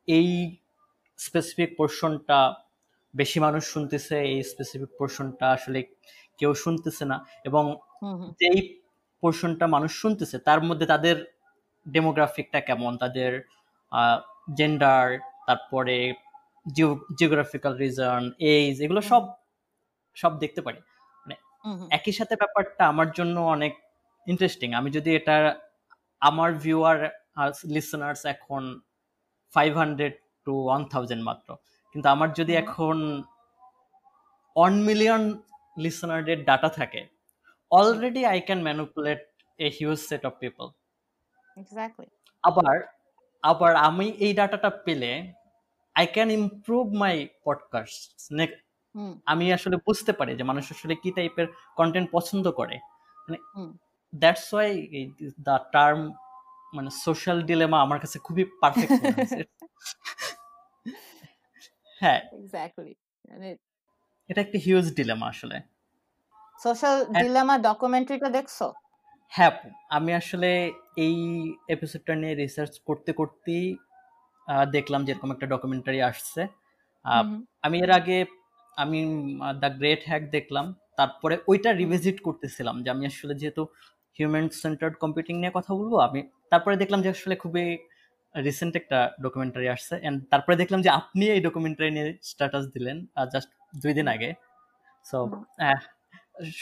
[0.08, 0.58] এই
[1.18, 2.63] স্পেসিফিক পোর্শনটা
[3.14, 5.80] বেশি মানুষ শুনতেছে এই স্পেসিফিক পোর্শনটা আসলে
[6.40, 7.64] কেউ শুনতেছে না এবং
[8.42, 8.60] যেই
[9.24, 11.16] পোর্শনটা মানুষ শুনতেছে তার মধ্যে তাদের
[11.86, 12.92] ডেমোগ্রাফিকটা কেমন?
[13.04, 13.32] তাদের
[14.58, 15.06] জেন্ডার
[15.48, 15.98] তারপরে
[17.20, 19.24] জিওগ্রাফিক্যাল রিজন এইজ এগুলো সব
[20.18, 20.80] সব দেখতে পারি।
[21.24, 21.36] মানে
[21.98, 23.74] একই সাথে ব্যাপারটা আমার জন্য অনেক
[24.28, 25.36] ইন্টারেস্টিং আমি যদি এটা
[26.22, 26.98] আমার ভিউয়ার
[27.76, 28.64] লিসনার্স এখন
[29.54, 30.14] five hundred
[30.46, 31.50] to one thousand মাত্র।
[31.96, 33.24] কিন্তু আমার যদি এখন
[34.56, 35.22] ওয়ান মিলিয়ন
[35.78, 37.02] লিসনারদের ডাটা থাকে
[37.72, 39.22] already I can manipulate
[39.60, 40.66] a huge set of people
[42.44, 42.76] আবার
[43.44, 45.34] আবার আমি এই ডাটাটা পেলে
[45.96, 47.16] I can improve my
[47.46, 48.02] podcast
[49.26, 52.76] আমি আসলে বুঝতে পারি যে মানুষ আসলে কি টাইপের কন্টেন্ট পছন্দ করে।
[53.18, 53.38] মানে
[54.14, 54.72] দ্যাটস ওয়াই
[55.40, 56.00] দ্য টার্ম
[56.74, 58.92] মানে সোশ্যাল ডিলেমা আমার কাছে খুবই পারফেক্ট
[62.04, 62.94] হ্যাঁ। এক্স্যাক্টলি
[64.30, 65.58] এটা একটা হিউজ ডিলেমা আসলে।
[66.60, 68.58] সোশ্যাল ডিলেমা ডকুমেন্টারিটা দেখছ?
[69.32, 69.54] হ্যাঁ
[69.98, 70.50] আমি আসলে
[71.06, 71.18] এই
[71.76, 73.66] এপিসোডটা নিয়ে রিসার্চ করতে করতেই
[74.76, 76.42] দেখলাম যে এরকম একটা ডকুমেন্টারি আসছে।
[77.66, 78.18] আমি এর আগে
[78.78, 79.00] আমি
[79.62, 80.66] দ্য গ্রেট হ্যাক দেখলাম।
[80.98, 83.64] তারপরে ওইটা রিভিজিট করতেছিলাম যে আমি আসলে যেহেতু
[84.18, 86.20] হিউম্যান সেন্টার্ড কম্পিউটিং নিয়ে কথা বলব আমি
[86.52, 87.66] তারপরে দেখলাম যে আসলে খুবই
[88.36, 92.98] রিসেন্ট একটা ডকুমেন্টারি আসছে এন্ড তারপরে দেখলাম যে আপনি এই ডকুমেন্টারি নিয়ে স্ট্যাটাস দিলেন
[93.34, 94.30] জাস্ট দুই দিন আগে।
[95.06, 95.18] সো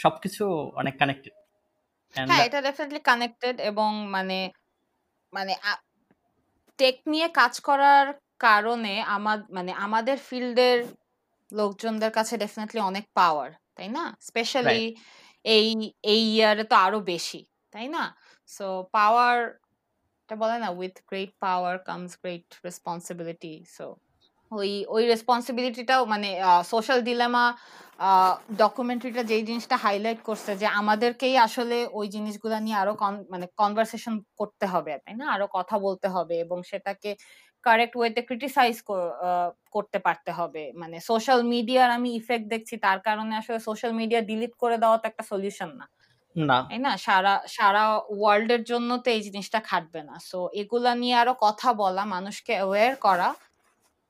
[0.02, 0.44] সবকিছু
[0.80, 1.34] অনেক কানেক্টেড
[2.14, 4.38] হ্যাঁ এটা ডেফিনেটলি কানেক্টেড এবং মানে
[5.32, 5.52] মানে
[6.78, 8.06] টেক নিয়ে কাজ করার
[8.40, 10.78] কারণে আমার মানে আমাদের ফিল্ডের
[11.50, 14.04] লোকজনদের কাছে ডেফিনেটলি অনেক পাওয়ার তাই না?
[14.28, 14.82] স্পেশালি
[15.44, 15.66] এই
[16.12, 17.40] এই ইয়ারে তো আরও বেশি
[17.72, 18.04] তাই না?
[18.50, 18.66] সো
[18.96, 19.38] পাওয়ার
[20.32, 23.86] এটা বলে না with great power comes great responsibility so
[24.52, 26.28] ওই ওই রেসপন্সিবিলিটিটাও মানে
[26.72, 27.44] সোশ্যাল ডিলেমা
[28.62, 32.92] ডকুমেন্টারিটা যেই জিনিসটা হাইলাইট করছে যে আমাদেরকেই আসলে ওই জিনিসগুলো নিয়ে আরও
[33.32, 35.26] মানে কনভারসেশন করতে হবে, তাই না?
[35.34, 37.10] আরও কথা বলতে হবে এবং সেটাকে
[37.66, 38.76] কারেক্ট ওয়েতে ক্রিটিসাইজ
[39.74, 44.52] করতে পারতে হবে। মানে সোশ্যাল মিডিয়ার আমি ইফেক্ট দেখছি, তার কারণে আসলে সোশ্যাল মিডিয়া ডিলিট
[44.62, 45.86] করে দেওয়া তো একটা সলিউশন না।
[46.36, 46.92] না। তাই না?
[47.06, 52.02] সারা সারা ওয়ার্ল্ডের জন্য তো এই জিনিসটা খাটবে না। সো এগুলা নিয়ে আরও কথা বলা,
[52.14, 53.28] মানুষকে অ্যাওয়্যার করা।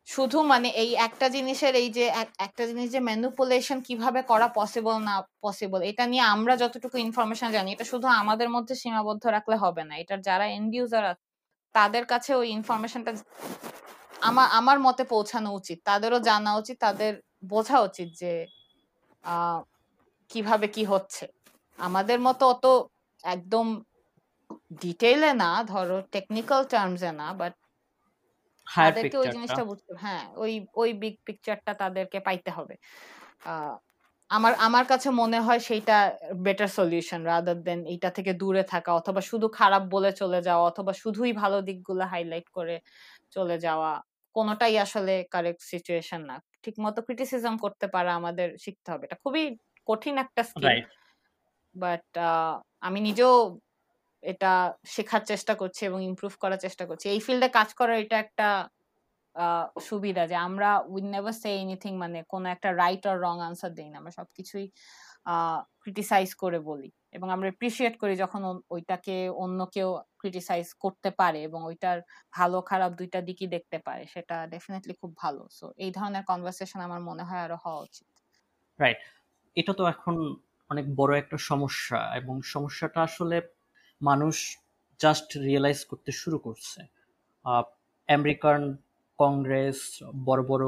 [0.09, 2.05] শুধু মানে এই একটা জিনিসের এই যে
[2.47, 5.15] একটা জিনিস যে ম্যানুপুলেশন কীভাবে করা পসিবল না
[5.45, 9.95] পসিবল এটা নিয়ে আমরা যতটুকু ইনফরমেশন জানি, এটা শুধু আমাদের মধ্যে সীমাবদ্ধ রাখলে হবে না।
[10.03, 11.05] এটার যারা এন্ড ইউজার
[11.75, 13.13] তাদের কাছে ওই ইনফরমেশনটা
[14.29, 17.13] আমার আমার মতে পৌঁছানো উচিত। তাদেরও জানা উচিত, তাদের
[17.53, 18.33] বোঝা উচিত যে
[20.31, 21.25] কীভাবে কি হচ্ছে।
[21.79, 22.65] আমাদের মতো অত
[23.25, 23.67] একদম
[24.81, 27.53] ডিটেইলে না ধরো টেকনিক্যাল টার্মসে না বাট
[28.77, 32.75] তাদেরকে ওই জিনিসটা বুঝতে হ্যাঁ ওই ওই বিগ পিকচারটা তাদেরকে পাইতে হবে।
[34.31, 35.97] আমার আমার কাছে মনে হয় সেইটা
[36.47, 40.93] বেটার সলিউশন রাদার দেন এইটা থেকে দূরে থাকা অথবা শুধু খারাপ বলে চলে যাওয়া অথবা
[41.03, 42.77] শুধুই ভালো দিকগুলো হাইলাইট করে
[43.33, 43.91] চলে যাওয়া
[44.37, 49.43] কোনোটাই আসলে কারেক্ট সিচুয়েশন না। ঠিক মতো ক্রিটিসিজম করতে পারা আমাদের শিখতে হবে। এটা খুবই
[49.89, 50.77] কঠিন একটা স্কিল
[51.75, 52.05] বাট
[52.83, 53.35] আমি নিজেও
[54.23, 54.53] এটা
[54.87, 58.49] শেখার চেষ্টা করছি এবং ইমপ্রুভ করার চেষ্টা করছি। এই ফিল্ডে কাজ করার এটা একটা
[59.89, 63.89] সুবিধা যে আমরা উই নেভার সে এনিথিং মানে কোনো একটা রাইট আর রং আনসার দিই
[63.93, 64.67] না। আমরা সবকিছুই
[65.83, 68.43] ক্রিটিসাইজ করে বলি। এবং আমরা এপ্রিসিয়েট করি যখন
[68.75, 69.89] ওইটাকে অন্য কেউ
[70.21, 71.99] ক্রিটিসাইজ করতে পারে এবং ওইটার
[72.35, 77.01] ভালো খারাপ দুইটা দিকই দেখতে পারে। সেটা ডেফিনেটলি খুব ভালো। সো এই ধরনের কনভারসেশন আমার
[77.09, 78.09] মনে হয় আরও হওয়া উচিত।
[78.79, 79.01] রাইট
[79.57, 80.15] এটা তো এখন
[80.73, 83.37] অনেক বড় একটা সমস্যা এবং সমস্যাটা আসলে
[84.01, 84.37] মানুষ
[85.01, 86.81] জাস্ট রিয়েলাইজ করতে শুরু করছে।
[88.09, 88.61] আমেরিকান
[89.19, 89.79] কংগ্রেস
[90.27, 90.67] বড় বড়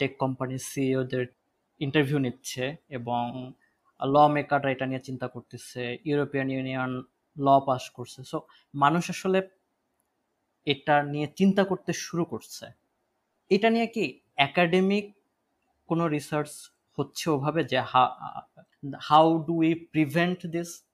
[0.00, 1.24] টেক কোম্পানির সিইওদের
[1.80, 2.64] ইন্টারভিউ নিচ্ছে
[2.98, 3.24] এবং
[4.00, 6.92] ল মেকাররা এটা নিয়ে চিন্তা করতেছে ইউরোপিয়ান ইউনিয়ন
[7.36, 8.38] ল পাস করছে। সো
[8.74, 9.38] মানুষ আসলে
[10.66, 12.64] এটা নিয়ে চিন্তা করতে শুরু করছে।
[13.50, 14.04] এটা নিয়ে কি
[14.48, 15.06] একাডেমিক
[15.88, 16.52] কোনো রিসার্চ
[16.98, 17.78] হচ্ছে ওভাবে যে
[19.00, 20.84] how do we prevent this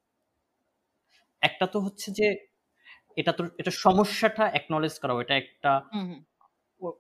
[1.41, 2.37] একটা তো হচ্ছে যে
[3.17, 5.89] এটা তো এটা সমস্যাটা একনলেজ করা এটা একটা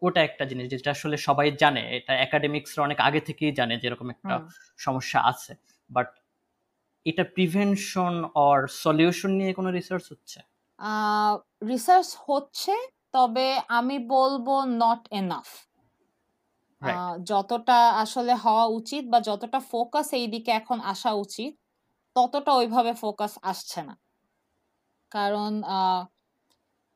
[0.03, 4.11] ওটা একটা জিনিস যেটা আসলে সবাই জানে এটা একাডেমিক্সরা অনেক আগে থেকেই জানে যে এরকম
[4.11, 5.57] একটা সমস্যা আছে।
[5.91, 6.18] বাট
[7.05, 10.41] এটা প্রিভেনশন অর সলিউশন নিয়ে কোনো রিসার্চ হচ্ছে?
[11.68, 12.72] রিসার্চ হচ্ছে
[13.12, 15.66] তবে আমি বলব নট এনাফ
[17.31, 21.53] যতটা আসলে হওয়া উচিত বা যতটা ফোকাস এই দিকে এখন আসা উচিত
[22.16, 23.95] ততটা ওইভাবে ফোকাস আসছে না।
[25.12, 25.53] কারণ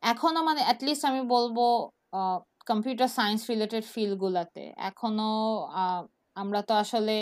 [0.03, 1.57] এখনও মানে অ্যাটলিস্ট আমি বলব
[2.67, 5.33] কম্পিউটার সায়েন্স রিলেটেড ফিল্ডগুলোতে এখনও
[6.37, 7.15] আমরা তো আসলে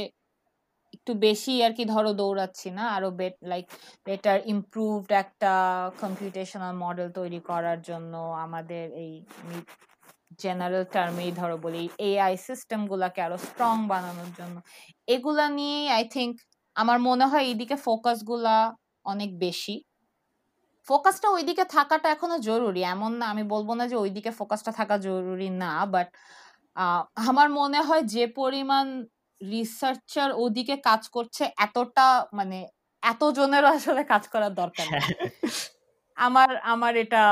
[0.95, 3.67] একটু বেশি আর কি ধরো দৌড়াচ্ছি না আরও বেট লাইক
[4.07, 5.53] বেটার ইমপ্রুভড একটা
[6.03, 8.13] কম্পিউটেশনাল মডেল তৈরি করার জন্য
[8.45, 9.13] আমাদের এই
[10.43, 14.57] জেনারেল টার্মেই ধরো বলি এআই সিস্টেম গুলাকে আরও স্ট্রং বানানোর জন্য।
[15.09, 16.35] এগুলা নিয়ে আই থিঙ্ক
[16.77, 18.55] আমার মনে হয় এইদিকে ফোকাসগুলা
[19.07, 19.75] অনেক বেশি।
[20.89, 25.49] ফোকাসটা ওইদিকে থাকাটা এখনও জরুরি। এমন না আমি বলব না যে ওইদিকে ফোকাসটা থাকা জরুরি
[25.63, 26.09] না বাট
[27.29, 28.87] আমার মনে হয় যে পরিমাণ
[29.41, 32.59] রিসার্চার ওদিকে কাজ করছে এতটা মানে
[33.03, 35.05] এত জনেরও আসলে কাজ করার দরকার নেই।
[36.17, 37.23] আমার আমার এটা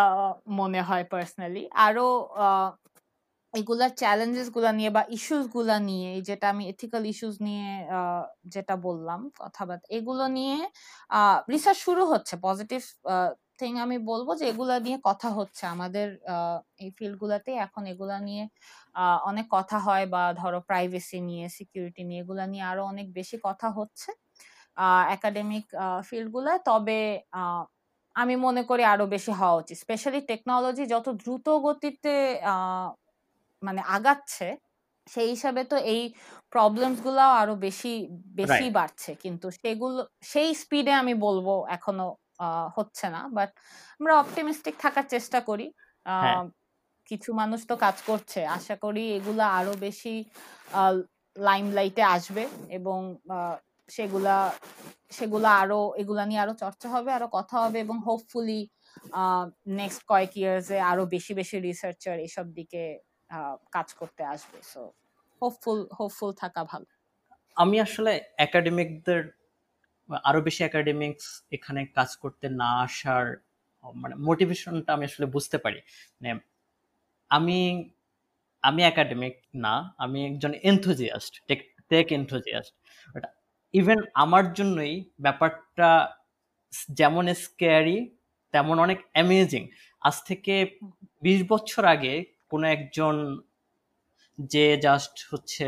[0.60, 2.06] মনে হয় পার্সোনালি আরও
[3.56, 7.68] এগুলার চ্যালেঞ্জেসগুলা নিয়ে বা ইস্যুসগুলা নিয়ে যেটা আমি এথিক্যাল ইস্যুস নিয়ে
[8.54, 10.56] যেটা বললাম কথাবার্তা এগুলো নিয়ে
[11.52, 12.80] রিসার্চ শুরু হচ্ছে পজিটিভ
[13.60, 16.06] থিং আমি বলব যে এগুলা নিয়ে কথা হচ্ছে। আমাদের
[16.84, 18.44] এই ফিল্ড গুলাতে এখন এগুলা নিয়ে
[19.30, 23.68] অনেক কথা হয় বা ধরো প্রাইভেসি নিয়ে সিকিউরিটি নিয়ে, এগুলা নিয়ে আরও অনেক বেশি কথা
[23.78, 24.10] হচ্ছে
[25.16, 25.64] একাডেমিক
[26.08, 26.98] ফিল্ড গুলায় তবে
[28.16, 32.14] আমি মনে করি আরও বেশি হওয়া উচিত। স্পেশালি টেকনোলজি যত দ্রুত গতিতে
[33.66, 34.48] মানে আগাচ্ছে
[35.06, 36.02] সেই হিসাবে তো এই
[36.52, 37.92] প্রবলেমসগুলো আরও বেশি
[38.36, 40.00] বেশি বাড়ছে। কিন্তু সেগুলো
[40.32, 41.46] সেই স্পিডে আমি বলব
[41.76, 42.08] এখনও
[42.76, 43.50] হচ্ছে না। বাট
[44.00, 45.66] আমরা অপটিমিস্টিক থাকার চেষ্টা করি।
[46.06, 46.42] হ্যাঁ।
[47.08, 50.14] কিছু মানুষ তো কাজ করছে। আশা করি এগুলা আরও বেশি
[51.36, 52.44] লাইমলাইটে আসবে
[52.78, 53.00] এবং
[53.88, 54.36] সেগুলা
[55.10, 58.60] সেগুলা আরও এগুলা নিয়ে আরও চর্চা হবে আরও কথা হবে এবং হোপফুলি
[59.80, 62.82] নেক্সট কয়েক ইয়ার্সে আরও বেশি বেশি রিসার্চার এসব দিকে
[63.74, 64.82] কাজ করতে আসবে সো
[65.42, 66.88] হোপফুল হোপফুল থাকা ভালো।
[67.56, 69.20] আমি আসলে একাডেমিকদের
[70.28, 73.24] আরও বেশি একাডেমিক্স এখানে কাজ করতে না আসার
[73.94, 75.80] মানে মোটিভেশনটা আমি আসলে বুঝতে পারি।
[76.16, 76.30] মানে
[77.30, 77.58] আমি
[78.62, 81.60] আমি একাডেমিক না আমি একজন enthusiast tech
[81.90, 82.74] tech enthusiast
[83.74, 85.88] even আমার জন্যই ব্যাপারটা
[86.90, 87.98] যেমন স্কেয়ারি
[88.54, 89.62] তেমন অনেক অ্যামেজিং
[90.02, 90.54] আজ থেকে
[91.22, 92.14] বিশ বছর আগে
[92.50, 93.14] কোনো একজন
[94.54, 95.66] যে জাস্ট হচ্ছে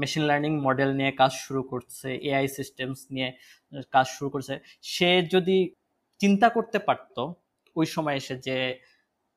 [0.00, 3.28] মেশিন লার্নিং মডেল নিয়ে কাজ শুরু করছে এআই সিস্টেমস নিয়ে
[3.94, 4.54] কাজ শুরু করছে,
[4.92, 5.56] সে যদি
[6.20, 7.16] চিন্তা করতে পারত
[7.76, 8.56] ওই সময় এসে যে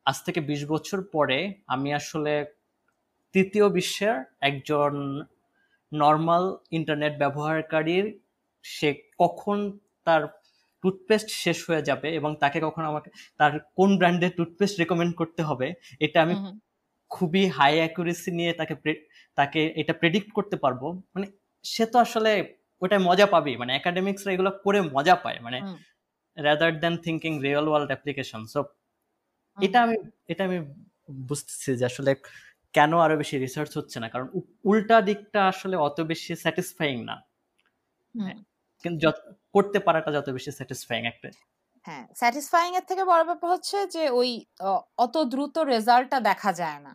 [0.05, 1.39] আজ থেকে বিশ বছর পরে
[1.73, 2.33] আমি আসলে
[3.35, 4.15] তৃতীয় বিশ্বের
[4.49, 4.91] একজন
[5.91, 6.43] নর্মাল
[6.77, 8.05] ইন্টারনেট ব্যবহারকারীর,
[8.65, 8.89] সে
[9.21, 9.57] কখন
[10.07, 10.21] তার
[10.83, 15.67] টুথপেস্ট শেষ হয়ে যাবে এবং তাকে কখন আমাকে, তার কোন ব্র্যান্ডের টুথপেস্ট রেকমেন্ড করতে হবে,
[16.05, 16.35] এটা আমি
[17.13, 18.75] খুবই হাই অ্যাকুরেসি নিয়ে তাকে
[19.37, 20.81] তাকে এটা প্রেডিক্ট করতে পারব।
[21.13, 21.27] মানে
[21.65, 22.31] সে তো আসলে
[22.81, 25.59] ওটাই মজা পাবেই। মানে একাডেমিক্সরা এগুলো করে মজা পায়। মানে
[26.37, 28.59] rather than thinking real world application so
[29.57, 29.95] এটা আমি
[30.31, 30.59] এটা আমি
[31.29, 32.11] বুঝতেছি যে আসলে
[32.73, 34.27] কেন আরও বেশি রিসার্চ হচ্ছে না। কারণ
[34.65, 37.15] উল্টা দিকটা আসলে অত বেশি স্যাটিসফাইং না।
[38.83, 39.07] কিন্তু
[39.55, 41.29] করতে পারাটা যত বেশি স্যাটিসফাইং একটা।
[41.85, 44.29] হ্যাঁ স্যাটিসফাইং এর থেকে বড় ব্যাপার হচ্ছে যে ওই
[44.97, 46.93] অত দ্রুত রেজাল্টটা দেখা যায় না।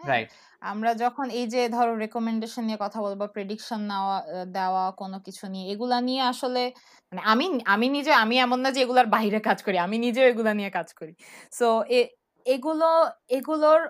[0.00, 0.28] রাইট
[0.62, 4.16] আমরা যখন এই যে ধরো রেকমেন্ডেশন নিয়ে কথা বলব প্রেডিকশন নেওয়া
[4.56, 6.62] দেওয়া কোনো কিছু নিয়ে এগুলা নিয়ে আসলে
[7.12, 10.52] মানে আমি আমি নিজে আমি এমন না যে এগুলার বাইরে কাজ করি আমি নিজেও এগুলা
[10.58, 11.12] নিয়ে কাজ করি।
[11.52, 11.66] সো
[12.46, 12.86] এগুলো
[13.30, 13.80] এগুলোর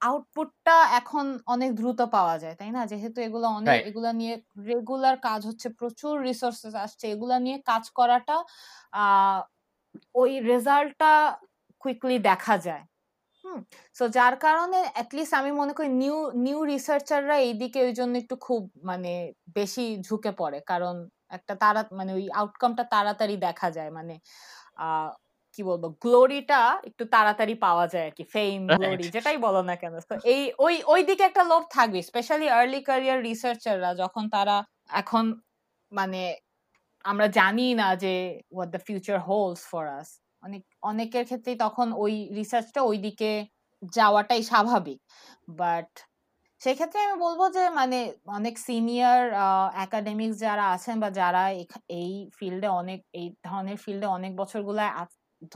[0.00, 2.82] আউটপুটটা এখন অনেক দ্রুত পাওয়া যায় তাই না?
[2.92, 4.34] যেহেতু এগুলো অনেক এগুলা নিয়ে
[4.70, 8.36] রেগুলার কাজ হচ্ছে প্রচুর রিসোর্সেস আসছে এগুলা নিয়ে কাজ করাটা
[8.94, 9.38] আহ
[10.14, 11.10] ওই রেজাল্টটা
[11.82, 12.82] কুইকলি দেখা যায়।
[13.52, 13.62] হুম
[13.96, 18.60] সো যার কারণে অ্যাটলিস্ট আমি মনে করি নিউ নিউ রিসার্চাররা এইদিকে ওই জন্য একটু খুব
[18.90, 19.10] মানে
[19.58, 20.94] বেশি ঝুঁকে পড়ে। কারণ
[21.30, 24.14] একটা তারা মানে ওই আউটকামটা তাড়াতাড়ি দেখা যায় মানে
[25.54, 29.94] কি বলব গ্লোরিটা একটু তাড়াতাড়ি পাওয়া যায় আর কি ফেম গ্লোরি যেটাই বলো না কেন।
[30.10, 34.56] তো এই ওই ওই দিকে একটা লোভ থাকবে স্পেশালি আর্লি ক্যারিয়ার রিসার্চাররা যখন তারা
[35.02, 35.24] এখন
[35.92, 36.20] মানে
[37.04, 38.14] আমরা জানি না যে
[38.54, 40.08] what the future holds for us
[40.42, 43.30] অনেক, অনেকের ক্ষেত্রেই তখন ওই রিসার্চটা ওই দিকে
[43.96, 44.98] যাওয়াটাই স্বাভাবিক।
[45.60, 45.90] বাট
[46.60, 47.98] সেক্ষেত্রে আমি বলব যে মানে
[48.38, 49.20] অনেক সিনিয়র
[49.86, 51.42] একাডেমিক্স যারা আছেন বা যারা
[52.00, 54.80] এই ফিল্ডে অনেক, এই ধরনের ফিল্ডে অনেক বছরগুলো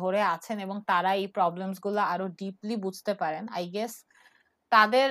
[0.00, 3.92] ধরে আছেন এবং তারা এই প্রবলেমসগুলো আরও ডিপলি বুঝতে পারেন আই গেস
[4.72, 5.08] তাদের,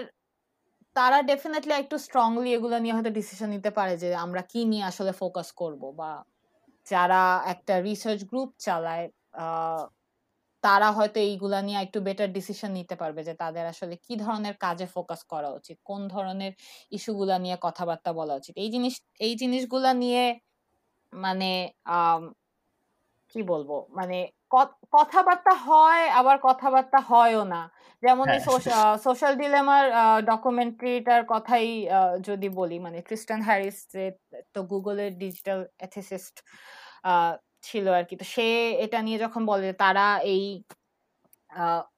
[0.95, 5.11] তারা ডেফিনেটলি একটু স্ট্রংলি এগুলো নিয়ে হয়তো ডিসিশন নিতে পারে যে, আমরা কি নিয়ে আসলে
[5.21, 6.11] ফোকাস করব বা
[6.88, 7.21] যারা
[7.53, 9.05] একটা রিসার্চ গ্রুপ চালায়
[10.63, 14.86] তারা হয়তো এইগুলা নিয়ে একটু বেটার ডিসিশন নিতে পারবে যে তাদের আসলে কি ধরনের কাজে
[14.95, 16.51] ফোকাস করা উচিত কোন ধরনের
[16.91, 20.23] ইস্যুগুলা নিয়ে কথাবার্তা বলা উচিত। এই জিনিস এই জিনিসগুলা নিয়ে
[21.13, 21.49] মানে
[23.36, 23.69] কি বলব?
[23.97, 24.17] মানে
[24.93, 27.61] কথাবার্তা হয় আবার কথাবার্তা হয়ও না।
[28.03, 28.27] যেমন
[29.05, 29.83] সোশ্যাল ডিলেমার
[30.29, 31.67] ডকুমেন্টারিটার কথাই
[32.29, 33.77] যদি বলি মানে ক্রিস্টান হ্যারিস
[34.53, 36.36] তো গুগলের ডিজিটাল এথিসিস্ট
[37.66, 38.45] ছিল আর কি। তো সে
[38.84, 40.43] এটা নিয়ে যখন বলে তারা এই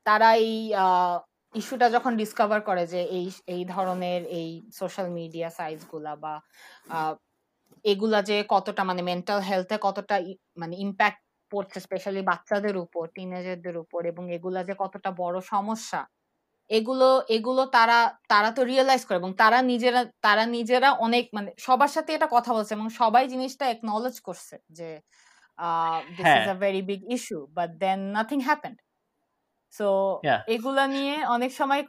[0.07, 0.53] তারা এই
[1.55, 4.49] ইস্যুটা যখন ডিসকভার করে যে এই এই ধরনের এই
[4.79, 6.33] সোশ্যাল মিডিয়া সাইজগুলা বা
[7.85, 10.15] এগুলা যে কতটা মানে মেন্টাল হেলথে কতটা
[10.61, 11.19] মানে ইম্প্যাক্ট
[11.51, 16.01] পড়ছে স্পেশালি বাচ্চাদের উপর টিনেজারদের উপর এবং এগুলা যে কতটা বড় সমস্যা,
[16.69, 17.07] এগুলো
[17.37, 17.99] এগুলো তারা
[18.29, 22.51] তারা তো রিয়েলাইজ করে এবং তারা নিজেরা তারা নিজেরা অনেক মানে সবার সাথে এটা কথা
[22.57, 24.89] বলছে এবং সবাই জিনিসটা একনলেজ করছে যে
[26.17, 28.77] this is a very big issue but then nothing happened
[29.73, 29.87] so
[30.47, 31.81] এগুলা নিয়ে অনেক সময়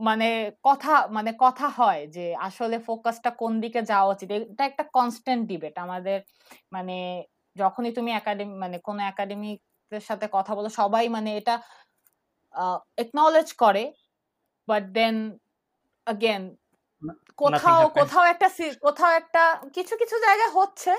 [0.00, 0.26] মানে
[0.64, 4.28] কথা মানে কথা হয় যে আসলে ফোকাসটা কোন দিকে যাওয়া উচিত?
[4.44, 6.18] এটা একটা কনস্ট্যান্ট ডিবেট আমাদের
[6.72, 6.96] মানে
[7.56, 11.54] যখনই তুমি একাডেমি মানে কোনো একাডেমিকদের সাথে কথা বলো সবাই মানে এটা
[12.98, 13.82] একনলেজ করে
[14.68, 15.16] বাট দেন
[16.06, 16.42] আগেন
[17.38, 18.48] কোথাও কোথাও একটা
[18.82, 19.42] কোথাও একটা
[19.74, 20.92] কিছু কিছু জায়গায় হচ্ছে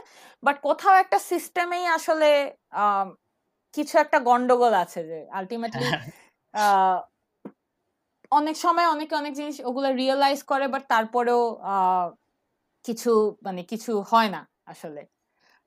[0.44, 2.30] বাট কোথাও একটা সিস্টেমেই আসলে
[3.74, 5.88] কিছু একটা গন্ডগোল আছে যে আলটিমেটলি
[8.32, 11.42] অনেক সময় অনেকে অনেক জিনিস ওগুলো রিয়েলাইজ করে বাট তারপরেও
[12.86, 13.12] কিছু
[13.44, 15.02] মানে কিছু হয় না আসলে।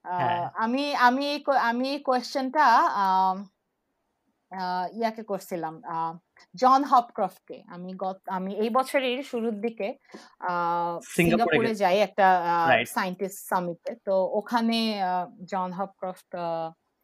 [0.04, 1.26] হ্যাঁ। আমি আমি
[1.60, 2.64] আমি এই কোয়েশ্চেনটা
[4.92, 5.74] ইয়াকে করছিলাম
[6.55, 9.88] জন হপক্রফটকে। আমি গত আমি এই বছরের শুরুর দিকে
[11.16, 12.26] সিঙ্গাপুরে যাই একটা
[12.97, 14.78] সায়েন্টিস্ট সামিটে তো ওখানে
[15.53, 16.30] জন হপক্রফট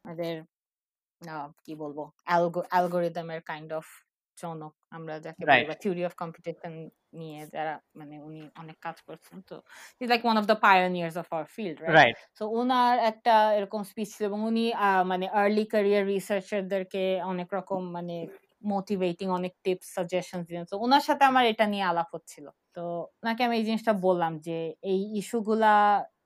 [0.05, 0.34] আমাদের
[1.64, 1.99] কি বলব
[2.72, 3.87] অ্যালগোরিদমের কাইন্ড অফ
[4.39, 6.72] জনক। আমরা যাকে বলি থিওরি অফ কম্পিটিশন
[7.20, 9.57] নিয়ে যারা মানে উনি অনেক কাজ করছেন। তো
[10.01, 14.09] is like one of the pioneers of our field right so ওনার একটা এরকম স্পিচ
[14.14, 14.64] ছিল এবং উনি
[15.12, 18.16] মানে আর্লি ক্যারিয়ার রিসার্চারদেরকে অনেক রকম মানে
[18.66, 22.46] মোটিভেটিং অনেক টিপস সাজেশন দিলেন। তো ওনার সাথে আমার এটা নিয়ে আলাপ হচ্ছিল।
[22.76, 22.82] তো
[23.22, 25.72] ওনাকে আমি এই জিনিসটা বললাম যে, এই ইস্যুগুলা,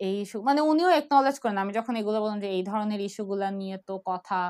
[0.00, 3.76] এই ইস্যু মানে উনিও একনলেজ করেন, আমি যখন এগুলো বললাম যে, এই ধরনের ইস্যুগুলা নিয়ে
[3.88, 4.40] তো কথা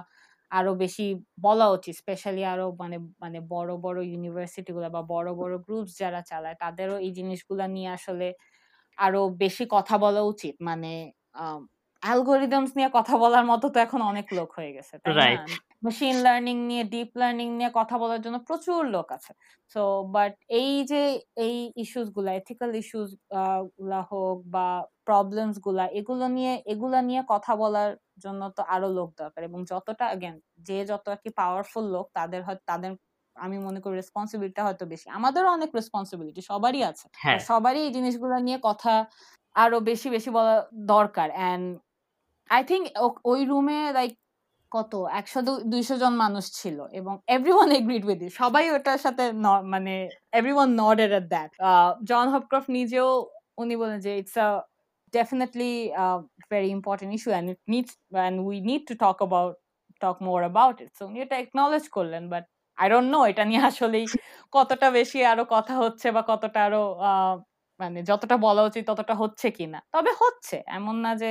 [0.50, 1.06] আরও বেশি
[1.40, 6.20] বলা উচিত স্পেশালি আরও মানে মানে বড় বড় ইউনিভার্সিটি গুলা বা বড় বড় গ্রুপস যারা
[6.30, 8.26] চালায়, তাদেরও এই জিনিসগুলা নিয়ে আসলে
[8.98, 10.92] আরও বেশি কথা বলা উচিত। মানে
[12.02, 15.34] অ্যালগোরিদমস নিয়ে কথা বলার মতো তো এখন অনেক লোক হয়ে গেছে, তাই না?
[15.82, 19.32] মেশিন লার্নিং নিয়ে ডিপ লার্নিং নিয়ে কথা বলার জন্য প্রচুর লোক আছে।
[19.74, 19.80] সো
[20.14, 21.00] বাট এই যে
[21.38, 24.66] এই ইস্যুসগুলা এথিক্যাল ইস্যুসগুলা হোক বা
[25.06, 27.90] প্রবলেমসগুলা এগুলো নিয়ে এগুলা নিয়ে কথা বলার
[28.24, 30.34] জন্য তো আরও লোক দরকার। এবং যতটা অ্যাগেন
[30.66, 32.90] যে যত আর কি পাওয়ারফুল লোক তাদের হয়তো তাদের
[33.36, 38.34] আমি মনে করি রেসপন্সিবিলিটি হয়তো বেশি। আমাদেরও অনেক রেসপন্সিবিলিটি সবারই আছে। হ্যাঁ। সবারই এই জিনিসগুলো
[38.46, 38.92] নিয়ে কথা
[39.56, 40.54] আরও বেশি বেশি বলা
[40.92, 41.66] দরকার। এন্ড
[42.50, 42.84] আই থিংক
[43.24, 44.12] ওই রুমে লাইক
[44.72, 44.92] কত?
[45.12, 45.38] একশো
[45.72, 49.24] দুইশো জন মানুষ ছিল এবং এভরিওয়ান এগ্রিড উইথ সবাই ওটার সাথে
[49.74, 49.92] মানে
[50.32, 51.50] এভরিওয়ান নডেড এট দ্যাট
[52.10, 53.08] জন হপক্রফট নিজেও
[53.58, 54.48] উনি বলেন যে it's a
[55.12, 56.06] definitely a
[56.50, 57.90] very important issue and it needs
[58.48, 59.52] we need to to talk about,
[60.00, 60.90] talk more about it.
[60.98, 62.44] So এটা acknowledge করলেন বাট
[62.78, 64.06] I don't know, এটা নিয়ে আসলেই
[64.52, 66.82] কতটা বেশি আরও কথা হচ্ছে বা কতটা আরও
[67.80, 71.30] মানে যতটা বলা উচিত ততটা হচ্ছে কিনা। তবে হচ্ছে, এমন না যে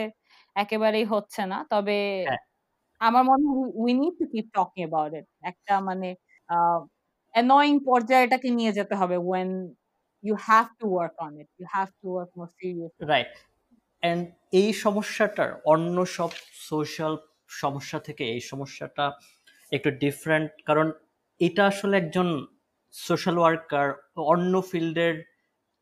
[0.56, 2.40] একেবারেই হচ্ছে না। তবে হ্যাঁ।
[3.02, 6.10] আমার মনে হয় we need to keep talking about it একটা মানে
[7.34, 9.50] অ্যানয়িং পর্যায়ে এটাকে নিয়ে যেতে হবে when
[10.24, 13.34] you have to work on it you have to work more serious right
[14.04, 14.22] and
[14.52, 16.32] এই সমস্যাটার অন্য সব
[16.70, 17.14] সোশ্যাল
[17.62, 19.06] সমস্যা থেকে এই সমস্যাটা
[19.72, 20.88] একটু ডিফারেন্ট কারণ
[21.42, 22.28] এটা আসলে একজন
[22.94, 23.88] সোশ্যাল ওয়ার্কার
[24.34, 25.14] অন্য ফিল্ডের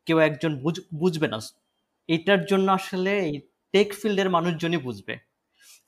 [0.06, 0.52] কেউ একজন
[0.92, 1.38] বুঝবে না।
[2.08, 3.34] এটার জন্য আসলে এই
[3.74, 5.14] টেক ফিল্ডের মানুষজনই বুঝবে।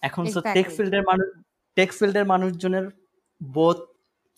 [0.03, 1.29] এখন তো টেক ফিল্ডের মানুষ
[1.77, 2.87] টেক ফিল্ডের মানুষজনের
[3.41, 3.79] বোধ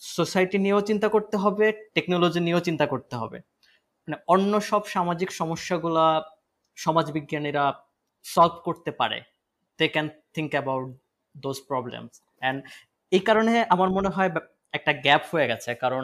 [0.01, 3.37] সোসাইটি নিয়েও চিন্তা করতে হবে টেকনোলজি নিয়েও চিন্তা করতে হবে।
[4.03, 6.05] মানে অন্য সব সামাজিক সমস্যাগুলা
[6.77, 7.63] সমাজবিজ্ঞানীরা
[8.25, 9.19] সলভ করতে পারে।
[9.79, 10.85] They can think about
[11.35, 12.59] those problems and
[13.11, 14.29] এই কারণে আমার মনে হয়
[14.73, 16.03] একটা গ্যাপ হয়ে গেছে। কারণ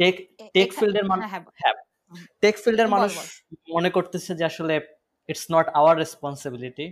[0.00, 0.14] টেক
[0.56, 1.24] টেক ফিল্ডের মানুষ
[1.60, 1.76] হ্যাঁ
[2.42, 3.12] টেক ফিল্ডের মানুষ
[3.76, 4.74] মনে করতেছে যে আসলে
[5.28, 6.86] ইটস নট আওয়ার রেসপন্সিবিলিটি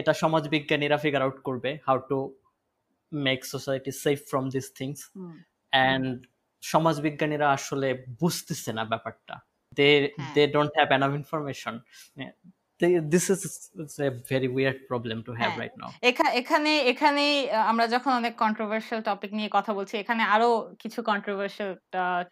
[0.00, 2.18] এটা সমাজ বিজ্ঞানীরা ফিগার আউট করবে how to
[3.12, 4.98] make society safe from this things
[5.72, 6.06] and
[6.62, 7.88] সমাজ বিজ্ঞানীরা আসলে
[8.20, 9.36] বুঝতেছে না ব্যাপারটা।
[9.78, 11.74] They হ্যাঁ। they don't have enough information.
[13.14, 13.42] This is
[14.08, 15.90] a very weird problem to have হ্যাঁ। right now.
[16.40, 17.24] এখানে এখানে
[17.70, 20.50] আমরা যখন অনেক কন্ট্রোভার্সিয়াল টপিক নিয়ে কথা বলছি এখানে আরও
[20.82, 21.70] কিছু কন্ট্রোভার্সিয়াল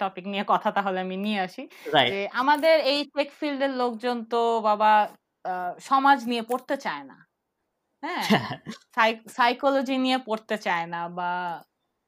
[0.02, 1.62] টপিক নিয়ে কথা তাহলে আমি নিয়ে আসি।
[2.12, 4.90] যে আমাদের এই টেক ফিল্ডের লোকজন তো বাবা
[5.90, 7.16] সমাজ নিয়ে পড়তে চায় না।
[8.04, 8.24] হ্যাঁ।
[9.36, 11.30] সাইকোলজি নিয়ে পড়তে চায় না বা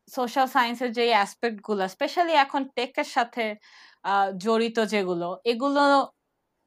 [0.09, 3.44] সোশ্যাল সায়েন্সের যে অ্যাসপেক্টগুলো স্পেশালি এখন টেকের সাথে
[4.40, 5.82] জড়িত যেগুলো এগুলো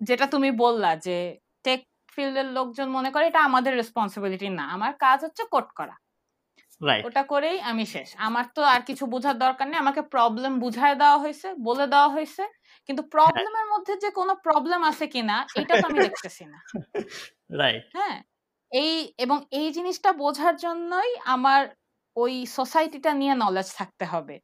[0.02, 1.18] যেটা তুমি বললা যে
[1.66, 1.82] টেক
[2.16, 5.96] ফিল্ডের লোকজন মনে করে এটা আমাদের রেসপন্সিবিলিটি না। আমার কাজ হচ্ছে কোট করা।
[7.04, 11.18] ওটা করেই আমি শেষ। আমার তো আর কিছু বোঝার দরকার নেই। আমাকে প্রবলেম বুঝায় দেওয়া
[11.24, 12.44] হয়েছে বলে দেওয়া হয়েছে।
[12.90, 16.60] কিন্তু প্রবলেমের মধ্যে যে কোনো প্রবলেম আছে কিনা এটা তো আমি দেখতেছি না।
[17.60, 18.18] রাইট হ্যাঁ।
[18.72, 21.62] এই, এবং এই জিনিসটা বোঝার জন্যই আমার
[22.18, 24.36] ওই সোসাইটিটা নিয়ে নলেজ থাকতে হবে।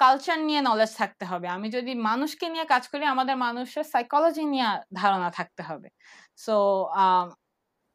[0.00, 4.68] কালচার নিয়ে নলেজ থাকতে হবে। আমি যদি মানুষকে নিয়ে কাজ করি, আমাদের মানুষের সাইকোলজি নিয়ে
[5.00, 5.88] ধারণা থাকতে হবে।
[6.38, 6.54] সো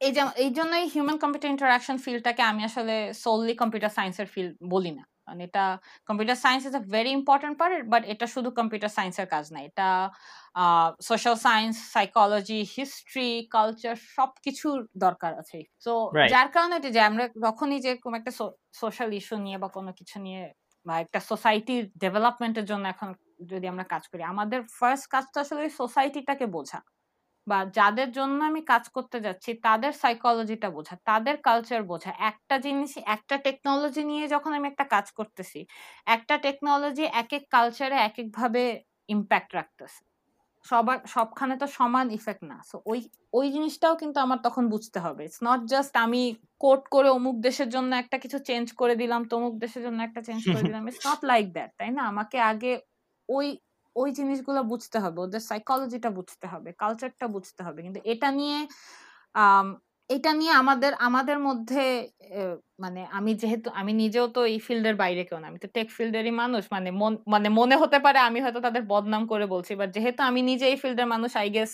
[0.01, 2.93] এই যে, এই জন্যই হিউম্যান কম্পিউটার ইন্টারাকশন ফিল্ডটাকে আমি আসলে
[3.23, 5.63] সোললি কম্পিউটার সায়েন্সের ফিল্ড বলি না। মানে এটা
[6.09, 9.87] computer science is a very important part but এটা শুধু কম্পিউটার সায়েন্সের কাজ না এটা
[11.01, 15.93] social science psychology history culture সব সবকিছুর দরকার আছে। তো
[16.25, 18.31] যার কারণে যে আমরা যখনই যে কোনো একটা
[18.81, 20.41] সোশ্যাল ইস্যু নিয়ে বা কোনো কিছু নিয়ে
[20.85, 23.09] বা একটা সোসাইটির ডেভেলপমেন্টের জন্য এখন
[23.51, 26.79] যদি আমরা কাজ করি আমাদের ফার্স্ট কাজটা আসলে ওই সোসাইটিটাকে বোঝা।
[27.47, 32.91] বা যাদের জন্য আমি কাজ করতে যাচ্ছি, তাদের সাইকোলজিটা বোঝা, তাদের কালচার বোঝা। একটা জিনিস
[33.15, 35.59] একটা টেকনোলজি নিয়ে যখন আমি একটা কাজ করতেছি,
[36.07, 38.63] একটা টেকনোলজি এক এক কালচারে এক এক ভাবে
[39.09, 40.01] ইম্প্যাক্ট রাখতেছে।
[40.65, 42.99] সবার, সবখানে তো সমান ইফেক্ট না। সো ওই
[43.33, 46.21] ওই জিনিসটাও কিন্তু আমার তখন বুঝতে হবে। ইটস নট জাস্ট আমি
[46.63, 50.43] কোট করে অমুক দেশের জন্য একটা কিছু চেঞ্জ করে দিলাম, তমুক দেশের জন্য একটা চেঞ্জ
[50.51, 52.03] করে দিলাম। ইটস নট লাইক দ্যাট তাই না?
[52.11, 52.71] আমাকে আগে
[53.29, 53.47] ওই
[53.97, 58.59] ওই জিনিসগুলো বুঝতে হবে ওদের সাইকোলজিটা বুঝতে হবে কালচারটা বুঝতে হবে। কিন্তু এটা নিয়ে
[60.09, 61.83] এটা নিয়ে আমাদের আমাদের মধ্যে
[62.79, 66.33] মানে আমি যেহেতু আমি নিজেও তো এই ফিল্ডের বাইরে কেউ না আমি তো টেক ফিল্ডেরই
[66.43, 66.89] মানুষ মানে
[67.33, 70.77] মানে মনে হতে পারে আমি হয়তো তাদের বদনাম করে বলছি বাট যেহেতু আমি নিজে এই
[70.83, 71.71] ফিল্ডের মানুষ I guess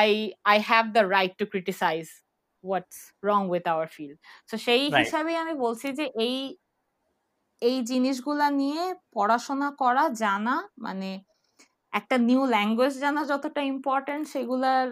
[0.00, 0.08] I
[0.44, 2.04] I have the right to criticise
[2.64, 4.16] what's wrong with our field
[4.50, 6.36] তো সেই হিসাবে আমি বলছি যে এই
[7.62, 8.84] এই জিনিসগুলা নিয়ে
[9.14, 11.10] পড়াশোনা করা জানা মানে
[11.96, 14.84] একটা নিউ ল্যাঙ্গুয়েজ জানা যতটা ইম্পর্টেন্ট সেগুলার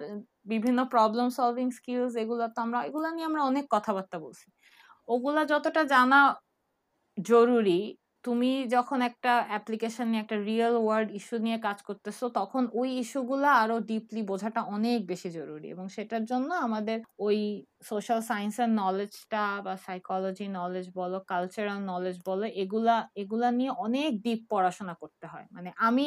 [0.46, 4.46] বিভিন্ন প্রবলেম সলভিং স্কিলস এগুলো তো আমরা, এগুলো নিয়ে আমরা অনেক কথাবার্তা বলছি।
[5.08, 6.20] ওগুলা যতটা জানা
[7.18, 7.80] জরুরি
[8.24, 13.46] তুমি যখন একটা অ্যাপ্লিকেশন নিয়ে, একটা রিয়েল ওয়ার্ল্ড ইস্যু নিয়ে কাজ করতেছো, তখন ওই ইস্যুগুলো
[13.62, 17.38] আরও ডিপলি বোঝাটা অনেক বেশি জরুরি। এবং সেটার জন্য আমাদের ওই
[17.90, 24.40] সোশ্যাল সায়েন্সের নলেজটা বা সাইকোলজি নলেজ বলো কালচারাল নলেজ বলো, এগুলা এগুলা নিয়ে অনেক ডিপ
[24.52, 26.06] পড়াশোনা করতে হয়। মানে আমি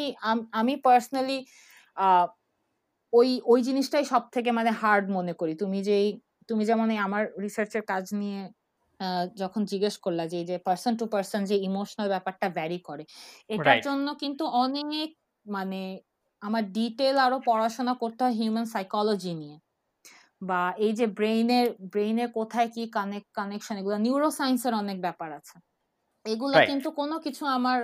[0.53, 1.37] আমি পার্সোনালি
[3.13, 6.07] ওই ওই জিনিসটাই সব থেকে মানে হার্ড মনে করি। তুমি যেই,
[6.49, 8.39] তুমি যেমন আমার রিসার্চের কাজ নিয়ে
[9.41, 13.03] যখন জিজ্ঞেস করলা যে যে পার্সন টু পার্সন যে ইমোশনাল ব্যাপারটা ভ্যারি করে
[13.49, 15.07] এটার জন্য কিন্তু অনেক
[15.45, 15.79] মানে
[16.41, 19.57] আমার ডিটেল আরও পড়াশোনা করতে হয় হিউম্যান সাইকোলজি নিয়ে।
[20.41, 25.55] বা এই যে ব্রেইনের ব্রেইনের কোথায় কি কানেক্ট কানেকশন এগুলো নিউরো সায়েন্সের অনেক ব্যাপার আছে।
[26.25, 27.79] এগুলো কিন্তু কোনো কিছু আমার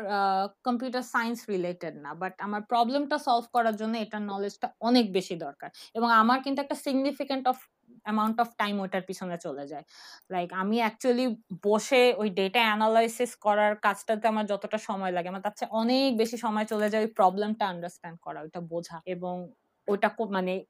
[0.67, 5.69] কম্পিউটার সায়েন্স রিলেটেড না বাট আমার প্রবলেমটা সলভ করার জন্য এটার নলেজটা অনেক বেশি দরকার।
[5.95, 7.57] এবং আমার কিন্তু একটা significant of
[8.03, 9.83] amount of time ওটার পিছনে চলে যায়।
[10.31, 15.51] লাইক আমি অ্যাকচুয়ালি বসে ওই ডেটা অ্যানালাইসিস করার কাজটাতে আমার যতটা সময় লাগে, আমার তার
[15.55, 19.51] চেয়ে অনেক বেশি সময় চলে যায় ওই প্রবলেমটা আন্ডারস্ট্যান্ড করা, ওইটা বোঝা। এবং
[19.87, 20.65] কো- মানে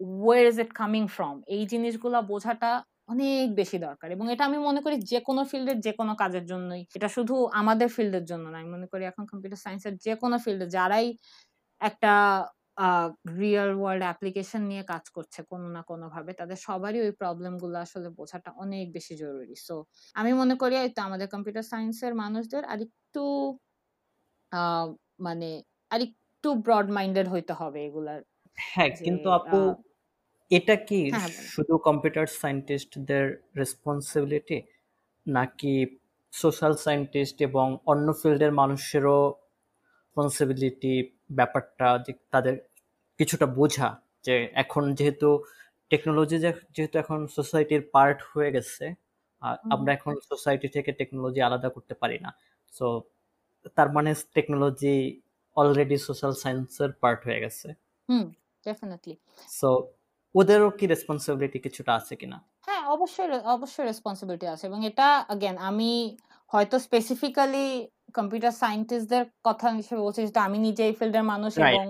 [0.00, 4.80] where is it coming from এই জিনিসগুলো বোঝাটা অনেক বেশি দরকার। এবং এটা আমি মনে
[4.80, 8.70] করি যে কোনো ফিল্ডের যে কোনো কাজের জন্যই। এটা শুধু আমাদের ফিল্ডের জন্য না, আমি
[8.70, 11.16] মনে করি এখন কম্পিউটার সায়েন্সের যে কোনো ফিল্ডে যারাই
[11.80, 12.12] একটা
[13.40, 18.08] রিয়েল ওয়ার্ল্ড অ্যাপ্লিকেশন নিয়ে কাজ করছে কোনো না কোনো ভাবে তাদের সবারই ওই প্রবলেমগুলো আসলে
[18.18, 19.74] বোঝাটা অনেক বেশি জরুরি। সো
[20.14, 23.24] আমি মনে করি এই তো আমাদের কম্পিউটার সায়েন্সের মানুষদের আরেকটু
[25.20, 25.48] মানে
[25.90, 28.20] আরেকটু ব্রড মাইন্ডেড হইতে হবে এগুলার
[28.58, 29.58] হ্যাঁ কিন্তু আপু
[30.50, 33.24] এটা কি হ্যাঁ শুধু কম্পিউটার সায়েন্টিস্টদের
[33.56, 34.58] রেসপন্সিবিলিটি
[35.26, 35.74] নাকি
[36.32, 39.18] সোশ্যাল সায়েন্টিস্ট এবং অন্য ফিল্ডের মানুষেরও
[40.16, 40.94] রেসপন্সিবিলিটি
[41.38, 42.54] ব্যাপারটা যে তাদের
[43.19, 43.87] কিছুটা বোঝা
[44.23, 45.43] যে এখন যেহেতু
[45.89, 46.37] টেকনোলজি
[46.73, 48.85] যেহেতু এখন সোসাইটির পার্ট হয়ে গেছে
[49.41, 52.31] আহ, হুম। আমরা এখন সোসাইটি থেকে টেকনোলজি আলাদা করতে পারি না
[52.73, 53.01] সো
[53.75, 55.21] তার মানে টেকনোলজি
[55.55, 57.67] অলরেডি সোশ্যাল সায়েন্সের পার্ট হয়ে গেছে
[58.09, 58.31] হুম
[58.65, 59.15] ডেফিনেটলি
[59.49, 59.69] সো
[60.35, 65.57] ওদেরও কি রেসপন্সিবিলিটি কিছুটা আছে কিনা হ্যাঁ অবশ্যই রে- অবশ্যই রেসপন্সিবিলিটি আছে এবং এটা अगेन
[65.59, 66.17] আমি
[66.52, 67.66] হয়তো স্পেসিফিক্যালি
[68.16, 71.84] কম্পিউটার সায়েন্টিস্টদের কথা হিসেবে বলছি যেহেতু আমি নিজে এই ফিল্ডের মানুষ এবং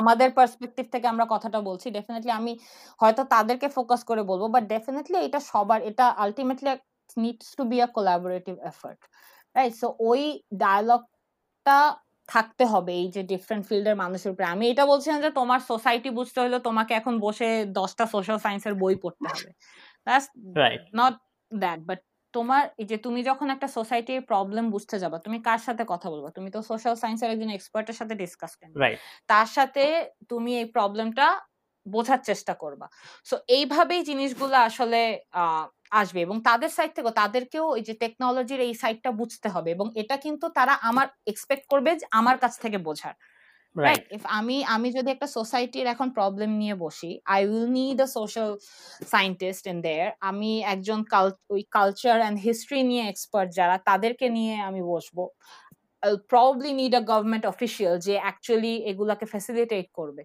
[0.00, 2.52] আমাদের পার্সপেক্টিভ থেকে আমরা কথাটা বলছি ডেফিনেটলি আমি
[3.00, 6.70] হয়তো তাদেরকে ফোকাস করে বলব বাট ডেফিনেটলি এটা সবার এটা ultimately
[7.16, 9.00] needs to be a collaborative effort
[9.56, 10.20] right so ওই
[10.62, 11.78] ডায়ালগটা
[12.28, 16.08] থাকতে হবে এই যে ডিফারেন্ট ফিল্ডের মানুষের উপরে। আমি এটা বলছি না যে তোমার সোসাইটি
[16.18, 17.48] বুঝতে হলে তোমাকে এখন বসে
[17.78, 19.50] দশটা সোশ্যাল সায়েন্সের বই পড়তে হবে।
[20.06, 20.26] That's
[20.60, 21.14] right not
[21.50, 22.00] that but
[22.34, 26.28] তোমার এই যে তুমি যখন একটা সোসাইটির প্রবলেম বুঝতে যাবা তুমি কার সাথে কথা বলবা?
[26.36, 28.80] তুমি তো সোশ্যাল সায়েন্সের একজন এক্সপার্টের সাথে ডিসকাস করবে
[29.30, 29.82] তার সাথে
[30.30, 31.26] তুমি এই প্রবলেমটা
[31.86, 32.86] বোঝার চেষ্টা করবা।
[33.26, 35.00] সো এইভাবেই জিনিসগুলো আসলে
[35.34, 39.86] আহ, আসবে এবং তাদের সাইড থেকে তাদেরকেও এই যে টেকনোলজির এই সাইডটা বুঝতে হবে এবং
[40.02, 43.14] এটা কিন্তু তারা আমার এক্সপেক্ট করবে যে আমার কাছ থেকে বোঝার।
[43.76, 48.08] রাইট ইফ আমি আমি যদি একটা সোসাইটির এখন প্রবলেম নিয়ে বসি I will need a
[48.16, 48.50] social
[49.08, 50.98] scientist in there আমি একজন
[51.50, 55.22] ওই কালচার অ্যান্ড হিস্ট্রি নিয়ে এক্সপার্ট যারা তাদেরকে নিয়ে আমি বসবো।
[56.30, 60.22] Probably need a government official যে অ্যাকচুয়ালি এগুলাকে ফ্যাসিলিটেট করবে।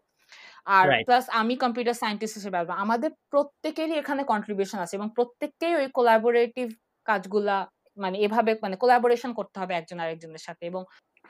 [0.70, 5.88] আর প্লাস আমি কম্পিউটার সায়েন্টিস্ট হিসেবে আসব। আমাদের প্রত্যেকেরই এখানে কন্ট্রিবিউশন আছে এবং প্রত্যেককেই ওই
[5.98, 6.68] কোলাবোরেটিভ
[7.06, 7.58] কাজগুলা
[7.98, 10.82] মানে এভাবে মানে কোলাবোরেশন করতে হবে একজন আরেকজনের সাথে এবং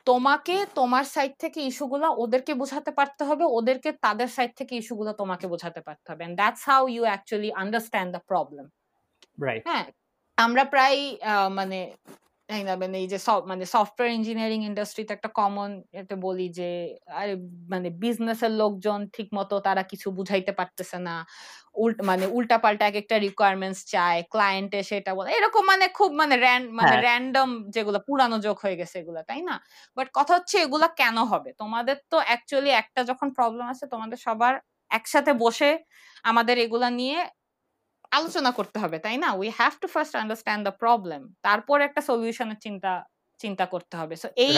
[0.07, 5.45] তোমাকে তোমার সাইড থেকে ইস্যুগুলো ওদেরকে বোঝাতে পারতে হবে ওদেরকে তাদের সাইড থেকে ইস্যুগুলো তোমাকে
[5.53, 8.65] বোঝাতে পারতে হবে। And that's how you actually understand the problem
[9.41, 9.85] right হ্যাঁ?
[10.37, 11.79] আমরা প্রায় আহ, মানে
[12.49, 16.69] মানে এই যে মানে সফটওয়্যার ইঞ্জিনিয়ারিং ইন্ডাস্ট্রিতে একটা কমন এতে বলি যে
[17.13, 17.33] আরে
[17.73, 21.15] মানে বিজনেসের লোকজন ঠিক মতো তারা কিছু বুঝাইতে পারতেছে না।
[21.75, 26.09] উল্ট মানে উল্টা পাল্টা এক একটা রিকোয়ারমেন্টস চায় ক্লায়েন্ট এসে এটা বলে এরকম মানে খুব
[26.21, 26.35] মানে
[26.79, 29.55] মানে হ্যাঁ। র্যান্ডম যেগুলো পুরানো যোগ হয়ে গেছে এগুলো তাই না?
[29.97, 31.49] বাট কথা হচ্ছে এগুলা কেন হবে?
[31.61, 34.53] তোমাদের তো অ্যাকচুয়ালি একটা যখন প্রবলেম আছে তোমাদের সবার
[34.91, 35.69] একসাথে বসে
[36.25, 37.17] আমাদের এগুলা নিয়ে
[38.17, 39.29] আলোচনা করতে হবে তাই না?
[39.39, 42.91] We have to first understand the problem তারপর একটা সলিউশনের চিন্তা
[43.39, 44.53] চিন্তা করতে হবে। সো এই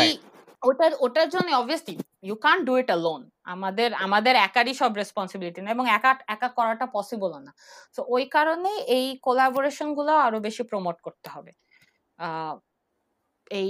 [0.70, 1.94] ওটার ওটার জন্য obviously
[2.28, 3.22] you can do it alone
[3.54, 7.52] আমাদের আমাদের একারই সব রেসপন্সিবিলিটি না এবং একা একা করাটা পসিবল না।
[7.96, 11.52] সো ওই কারণে এই কোলাবোরেশনগুলো আরও বেশি প্রমোট করতে হবে।
[13.60, 13.70] এই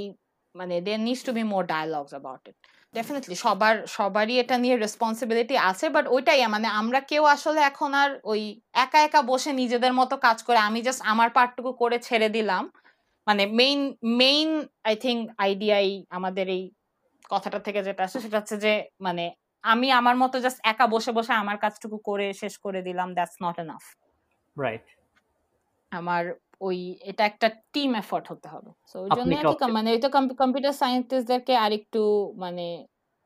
[0.55, 2.57] মানে there needs to be more dialogues about it
[2.97, 8.09] definitely সবার সবারই এটা নিয়ে রেসপন্সিবিলিটি আছে বাট ওইটাই মানে আমরা কেউ আসলে এখন আর
[8.31, 8.41] ওই
[8.83, 12.63] একা একা বসে নিজেদের মতো কাজ করে আমি জাস্ট আমার পার্টটুকু করে ছেড়ে দিলাম।
[13.27, 13.81] মানে মেইন
[14.21, 14.49] মেইন
[14.89, 16.63] আই থিঙ্ক আইডিয়াই আমাদের এই
[17.29, 19.25] কথাটা থেকে যেটা আসে সেটা হচ্ছে যে মানে
[19.63, 23.57] আমি আমার মতো জাস্ট একা বসে বসে আমার কাজটুকু করে শেষ করে দিলাম দ্যাটস নট
[23.63, 23.83] এনাফ
[24.57, 24.85] রাইট
[25.91, 26.23] আমার
[26.61, 29.31] ওই এটা একটা টিম এফোর্ট হতে হবে। সো ওই জন্য
[29.77, 30.09] মানে ওইটা
[30.41, 32.01] কম্পিউটার সায়েন্টিস্টদেরকে আরেকটু
[32.43, 32.65] মানে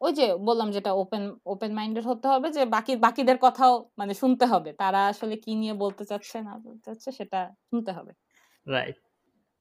[0.01, 4.45] ওই যে বললাম যেটা ওপেন ওপেন মাইন্ডেড হতে হবে যে বাকি বাকিদের কথাও মানে শুনতে
[4.45, 8.11] হবে। তারা আসলে কি নিয়ে বলতে চাচ্ছে না বলতে চাচ্ছে সেটা শুনতে হবে।
[8.67, 8.97] রাইট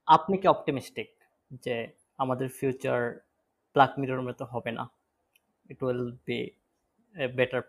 [0.09, 1.09] আপনি কি অপটিমিস্টিক
[1.65, 1.75] যে
[2.19, 3.01] আমাদের ফিউচার
[3.77, 4.85] ব্ল্যাক মিরর মতো হবে না?
[5.71, 6.39] It will be
[7.15, 7.63] a better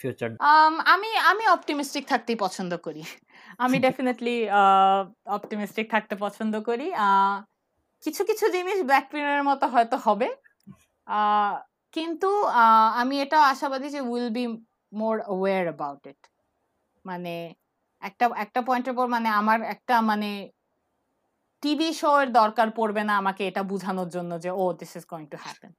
[0.00, 3.02] future Um, আমি আমি অপটিমিস্টিক থাকতেই পছন্দ করি।
[3.58, 4.36] আমি ডেফিনেটলি
[5.28, 6.86] অপটিমিস্টিক থাকতে পছন্দ করি।
[8.02, 9.06] কিছু কিছু জিনিস ব্ল্যাক
[9.44, 10.28] মতো হয়তো হবে।
[11.94, 12.30] কিন্তু
[13.00, 14.44] আমি এটাও আশাবাদী যে will be
[14.92, 16.20] more aware about it
[17.04, 17.34] মানে
[18.02, 20.30] একটা একটা পয়েন্টের পর মানে আমার একটা মানে
[21.62, 25.26] টিভি শো এর দরকার পড়বে না আমাকে এটা বোঝানোর জন্য যে ও this is going
[25.26, 25.72] to happen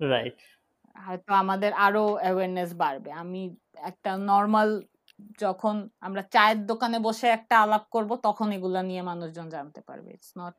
[0.00, 0.38] right
[0.98, 3.40] হয়তো আমাদের আরও অ্যাওয়ারনেস বাড়বে। আমি
[3.82, 4.68] একটা নর্মাল
[5.38, 10.32] যখন আমরা চায়ের দোকানে বসে একটা আলাপ করব তখন এগুলা নিয়ে মানুষজন জানতে পারবে। ইটস
[10.38, 10.54] নট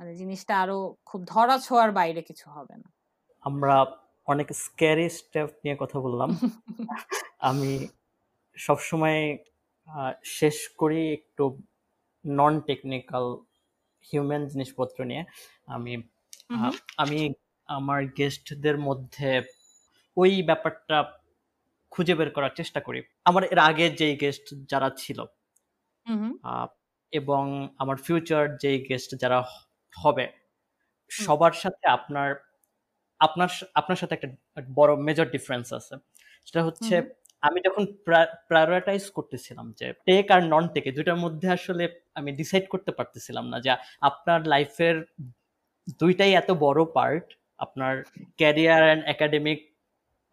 [0.00, 2.88] মানে জিনিসটা আরও খুব ধরা ছোঁয়ার বাইরে কিছু হবে না।
[3.44, 3.74] আমরা
[4.28, 6.30] অনেক স্ক্যারি স্টেপ নিয়ে কথা বললাম।
[7.40, 7.72] আমি
[8.56, 9.20] সবসময়
[10.24, 11.44] শেষ করি একটু
[12.24, 13.24] নন টেকনিক্যাল
[14.04, 15.22] হিউম্যান জিনিসপত্র নিয়ে।
[15.66, 15.92] আমি
[16.96, 17.20] আমি
[17.68, 19.30] আমার গেস্টদের মধ্যে
[20.16, 21.20] ওই ব্যাপারটা
[21.90, 25.24] খুঁজে বের করার চেষ্টা করি। আমার এর আগে যেই গেস্ট যারা ছিল
[27.12, 29.44] এবং আমার ফিউচার যেই গেস্ট যারা
[29.94, 30.28] হবে
[31.10, 32.34] সবার সাথে আপনার
[33.20, 34.28] আপনার আপনার সাথে একটা
[34.74, 35.96] বড় মেজর ডিফারেন্স আছে।
[36.46, 37.02] সেটা হচ্ছে।
[37.42, 37.86] আমি যখন
[38.48, 43.60] প্রায়োরিটাইজ করতেছিলাম যে টেক আর নন টেকে দুইটার মধ্যে আসলে আমি ডিসাইড করতে পারতেছিলাম না
[43.60, 43.70] যে
[44.00, 45.04] আপনার লাইফের
[46.00, 48.02] দুইটাই এত বড় পার্ট আপনার
[48.36, 49.75] ক্যারিয়ার অ্যান্ড একাডেমিক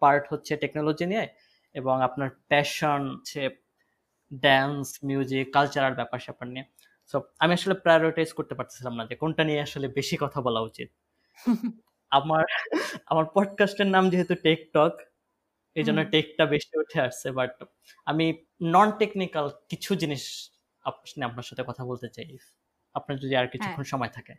[0.04, 1.26] পার্ট হচ্ছে টেকনোলজি নিয়ে
[1.76, 3.42] এবং আপনার প্যাশন হচ্ছে
[4.32, 6.66] ড্যান্স মিউজিক কালচারাল ব্যাপার স্যাপার নিয়ে।
[7.14, 10.90] সো আমি আসলে প্রায়োরিটাইজ করতে পারতেছিলাম না যে কোনটা নিয়ে আসলে বেশি কথা বলা উচিত।
[12.12, 12.46] আমার
[13.06, 14.94] আমার পডকাস্টের নাম যেহেতু টেকটক
[15.76, 17.52] এই জন্য টেকটা বেশি উঠে আসছে বাট
[18.08, 18.26] আমি
[18.74, 20.24] নন টেকনিক্যাল কিছু জিনিস
[21.22, 22.28] আপনার সাথে কথা বলতে চাই।
[22.96, 24.34] আপনার যদি আর কিছুক্ষণ সময় থাকে।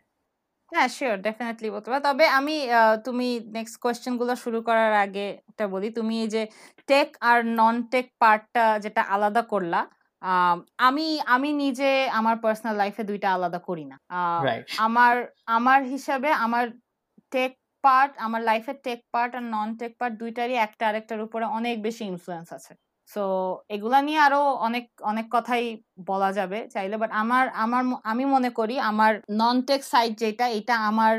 [0.71, 3.25] হ্যাঁ শিওর ডেফিনেটলি বলতে পারো। তবে আমি আহ, তুমি
[3.55, 6.41] নেক্সট কোয়েশ্চেনগুলো শুরু করার আগে একটা বলি। তুমি এই যে
[6.89, 9.79] টেক আর নন টেক পার্টটা যেটা আলাদা করলা
[10.21, 15.15] আম, আমি আমি নিজে আমার পার্সোনাল লাইফে দুইটা আলাদা করি না। আহ, রাইট আমার
[15.49, 16.65] আমার হিসাবে আমার
[17.31, 17.51] টেক
[17.83, 22.03] পার্ট আমার লাইফের টেক পার্ট আর নন টেক পার্ট দুইটারই একটা আরেকটার উপরে অনেক বেশি
[22.05, 22.73] ইনফ্লুয়েন্স আছে।
[23.09, 23.23] সো
[23.75, 25.63] এগুলা নিয়ে আরও অনেক অনেক কথাই
[26.11, 29.11] বলা যাবে চাইলে বাট আমার আমার আমি মনে করি আমার
[29.41, 31.13] নন টেক সাইট যেটা, এটা আমার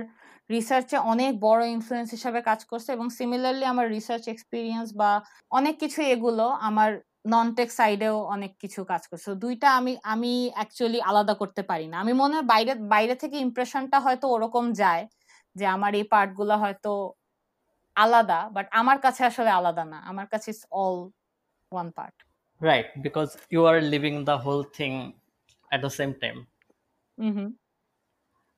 [0.51, 5.11] রিসার্চে অনেক বড় ইনফ্লুয়েন্স হিসাবে কাজ করছে এবং সিমিলারলি আমার রিসার্চ এক্সপিরিয়েন্স বা
[5.51, 6.91] অনেক কিছু এগুলো আমার
[7.33, 11.97] নন টেক সাইডেও অনেক কিছু কাজ করছে। দুইটা আমি আমি অ্যাকচুয়ালি আলাদা করতে পারি না।
[12.03, 15.03] আমি মনে হয় বাইরে বাইরে থেকে ইমপ্রেশনটা হয়তো ওরকম যায়
[15.57, 16.91] যে আমার এই পার্টগুলো হয়তো
[17.97, 20.99] আলাদা বাট আমার কাছে আসলে আলাদা না। আমার কাছে it's all
[21.73, 22.17] one part
[22.61, 24.93] right because you are living the whole thing
[25.71, 26.37] at the same time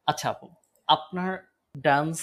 [0.09, 0.47] আচ্ছা আপু
[0.89, 1.30] আপনার
[1.74, 2.18] ডান্স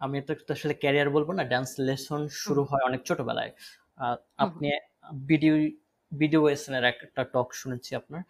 [0.00, 3.52] আমি তো আসলে ক্যারিয়ার বলব না ডান্স লেসন শুরু হয় অনেক ছোটবেলায়।
[4.38, 4.66] আপনি
[5.28, 5.54] বিডিও
[6.12, 8.22] বিডিও এর একটা টক শুনেছি আপনার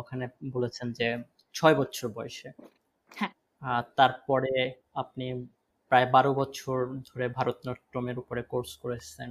[0.00, 1.06] ওখানে বলেছেন যে
[1.54, 2.48] ছয় বছর বয়সে।
[3.12, 3.32] হ্যাঁ।
[3.96, 4.52] তারপরে
[4.94, 5.26] আপনি
[5.92, 6.78] প্রায় বারো বছর
[7.08, 9.30] ধরে ভারতনাট্যমের উপরে কোর্স করেছেন।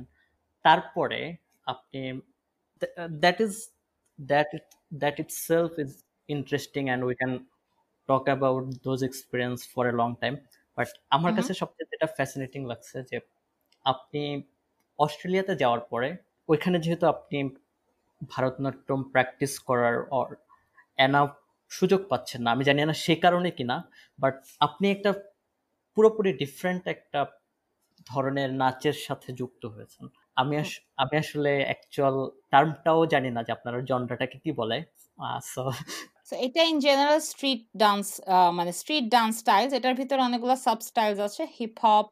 [0.65, 1.19] তারপরে
[1.67, 2.01] আপনি
[3.23, 3.53] that is
[4.19, 4.49] that
[5.01, 5.15] that
[5.47, 5.91] itself is
[6.29, 7.33] interesting and we can
[8.09, 10.33] talk about those experience for a long time
[10.77, 13.17] but আমার কাছে সবচেয়ে যেটা ফ্যাসিনেটিং লাগছে যে
[13.85, 14.21] আপনি
[14.99, 16.09] অস্ট্রেলিয়াতে যাওয়ার পরে
[16.49, 17.37] ওইখানে যেহেতু আপনি
[18.33, 19.95] ভারতনাট্যম প্র্যাকটিস করার
[20.97, 21.29] এনাফ
[21.71, 23.77] সুযোগ পাচ্ছেন না। আমি জানি না সে কারণে কিনা
[24.19, 24.35] বাট
[24.67, 25.11] আপনি একটা
[25.97, 27.19] পুরোপুরি ডিফারেন্ট একটা
[28.07, 30.05] ধরনের নাচের সাথে যুক্ত হয়েছেন।
[30.37, 30.55] আমি
[31.01, 32.15] আমি আসলে অ্যাকচুয়াল
[32.51, 34.77] টার্মটাও জানি না যে আপনারা জনরাটাকে কি বলে।
[35.53, 35.61] সো
[36.47, 38.05] এটা ইন জেনারেল স্ট্রিট ডান্স
[38.57, 42.07] মানে স্ট্রিট ডান্স স্টাইলস এটার ভিতরে অনেকগুলো সাব স্টাইলস আছে। হিপ হপ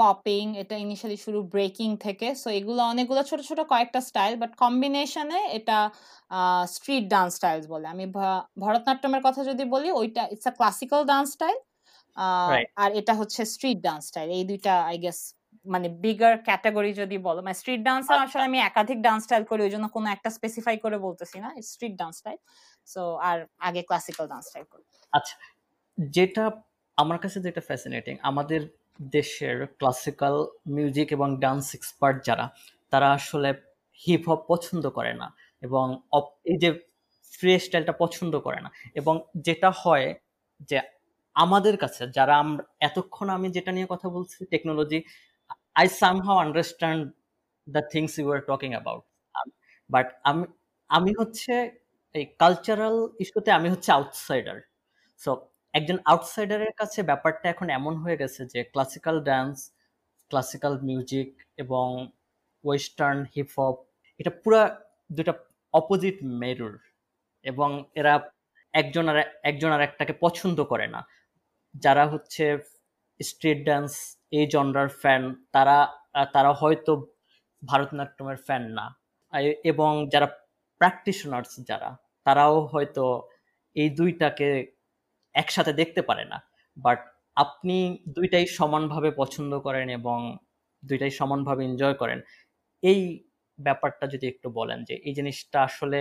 [0.00, 5.40] পপিং এটা ইনিশিয়ালি শুরু ব্রেকিং থেকে। সো এগুলো অনেকগুলো ছোট ছোট কয়েকটা স্টাইল বাট কম্বিনেশনে
[5.58, 5.78] এটা
[6.76, 8.04] স্ট্রিট ডান্স স্টাইলস বলে। আমি
[8.64, 11.58] ভরতনাট্যমের কথা যদি বলি ওইটা it's a classical dance style
[12.82, 15.18] আর এটা হচ্ছে স্ট্রিট ডান্স স্টাইল এই দুইটা আই গেস
[15.66, 19.72] মানে বিগার ক্যাটাগরি যদি বলো মানে স্ট্রিট ডান্স আসলে আমি একাধিক ডান্স স্টাইল করি ওই
[19.74, 22.38] জন্য কোনো একটা স্পেসিফাই করে বলতেছি না স্ট্রিট ডান্স স্টাইল
[22.86, 25.34] সো আর আগে ক্লাসিক্যাল ডান্স স্টাইল করি। আচ্ছা
[25.98, 26.44] যেটা
[26.98, 28.60] আমার কাছে যেটা ফ্যাসিনেটিং আমাদের
[29.12, 30.36] দেশের ক্লাসিক্যাল
[30.66, 32.46] মিউজিক এবং ডান্স এক্সপার্ট যারা
[32.90, 33.50] তারা আসলে
[34.00, 35.28] হিপ হপ পছন্দ করে না
[35.62, 35.84] এবং
[36.44, 36.70] এই যে
[37.32, 40.08] ফ্রি স্টাইলটা পছন্দ করে না এবং যেটা হয়
[40.70, 40.76] যে
[41.36, 44.98] আমাদের কাছে যারা আমরা এতক্ষণ আমি যেটা নিয়ে কথা বলছি technology
[45.76, 47.12] I somehow understand
[47.66, 49.04] the things you are talking about
[49.90, 50.44] but আমি
[50.88, 51.52] আমি হচ্ছে
[52.14, 54.58] এই কালচারাল ইস্যুতে আমি হচ্ছে আউটসাইডার
[55.18, 55.30] সো
[55.74, 59.72] একজন আউটসাইডারের কাছে ব্যাপারটা এখন এমন হয়ে গেছে যে ক্লাসিক্যাল ডান্স
[60.28, 62.08] ক্লাসিক্যাল মিউজিক এবং
[62.64, 63.76] ওয়েস্টার্ন হিপ হপ
[64.18, 64.62] এটা পুরা
[65.10, 65.32] দুটা
[65.74, 66.78] অপোজিট মেরুর
[67.42, 68.30] এবং এরা
[68.72, 71.00] একজন আর একজন আর একটাকে পছন্দ করে না।
[71.74, 72.58] যারা হচ্ছে
[73.20, 75.22] স্ট্রিট ডান্স এই জনরার ফ্যান
[75.54, 75.76] তারা
[76.34, 76.92] তারা হয়তো
[77.62, 78.86] ভারতনাট্যমের ফ্যান না।
[79.70, 80.28] এবং যারা
[80.80, 81.90] প্র্যাকটিশনার্স যারা,
[82.26, 83.04] তারাও হয়তো
[83.76, 84.48] এই দুইটাকে
[85.34, 86.38] একসাথে দেখতে পারে না।
[86.76, 87.00] বাট
[87.36, 87.76] আপনি
[88.16, 90.18] দুইটাই সমানভাবে পছন্দ করেন এবং
[90.82, 92.18] দুইটাই সমানভাবে এনজয় করেন,
[92.82, 93.00] এই
[93.58, 95.98] ব্যাপারটা যদি একটু বলেন যে, এই জিনিসটা আসলে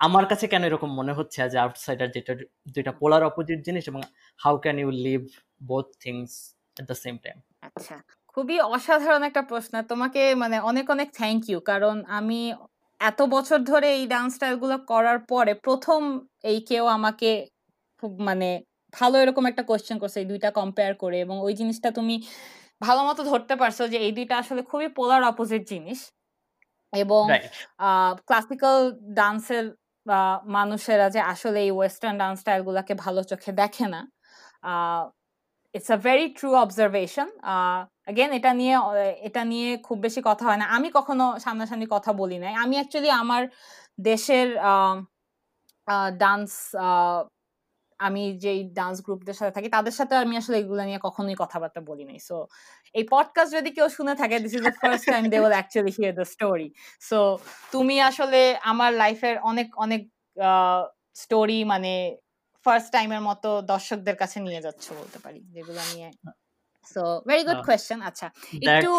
[0.00, 2.32] আমার কাছে কেন এরকম মনে হচ্ছে যে আউটসাইডার যেটা
[2.74, 4.02] দুইটা পোলার অপোজিট জিনিস এবং
[4.40, 5.22] how can you live
[5.70, 6.30] both things
[6.76, 7.94] at the same time আচ্ছা
[8.36, 12.40] খুবই অসাধারণ একটা প্রশ্ন। তোমাকে মানে অনেক অনেক থ্যাংক ইউ কারণ আমি
[13.00, 16.00] এত বছর ধরে এই ডান্স স্টাইলগুলো করার পরে প্রথম
[16.50, 17.30] এই কেউ আমাকে
[18.02, 18.48] খুব মানে
[18.94, 22.14] ভালো এরকম একটা কোয়েশ্চেন করছে এই দুইটা কম্পেয়ার করে এবং ওই জিনিসটা তুমি
[22.80, 25.98] ভালো মতো ধরতে পারছ যে এই দুইটা আসলে খুবই পোলার অপোজিট জিনিস
[26.92, 27.24] এবং
[28.28, 28.78] ক্লাসিক্যাল
[29.14, 29.64] ডান্সের
[30.56, 34.00] মানুষেরা যে আসলে এই ওয়েস্টার্ন ডান্স স্টাইল গুলাকে ভালো চোখে দেখে না।
[35.74, 37.28] It's a very true observation
[38.06, 38.74] again এটা নিয়ে
[39.28, 43.10] এটা নিয়ে খুব বেশি কথা হয় না। আমি কখনো সামনাসামনি কথা বলি নাই। আমি অ্যাকচুয়ালি
[43.22, 43.42] আমার
[44.10, 44.48] দেশের
[46.22, 46.50] ডান্স
[48.00, 52.04] আমি যেই ডান্স গ্রুপদের সাথে থাকি, তাদের সাথে আমি আসলে এগুলো নিয়ে কখনোই কথাবার্তা বলি
[52.10, 52.36] নাই। সো
[52.94, 56.14] এই পডকাস্ট যদি কেউ শুনে থাকে this is the first time they will actually hear
[56.20, 56.68] the story
[57.08, 57.18] so
[57.72, 58.40] তুমি আসলে
[58.70, 60.02] আমার লাইফের অনেক অনেক
[61.22, 61.92] স্টোরি মানে
[62.66, 66.08] ফার্স্ট টাইমের মতো দর্শকদের কাছে নিয়ে যাচ্ছ বলতে পারি যেগুলো নিয়ে।
[66.92, 68.26] সো ভেরি গুড কোয়েশ্চেন আচ্ছা
[68.68, 68.92] একটু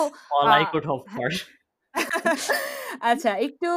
[3.12, 3.70] আচ্ছা একটু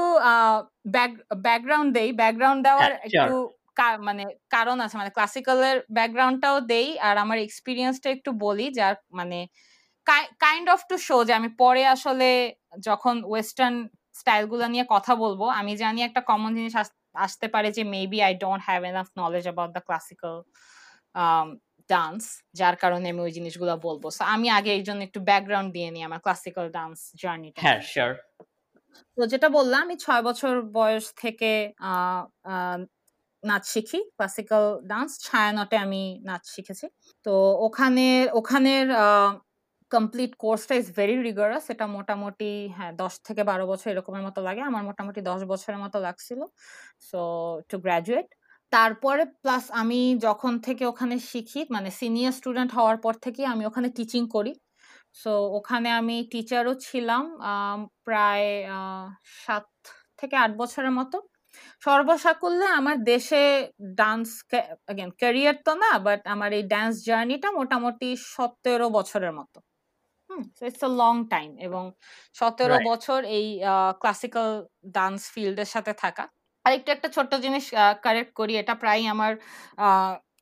[1.46, 3.34] ব্যাকগ্রাউন্ড দেই। ব্যাকগ্রাউন্ড দেওয়ার একটু
[4.08, 4.24] মানে
[4.56, 9.38] কারণ আছে মানে ক্লাসিক্যালের ব্যাকগ্রাউন্ডটাও দেই। আর আমার এক্সপিরিয়েন্সটা একটু বলি যার মানে
[10.44, 12.28] কাইন্ড অফ টু শো যে আমি পরে আসলে
[12.88, 13.76] যখন ওয়েস্টার্ন
[14.20, 16.74] স্টাইলগুলো নিয়ে কথা বলব আমি জানি একটা কমন জিনিস
[17.24, 20.34] আসতে পারে যে maybe I don't have enough knowledge about the classical
[21.90, 22.22] dance
[22.60, 26.02] যার কারণে আমি ওই জিনিসগুলো বলব। সো আমি আগে এই জন্য একটু ব্যাকগ্রাউন্ড দিয়ে নিই
[26.08, 28.12] আমার ক্লাসিক্যাল ডান্স জার্নিটা হ্যাঁ শিওর
[29.18, 31.52] তো যেটা বললাম আমি ছয় বছর বয়স থেকে
[33.42, 36.86] নাচ শিখি ক্লাসিক্যাল ডান্স ছায়ানটে আমি নাচ শিখেছি।
[37.26, 37.32] তো
[37.66, 38.06] ওখানে
[38.40, 38.86] ওখানের
[39.92, 44.62] কমপ্লিট কোর্সটা ইজ ভেরি রিগারাস এটা মোটামুটি হ্যাঁ দশ থেকে বারো বছর এরকমের মতো লাগে।
[44.70, 46.40] আমার মোটামুটি দশ বছরের মতো লাগছিল।
[47.08, 47.20] সো
[47.70, 48.28] টু গ্র্যাজুয়েট
[48.72, 53.88] তারপরে প্লাস আমি যখন থেকে ওখানে শিখি মানে সিনিয়র স্টুডেন্ট হওয়ার পর থেকে আমি ওখানে
[53.96, 54.52] টিচিং করি।
[55.22, 57.24] সো ওখানে আমি টিচারও ছিলাম
[58.06, 58.46] প্রায়
[59.44, 59.66] সাত
[60.20, 61.16] থেকে আট বছরের মতো।
[61.82, 63.42] সর্বসাকুল্যে আমার দেশে
[64.00, 64.28] ডান্স
[65.20, 69.58] ক্যারিয়ার তো না বাট আমার এই ডান্স জার্নিটা মোটামুটি সতেরো বছরের মতো।
[70.30, 71.84] Hmm it's a long time এবং
[72.36, 73.46] সতেরো বছর এই
[74.00, 74.48] ক্লাসিক্যাল
[74.96, 76.24] ডান্স ফিল্ডের সাথে থাকা।
[76.64, 77.64] আরেকটা একটা ছোট্ট জিনিস
[78.04, 79.32] কারেক্ট করি এটা প্রায় আমার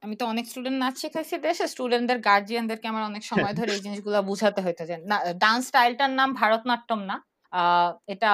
[0.05, 4.19] আমি তো অনেক স্টুডেন্ট নাচ শেখাইছি দেশে স্টুডেন্টদের গার্জিয়ানদেরকে আমার অনেক সময় ধরে এই জিনিসগুলো
[4.31, 4.97] বুঝাতে হইতে যে
[5.43, 7.16] ডান্স স্টাইলটার নাম ভারতনাট্যম না।
[8.09, 8.32] এটা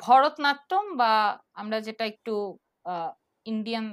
[0.00, 1.12] ভরতনাট্যম বা
[1.60, 2.34] আমরা যেটা একটু
[3.46, 3.86] ইন্ডিয়ান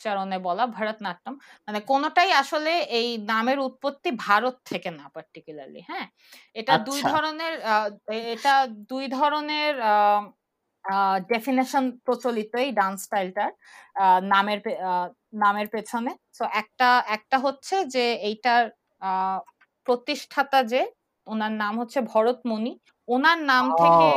[0.00, 1.34] চারণে বলা ভরতনাট্যম।
[1.68, 6.06] মানে কোনটাই আসলে এই নামের উৎপত্তি ভারত থেকে না পার্টিকুলারলি হ্যাঁ?
[6.56, 7.54] এটা দুই আচ্ছা। ধরনের
[8.34, 8.54] এটা
[8.90, 9.72] দুই ধরনের
[11.32, 13.50] ডেফিনেশন প্রচলিত এই ডান্স স্টাইলটার
[14.32, 14.60] নামের
[15.42, 18.62] নামের পেছনে। তো একটা একটা হচ্ছে যে এইটার
[19.86, 20.80] প্রতিষ্ঠাতা যে
[21.26, 22.72] ওনার নাম হচ্ছে ভরতমণি
[23.08, 24.08] ওনার নাম থেকে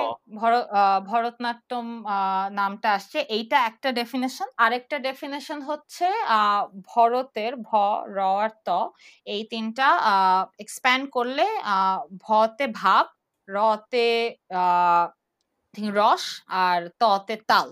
[1.07, 1.87] ভরতনাট্যম
[2.59, 6.05] নামটা আসছে। এইটা একটা ডেফিনেশন আরেকটা ডেফিনেশন হচ্ছে
[6.89, 7.69] ভরতের ভ
[8.09, 8.69] র আর ত।
[9.27, 9.87] এই তিনটা
[10.59, 11.45] এক্সপ্যান্ড করলে
[12.25, 13.05] ভতে ভাব
[13.47, 14.07] রতে
[15.97, 16.23] রস
[16.61, 17.67] আর ততে তাল।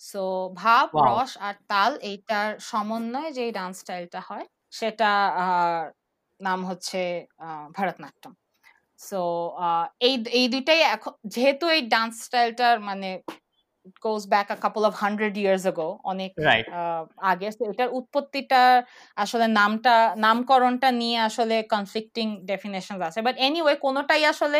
[0.00, 0.22] সো
[0.60, 5.10] ভাব রস আর তাল এইটার সমন্বয়ে যে ডান্স স্টাইলটা হয় সেটা
[6.40, 7.00] নাম হচ্ছে
[7.76, 8.32] ভারতনাট্যম।
[9.00, 9.20] সো
[10.08, 13.10] এই এই দুইটাই এখন যেহেতু এই ডান্স স্টাইলটার মানে
[14.04, 16.32] goes back a couple of hundred years ago অনেক
[17.30, 18.62] আগে এটার উৎপত্তিটা
[19.16, 19.94] আসলে নামটা
[20.24, 24.58] নামকরণটা নিয়ে আসলে কনফ্লিক্টিং ডেফিনেশন আছে। বাট এনিওয়ে কোনোটাই আসলে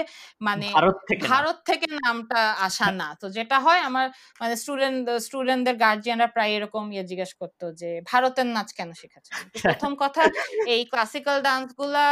[0.48, 0.68] মানে
[1.28, 4.06] ভারত থেকে নামটা আসা না। তো যেটা হয় আমার
[4.40, 9.32] মানে স্টুডেন্ট স্টুডেন্টদের গার্জিয়ানরা প্রায় এরকম ইয়ে জিজ্ঞেস করতো যে ভারতের নাচ কেন শিখেছে?
[9.66, 10.22] প্রথম কথা
[10.74, 12.06] এই ক্লাসিক্যাল ডান্সগুলা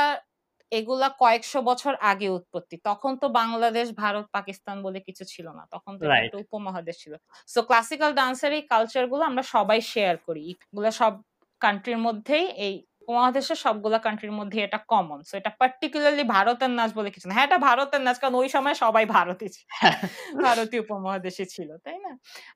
[0.73, 5.93] এগুলা কয়েকশো বছর আগে উৎপত্তি। তখন তো বাংলাদেশ ভারত পাকিস্তান বলে কিছু ছিল না। তখন
[5.99, 7.13] তো একটা উপমহাদেশ ছিল।
[7.49, 11.13] সো ক্লাসিক্যাল ডান্সের এই কালচারগুলো আমরা সবাই শেয়ার করি। এগুলো সব
[11.61, 17.11] কান্ট্রির মধ্যেই এই উপমহাদেশের সবগুলা কান্ট্রির মধ্যে এটা কমন সো এটা পার্টিকুলারলি ভারতের নাচ বলে
[17.15, 19.49] কিছু না। হ্যাঁ এটা ভারতের নাচ কারণ ওই সময় সবাই ভারতই
[20.47, 22.13] ভারতীয় উপমহাদেশে ছিল তাই না?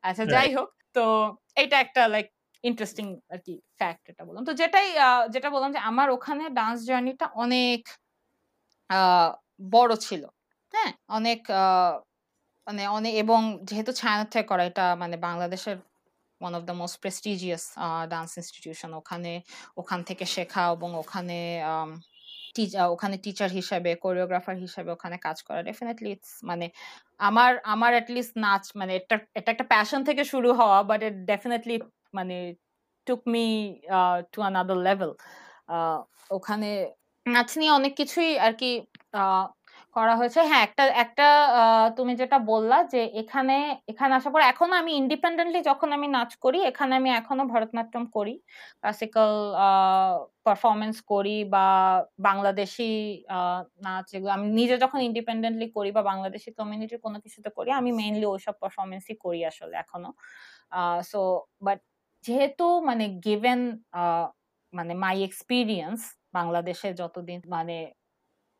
[0.08, 1.04] আচ্ছা যাই হোক তো
[1.56, 2.26] এটা একটা লাইক
[2.64, 4.88] ইন্টারেস্টিং আর কি ফ্যাক্ট এটা বললাম। তো যেটাই
[5.34, 7.80] যেটা বললাম যে আমার ওখানে ডান্স জার্নিটা অনেক
[9.74, 10.22] বড় ছিল।
[10.74, 10.92] হ্যাঁ?
[11.18, 11.40] অনেক
[12.66, 15.76] মানে অনেক, এবং যেহেতু ছায়ানট থেকে করা, এটা মানে বাংলাদেশের
[16.40, 17.64] one of the most prestigious
[18.12, 19.32] dance institution ওখানে,
[19.80, 21.38] ওখান থেকে শেখা এবং ওখানে
[22.94, 26.66] ওখানে টিচার হিসাবে কোরিওগ্রাফার হিসাবে ওখানে কাজ করা। ডেফিনেটলি ইটস মানে
[27.28, 31.76] আমার আমার অ্যাটলিস্ট নাচ মানে এটা এটা একটা প্যাশন থেকে শুরু হওয়া বাট ইট ডেফিনেটলি
[32.18, 32.36] মানে
[33.06, 33.44] took me
[34.32, 35.10] to another level
[36.36, 36.70] ওখানে
[37.26, 38.70] নাচ নিয়ে অনেক কিছুই আর কি
[39.96, 41.26] করা হয়েছে। হ্যাঁ একটা একটা
[41.98, 43.56] তুমি যেটা বললা যে এখানে
[43.92, 48.34] এখানে আসার পর এখনও আমি ইন্ডিপেন্ডেন্টলি যখন আমি নাচ করি, এখানে আমি এখনও ভরতনাট্যম করি
[48.80, 49.30] ক্লাসিক্যাল
[50.46, 51.66] পারফরমেন্স করি বা
[52.28, 52.90] বাংলাদেশি
[53.86, 58.26] নাচ এগুলো, আমি নিজে যখন ইন্ডিপেন্ডেন্টলি করি বা বাংলাদেশি কমিউনিটির কোনো কিছুতে করি, আমি মেইনলি
[58.34, 60.10] ওইসব পারফরমেন্সই করি আসলে এখনও।
[61.10, 61.20] সো
[61.66, 61.78] বাট
[62.24, 63.60] যেহেতু মানে গিভেন
[64.72, 66.00] মানে মাই এক্সপিরিয়েন্স
[66.34, 67.76] বাংলাদেশে যতদিন মানে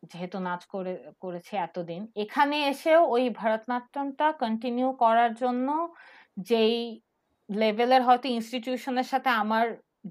[0.03, 0.93] যেহেতু নাচ করে,
[1.25, 5.69] করেছে এতদিন, এখানে এসেও ওই ভারতনাট্যমটা কন্টিনিউ করার জন্য
[6.51, 6.77] যেই
[7.49, 9.65] লেভেলের হয়তো ইনস্টিটিউশনের সাথে আমার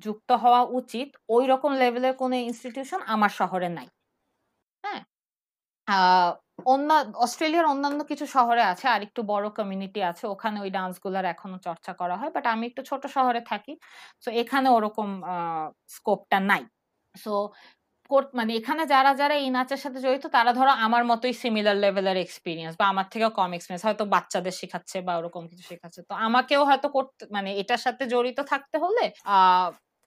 [0.05, 3.87] যুক্ত হওয়া উচিত ওই রকম লেভেলের কোনো ইনস্টিটিউশন আমার শহরে নাই।
[4.83, 5.01] হ্যাঁ?
[6.73, 6.89] অন্য,
[7.25, 11.91] অস্ট্রেলিয়ার অন্যান্য কিছু শহরে আছে আর একটু বড় কমিউনিটি আছে, ওখানে ওই ডান্সগুলার এখনও চর্চা
[12.01, 13.73] করা হয় বাট আমি একটু ছোট শহরে থাকি
[14.23, 15.09] তো এখানে ওরকম
[15.95, 16.63] স্কোপটা নাই।
[17.15, 17.33] সো
[18.33, 22.73] মানে এখানে যারা যারা এই নাচের সাথে জড়িত তারা ধরো আমার মতোই সিমিলার লেভেলের এক্সপিরিয়েন্স
[22.79, 26.87] বা আমার থেকেও কম এক্সপিরিয়েন্স হয়তো বাচ্চাদের শেখাচ্ছে বা ওরকম কিছু শেখাচ্ছে। তো আমাকেও হয়তো
[26.95, 29.03] করতে মানে এটার সাথে জড়িত থাকতে হলে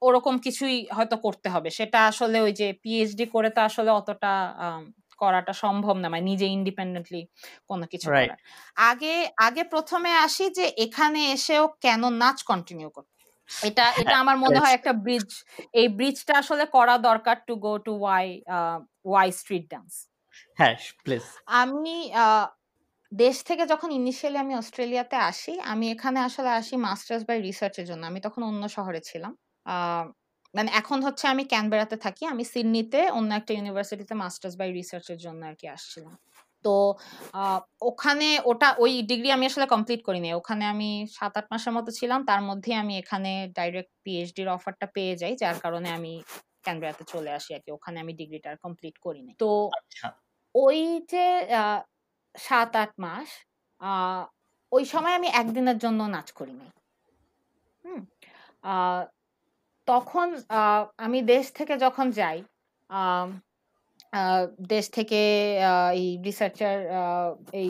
[0.01, 4.31] ওরকম কিছুই হয়তো করতে হবে। সেটা আসলে ওই যে পিএইচডি করে তো আসলে অতটা
[5.21, 7.21] করাটা সম্ভব না। মানে নিজে ইন্ডিপেন্ডেন্টলি
[7.69, 8.39] কোনো কিছু করার।
[8.89, 9.13] আগে
[9.47, 13.14] আগে প্রথমে আসি যে এখানে এসেও কেন নাচ কন্টিনিউ করতে
[13.49, 15.29] এটা এটা হ্যাঁ, আমার মনে হয় একটা ব্রিজ
[15.73, 18.25] এই ব্রিজটা আসলে করা দরকার to go to Y
[19.05, 19.91] Y street dance
[20.57, 21.25] হ্যাঁ প্লিজ
[21.61, 21.95] আমি
[23.11, 28.03] দেশ থেকে যখন ইনিশিয়ালি আমি অস্ট্রেলিয়াতে আসি, আমি এখানে আসলে আসি মাস্টার্স বাই রিসার্চের জন্য।
[28.05, 29.33] আমি তখন অন্য শহরে ছিলাম।
[30.53, 35.41] মানে এখন হচ্ছে আমি ক্যানবেরাতে থাকি। আমি সিডনিতে অন্য একটা ইউনিভার্সিটিতে মাস্টার্স বাই রিসার্চের জন্য
[35.45, 36.13] আর কি আসছিলাম।
[36.65, 36.73] তো
[37.89, 42.41] ওখানে ওটা ওই ডিগ্রি আমি আসলে কমপ্লিট করিনি। ওখানে আমি ৭-৮ মাসের মতো ছিলাম। তার
[42.49, 46.13] মধ্যেই আমি এখানে ডাইরেক্ট পিএইচডির অফারটা পেয়ে যাই। যার কারণে আমি
[46.65, 50.07] ক্যানবেরাতে চলে আসি আর কি ওখানে আমি ডিগ্রিটা কমপ্লিট করি নাই। তো আচ্ছা।
[50.55, 50.79] ওই
[51.11, 51.25] যে
[52.35, 53.29] সাত ৭-৮ মাস
[54.71, 56.71] ওই সময় আমি একদিনের জন্য নাচ করি নাই।
[57.85, 58.01] হুম?
[59.87, 60.27] তখন
[61.05, 62.37] আমি দেশ থেকে যখন যাই,
[64.69, 65.19] দেশ থেকে
[65.95, 66.75] এই রিসার্চার
[67.53, 67.69] এই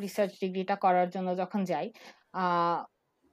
[0.00, 1.86] রিসার্চ ডিগ্রিটা করার জন্য যখন যাই,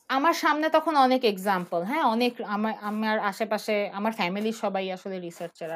[0.10, 2.04] আমার সামনে তখন অনেক এক্সাম্পল, হ্যাঁ?
[2.14, 5.70] অনেক আমার আমার আশেপাশে আমার ফ্যামিলির সবাই আসলে রিসার্চার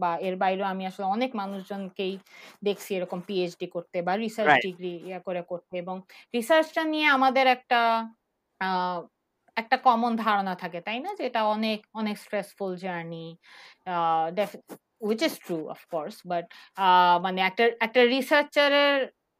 [0.00, 2.14] বা এর বাইরেও আমি আসলে অনেক মানুষজনকেই
[2.62, 5.96] দেখছি এরকম পিএইচডি করতে বা রিসার্চ ডিগ্রি ইয়া করে করতে এবং
[6.34, 7.78] রিসার্চটা নিয়ে আমাদের একটা
[9.56, 11.10] একটা কমন ধারণা থাকে, তাই না?
[11.18, 13.26] যে এটা অনেক, অনেক stressful journey
[15.04, 16.44] a def true is true of course but
[17.24, 18.94] মানে একটা একটা রিসার্চারের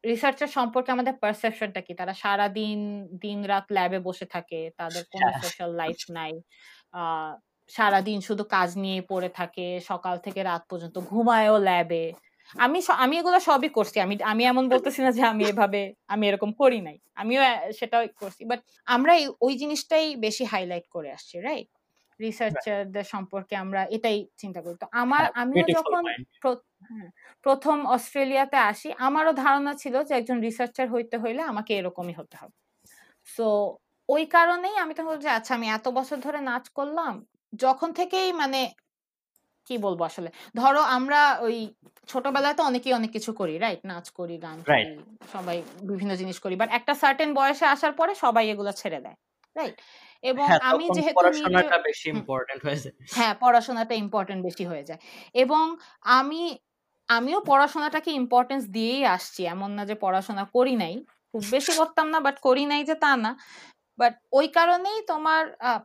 [0.05, 1.93] রিসার্চার সম্পর্কে আমাদের পারসেপশনটা কি?
[2.01, 2.79] তারা সারাদিন
[3.15, 6.33] দিন দিন রাত ল্যাবে বসে থাকে। তাদের কোনো হ্যাঁ। সোশ্যাল লাইফ নাই।
[6.95, 7.03] আ
[7.71, 12.05] সারাদিন শুধু কাজ নিয়ে পড়ে থাকে। সকাল থেকে রাত পর্যন্ত ঘুমায়ও ল্যাবে।
[12.55, 16.51] আমি আমি এগুলো সবই করছি। আমি আমি এমন বলতেছি না যে আমি এভাবে আমি এরকম
[16.63, 17.41] করি নাই। আমিও
[17.79, 21.69] সেটাও করছি। বাট আমরা ওই জিনিসটাই বেশি হাইলাইট করে আসছি, রাইট?
[22.21, 26.03] রিসার্চারদের সম্পর্কে আমরা এটাই চিন্তা করি। তো আমার হ্যাঁ, আমিও যখন
[26.91, 27.09] হ্যাঁ,
[27.47, 32.55] ১ম অস্ট্রেলিয়াতে আসি, আমারও ধারণা ছিল যে একজন রিসার্চার হইতে হইলে আমাকে এরকমই হতে হবে।
[33.29, 33.47] সো
[34.09, 37.15] ওই কারণেই আমি তখন বলছি, আচ্ছা আমি এত বছর ধরে নাচ করলাম।
[37.61, 38.61] যখন থেকেই মানে
[39.67, 40.29] কি বলব আসলে?
[40.55, 41.57] ধরো আমরা ওই
[42.09, 43.81] ছোটবেলায় তো অনেকেই অনেক কিছু করি, রাইট?
[43.91, 44.91] নাচ করি, গান করি,
[45.33, 45.57] সবাই
[45.91, 49.17] বিভিন্ন জিনিস করি। বাট একটা সার্টেন বয়সে আসার পরে সবাই এগুলো ছেড়ে দেয়,
[49.57, 49.77] রাইট?
[50.25, 55.01] এবং হ্যাঁ, আমি যেহেতু পড়াশোনাটা বেশি। ইম্পোর্টেন্ট হয়ে যায়। হ্যাঁ, পড়াশোনাটা ইম্পোর্টেন্ট বেশি হয়ে যায়।
[55.35, 55.65] এবং
[56.13, 56.41] আমি
[57.09, 60.95] আমিও পড়াশোনাটাকে ইম্পর্টেন্স দিয়েই আসছি। এমন না যে পড়াশোনা করি নাই।
[61.35, 63.33] খুব বেশি করতাম না বাট করি নাই যে তা না।
[63.99, 65.43] বাট ওই কারণেই তোমার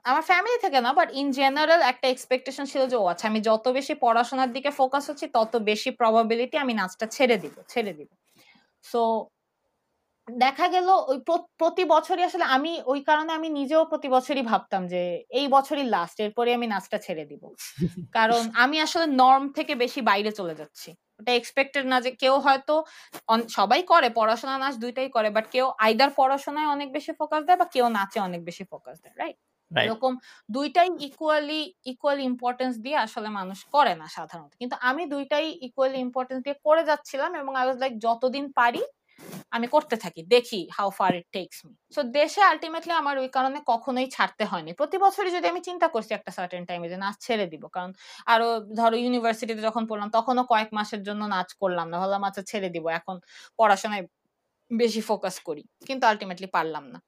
[0.09, 3.65] আমার ফ্যামিলি থেকে না বাট ইন জেনারেল একটা এক্সপেকটেশন ছিল যে ও আচ্ছা আমি যত
[3.77, 8.09] বেশি পড়াশোনার দিকে ফোকাস হচ্ছি তত বেশি প্রবাবিলিটি আমি নাচটা ছেড়ে দিব, ছেড়ে দিব।
[8.85, 9.01] সো
[10.37, 11.17] দেখা গেল ওই
[11.59, 15.01] প্রতি বছরই আসলে আমি ওই কারণে আমি নিজেও প্রতি বছরই ভাবতাম যে
[15.31, 17.43] এই বছরই লাস্ট এরপরে আমি নাচটা ছেড়ে দিব।
[18.17, 20.89] কারণ আমি আসলে নরম থেকে বেশি বাইরে চলে যাচ্ছি।
[21.19, 22.73] ওটা এক্সপেক্টেড না যে কেউ হয়তো
[23.57, 27.57] সবাই করে পড়াশোনা, নাচ ২ টাই করে। বাট কেউ আইদার পড়াশোনায় অনেক বেশি ফোকাস দেয়
[27.61, 29.37] বা কেউ নাচে অনেক বেশি ফোকাস দেয়, রাইট?
[29.71, 30.13] এরকম
[30.49, 31.61] ২ টাই ইকুয়ালি
[31.91, 36.57] ইকুয়াল ইম্পোর্টেন্স দিয়ে আসলে মানুষ করে না সাধারণত। কিন্তু আমি ২ টাই ইকুয়ালি ইম্পোর্টেন্স দিয়ে
[36.67, 38.81] করে যাচ্ছিলাম এবং আই ওয়াজ লাইক যতদিন পারি
[39.51, 41.73] আমি করতে থাকি। দেখি how far it takes me.
[41.95, 46.11] So দেশে আলটিমেটলি আমার ওই কারণে কখনোই ছাড়তে হয়নি। প্রতি বছরই যদি আমি চিন্তা করছি
[46.13, 47.91] একটা সার্টেন টাইমে যে নাচ ছেড়ে দিব। কারণ
[48.27, 48.47] আরও
[48.77, 52.85] ধরো ইউনিভার্সিটিতে যখন পড়লাম তখনও কয়েক মাসের জন্য নাচ করলাম না। ভাবলাম আচ্ছা ছেড়ে দিব।
[52.99, 53.15] এখন
[53.59, 54.03] পড়াশোনায়
[54.71, 56.99] বেশি ফোকাস করি। কিন্তু আলটিমেটলি পারলাম না।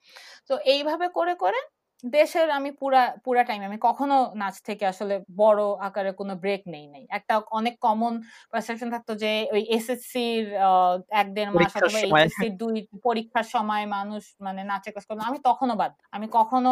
[0.50, 1.60] তো এইভাবে করে, করে
[2.04, 6.86] দেশের আমি পুরা পুরা টাইম আমি কখনো নাচ থেকে আসলে বড় আকারে কোনো ব্রেক নেই
[6.88, 8.14] নাই। একটা অনেক কমন
[8.54, 10.70] পারসেপশন থাকতো যে ওই এসএসসির আ
[11.14, 12.76] ১-১.৫ মাস পরীক্ষার অথবা সময় এইচএসসির ২
[13.06, 16.72] পরীক্ষার সময় মানুষ মানে নাচের কাজ করল। আমি তখনও বাদ। আমি কখনো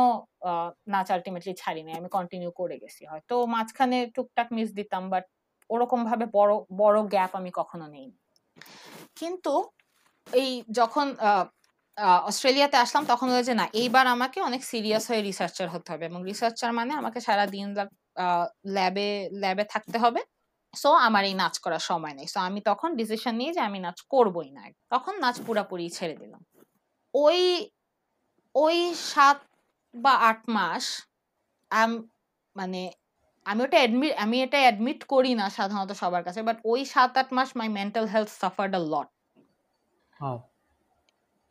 [0.87, 5.25] নাচ আলটিমেটলি ছাড়ি নাই। আমি কন্টিনিউ করে গেছি। হয়তো মাঝখানে টুকটাক মিস দিতাম বাট
[5.69, 8.15] ওরকম ভাবে বড়, বড় গ্যাপ আমি কখনো নেইনি।
[9.17, 9.53] কিন্তু
[10.27, 11.07] এই যখন
[12.29, 16.19] অস্ট্রেলিয়াতে আসলাম, তখন হলো যে, না, এইবার আমাকে অনেক সিরিয়াস হয়ে রিসার্চার হতে হবে এবং
[16.31, 18.27] রিসার্চার মানে আমাকে সারাদিন রাত আ
[18.75, 19.07] ল্যাবে
[19.41, 20.21] ল্যাবে থাকতে হবে।
[20.73, 23.99] সো আমার এই নাচ করার সময় নেই। সো আমি তখন ডিসিশন নিয়ে যে, আমি নাচ
[24.13, 24.61] করবই না।
[24.93, 26.41] তখন নাচ পুরাপুরি ছেড়ে দিলাম।
[27.13, 27.39] ওই
[28.55, 28.77] ওই
[29.11, 29.39] সাত
[29.95, 30.85] বা আট মাস
[32.55, 32.81] মানে
[33.45, 37.49] আমি ওটা অ্যাডমি আমি এটা অ্যাডমিট করি না সাধারণত সবার কাছে। বাট ওই ৭-৮ মাস
[37.59, 39.09] my mental health suffered a lot.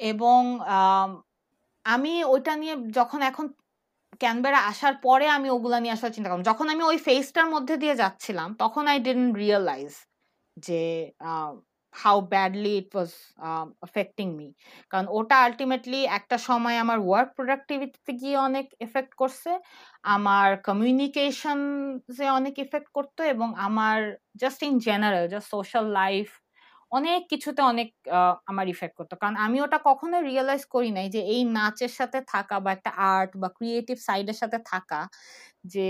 [0.00, 0.40] এবং,
[1.84, 3.46] আমি ওইটা নিয়ে যখন এখন
[4.20, 7.94] ক্যানবেরা আসার পরে আমি ওগুলা নিয়ে আসার চিন্তা করলাম। যখন আমি ওই ফেসটার মধ্যে দিয়ে
[7.94, 9.92] যাচ্ছিলাম, তখন I didn't রিয়েলাইজ
[10.56, 10.82] যে
[11.94, 13.10] how badly it was
[13.82, 13.94] was
[14.38, 14.48] me
[14.90, 19.50] কারণ ওটা আল্টিমেটলি একটা সময় আমার ওয়ার্ক প্রোডাক্টিভিটিতে গিয়ে অনেক এফেক্ট করছে।
[20.14, 23.98] আমার কমিউনিকেশনস এ অনেক এফেক্ট করতো এবং আমার
[24.42, 26.26] just in general just social life
[26.92, 27.88] অনেক কিছুতে অনেক
[28.50, 32.56] আমার ইফেক্ট করতো। কারণ আমি ওটা কখনোই রিয়েলাইজ করি নাই যে এই নাচের সাথে থাকা
[32.64, 35.00] বা একটা আর্ট বা ক্রিয়েটিভ সাইডের সাথে থাকা
[35.66, 35.88] যে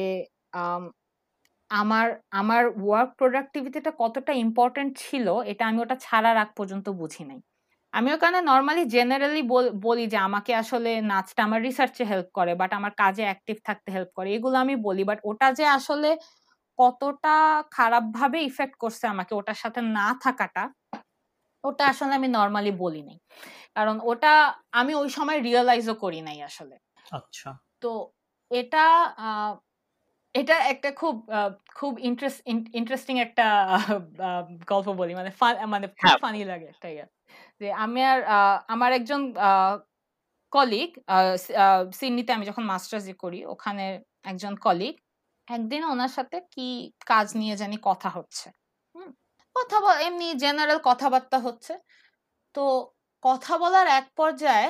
[1.70, 7.40] আমার আমার ওয়ার্ক প্রোডাক্টিভিটিটা কতটা ইম্পোর্টেন্ট ছিল এটা আমি ওটা ছাড়ার আগ পর্যন্ত বুঝি নাই।
[7.92, 9.42] আমি ওখানে নর্মালি জেনারেলি
[9.86, 14.10] বলি যে আমাকে আসলে নাচটা আমার রিসার্চে হেল্প করে বাট আমার কাজে অ্যাক্টিভ থাকতে হেল্প
[14.18, 16.10] করে, এগুলো আমি বলি বাট ওটা যে আসলে
[16.78, 17.34] কতটা
[17.76, 20.64] খারাপভাবে ইফেক্ট করছে আমাকে, ওটার সাথে না থাকাটা
[21.64, 23.18] ওটা আসলে আমি নর্মালি বলি নাই।
[23.76, 24.28] কারণ ওটা
[24.72, 26.76] আমি ওই সময় রিয়েলাইজও করি নাই আসলে।
[27.12, 27.50] আচ্ছা।
[27.82, 27.88] তো
[28.50, 28.78] এটা
[30.34, 31.16] এটা একটা খুব
[31.76, 32.40] খুব ইন্টারেস্ট
[32.74, 33.44] ইন্টারেস্টিং একটা
[34.68, 35.30] গল্প বলি। মানে
[35.66, 37.06] মানে খুব ফানি হ্যাঁ। লাগে একটা ইয়ে।
[37.60, 38.20] যে আমি আর
[38.68, 39.22] আমার একজন
[40.52, 40.90] কলিগ
[41.92, 43.84] সিডনিতে আমি যখন মাস্টার্স করি ওখানে
[44.24, 44.94] একজন কলিগ
[45.48, 46.66] একদিন ওনার সাথে কি
[47.06, 48.48] কাজ নিয়ে জানি কথা হচ্ছে।
[49.58, 49.76] কথা
[50.06, 51.72] এমনি জেনারেল কথাবার্তা হচ্ছে।
[52.54, 52.64] তো
[53.22, 54.68] কথা বলার এক পর্যায়ে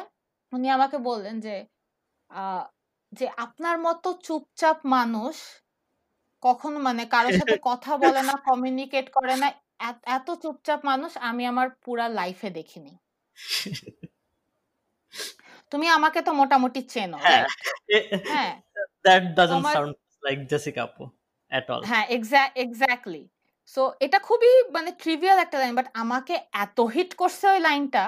[0.52, 1.54] উনি আমাকে বললেন যে
[3.12, 5.36] যে আপনার মতো চুপচাপ মানুষ
[6.42, 9.48] কখনো মানে কারোর সাথে কথা বলে না কমিউনিকেট করে না
[10.08, 12.92] এত চুপচাপ মানুষ আমি আমার পুরা লাইফে দেখিনি।
[15.72, 17.18] তুমি আমাকে তো মোটামুটি চেনো।
[18.30, 18.54] হ্যাঁ
[19.04, 19.92] that doesn't sound
[20.22, 21.04] like Jessica আপু
[21.52, 22.06] এট অল হ্যাঁ
[22.62, 23.22] এক্স্যাক্টলি
[23.68, 26.34] সো এটা খুবই মানে ট্রিভিয়াল একটা লাইন বাট আমাকে
[26.64, 28.04] এত হিট করছে ওই লাইনটা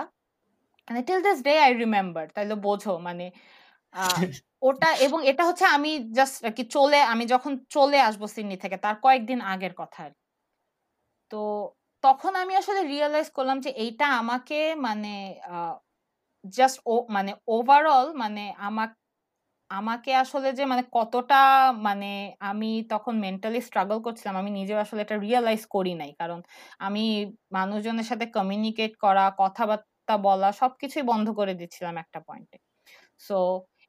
[0.88, 3.26] মানে till this day I remember তাইলে বোঝো মানে
[4.62, 8.96] ওটা এবং এটা হচ্ছে আমি জাস্ট কি চলে আমি যখন চলে আসব সিডনি থেকে তার
[9.04, 10.02] কয়েকদিন আগের কথা
[11.32, 11.40] তো
[12.04, 15.14] তখন আমি আসলে রিয়েলাইজ করলাম যে এইটা আমাকে মানে
[16.54, 18.99] জাস্ট ও মানে ওভারঅল মানে আমাকে
[19.70, 21.34] আমাকে আসলে যে মানে কতটা
[21.86, 22.06] মানে
[22.44, 26.40] আমি তখন মেন্টালি স্ট্রাগল করছিলাম, আমি নিজেও আসলে এটা রিয়েলাইজ করি নাই। কারণ
[26.80, 27.00] আমি
[27.52, 32.56] মানুষজনের সাথে কমিউনিকেট করা, কথাবার্তা বলা, সবকিছুই বন্ধ করে দিচ্ছিলাম একটা পয়েন্টে
[33.22, 33.36] সো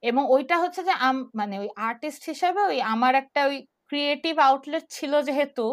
[0.02, 0.94] এবং ওইটা হচ্ছে যে
[1.40, 3.58] মানে ওই আর্টিস্ট হিসেবে ওই আমার একটা ওই
[3.90, 5.64] ক্রিয়েটিভ আউটলেট ছিল যেহেতু,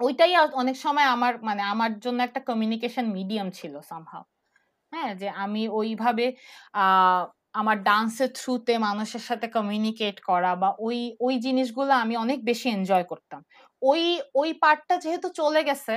[0.00, 4.24] ওইটাই অনেক সময় আমার মানে আমার জন্য একটা কমিউনিকেশন মিডিয়াম ছিল সামহাও
[4.92, 6.26] হ্যাঁ যে আমি ওইভাবে
[7.56, 13.06] আমার ডান্সের থ্রুতে মানুষের সাথে কমিউনিকেট করা বা ওই ওই জিনিসগুলো আমি অনেক বেশি এনজয়
[13.12, 13.40] করতাম।
[13.82, 14.02] ওই
[14.40, 15.94] ওই পার্টটা যেহেতু চলে গেছে,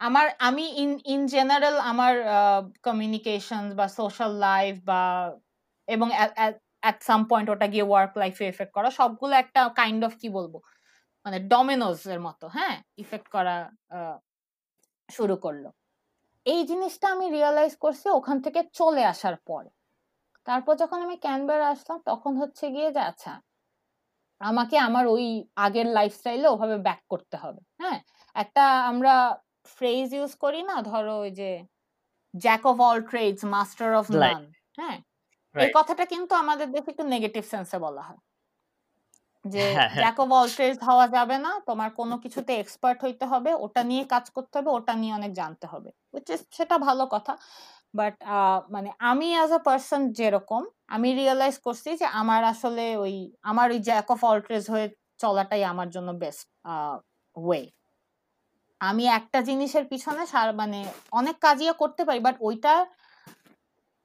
[0.00, 2.14] আমার, আমি ইন ইন জেনারেল আমার
[2.86, 5.02] কমিউনিকেশন বা সোশ্যাল লাইফ বা,
[5.88, 6.08] এবং
[6.82, 10.54] অ্যাট সাম পয়েন্ট ওটা গিয়ে ওয়ার্ক লাইফে এফেক্ট করা, সবগুলো একটা কাইন্ড অফ কি বলব?
[11.26, 13.54] মানে ডমিনোজ এর মতো হ্যাঁ ইফেক্ট করা
[15.08, 15.64] শুরু করল।
[16.46, 19.70] এই জিনিসটা আমি রিয়েলাইজ করছি ওখান থেকে চলে আসার পরে।
[20.50, 23.32] তারপর যখন আমি ক্যানবেরা আসলাম তখন হচ্ছে গিয়ে যে আচ্ছা
[24.40, 25.24] আমাকে আমার ওই
[25.56, 27.98] আগের লাইফস্টাইলে ওভাবে ব্যাক করতে হবে। হ্যাঁ?
[28.36, 29.14] একটা আমরা
[29.76, 31.50] ফ্রেজ ইউজ করি না ধরো ওই যে
[32.34, 34.42] jack of all trades master of none
[34.78, 34.98] হ্যাঁ?
[35.54, 38.20] এই কথাটা কিন্তু আমাদের দেশে একটু নেগেটিভ সেন্সে বলা হয়।
[39.44, 39.64] যে
[39.94, 44.04] জ্যাক অফ অল ট্রেডস হওয়া যাবে না তোমার কোনো কিছুতে এক্সপার্ট হইতে হবে ওটা নিয়ে
[44.14, 45.90] কাজ করতে হবে ওটা নিয়ে অনেক জানতে হবে
[46.52, 47.32] সেটা ভালো কথা।
[47.94, 48.14] বাট
[48.70, 53.80] মানে আমি অ্যাজ আ পার্সন যেরকম, আমি রিয়েলাইজ করছি যে আমার আসলে ওই, আমার ওই
[53.88, 54.86] জ্যাক অফ অল ট্রেডস হয়ে
[55.20, 56.46] চলাটাই আমার জন্য বেস্ট
[57.36, 57.62] ওয়ে
[58.80, 60.78] আমি একটা জিনিসের পিছনে সার মানে
[61.12, 62.72] অনেক কাজই করতে পারি বাট ওইটা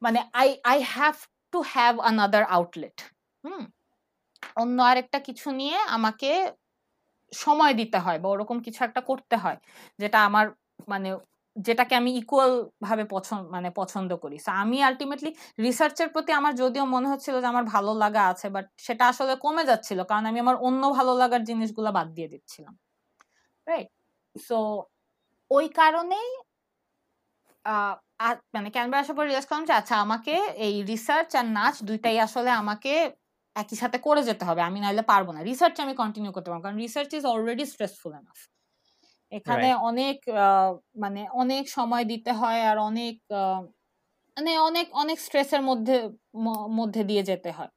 [0.02, 1.16] মানে I I have
[1.54, 2.98] to have another outlet
[3.44, 3.64] hmm?
[4.58, 6.30] অন্য আরেকটা কিছু নিয়ে আমাকে
[7.34, 9.58] সময় দিতে হয় বা ওরকম কিছু একটা করতে হয়,
[10.00, 10.46] যেটা আমার
[10.88, 11.10] মানে
[11.56, 12.52] যেটাকে আমি ইকুয়াল
[12.88, 15.32] ভাবে পছন্দ মানে পছন্দ করি। সো আমি আলটিমেটলি
[15.66, 19.64] রিসার্চের প্রতি আমার যদিও মনে হচ্ছিল যে, আমার ভালো লাগা আছে বাট সেটা আসলে কমে
[19.70, 22.74] যাচ্ছিল, কারণ আমি আমার অন্য ভালো লাগার জিনিসগুলো বাদ দিয়ে দিচ্ছিলাম।
[23.68, 23.90] রাইট
[24.36, 24.58] সো
[25.52, 26.30] ওই কারণেই
[28.56, 30.34] মানে ক্যানবেরা আসার পর রিয়াজ করলাম যে আচ্ছা আমাকে
[30.68, 32.94] এই রিসার্চ আর নাচ দুইটাই আসলে আমাকে
[33.56, 36.78] একই সাথে করে যেতে হবে। আমি নাইলে পারব না। রিসার্চ আমি কন্টিনিউ করতে পারব, কারণ
[36.86, 38.40] research is already stressful enough
[39.32, 40.18] এখানে অনেক
[40.96, 43.16] মানে অনেক সময় দিতে হয় আর অনেক
[44.38, 45.96] মানে অনেক অনেক স্ট্রেসের মধ্যে
[46.80, 47.72] মধ্যে দিয়ে যেতে হয়।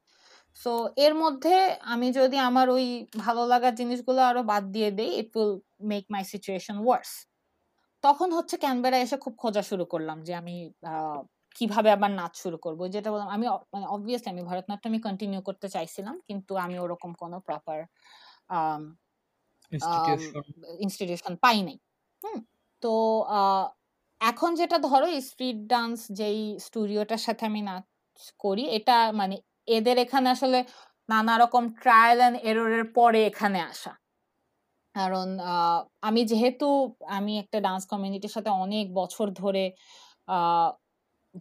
[0.57, 1.55] সো এর মধ্যে
[1.85, 2.85] আমি যদি আমার ওই
[3.17, 5.53] ভালো লাগার জিনিসগুলো আরও বাদ দিয়ে দেই it will
[5.91, 7.11] make my situation worse
[8.03, 10.55] তখন হচ্ছে ক্যানবেরা এসে খুব খোঁজা শুরু করলাম যে আমি
[11.55, 15.67] কীভাবে আবার নাচ শুরু করব। যেটা বললাম আমি মানে অবভিয়াসলি আমি ভরতনাট্যম আমি কন্টিনিউ করতে
[15.75, 17.79] চাইছিলাম কিন্তু আমি ওরকম কোনো প্রপার
[20.83, 21.77] ইনস্টিটিউশন পাই নাই।
[22.21, 22.39] হুম,
[22.83, 22.91] তো
[24.21, 27.85] এখন যেটা ধরো স্ট্রিট ডান্স যেই স্টুডিওটার সাথে আমি নাচ
[28.43, 29.35] করি, এটা মানে
[29.77, 30.59] এদের এখানে আসলে
[31.09, 33.91] নানা রকম ট্রায়াল অ্যান্ড এররের পরে এখানে আসা।
[34.95, 35.27] কারণ
[36.07, 36.67] আমি যেহেতু,
[37.17, 39.63] আমি একটা ডান্স কমিউনিটির সাথে অনেক বছর ধরে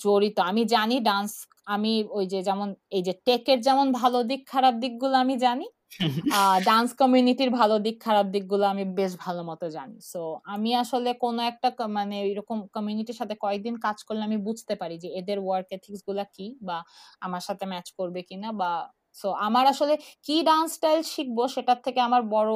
[0.05, 1.31] জড়িত, আমি জানি ডান্স
[1.75, 5.67] আমি ওই যে যেমন, এই যে টেকের যেমন ভালো দিক, খারাপ দিকগুলো আমি জানি
[6.69, 11.41] ডান্স কমিউনিটির ভালো দিক, খারাপ দিকগুলো আমি বেশ ভালো মতো জানি। সো আমি আসলে কোনো
[11.51, 16.25] একটা মানে এরকম কমিউনিটির সাথে কয়েকদিন কাজ করলে আমি বুঝতে পারি যে এদের ওয়ার্ক এথিক্সগুলা
[16.37, 16.77] কি বা
[17.23, 18.71] আমার সাথে ম্যাচ করবে কিনা বা
[19.17, 19.95] সো আমার আসলে
[20.27, 22.53] কি ডান্স স্টাইল শিখব সেটার থেকে আমার বড়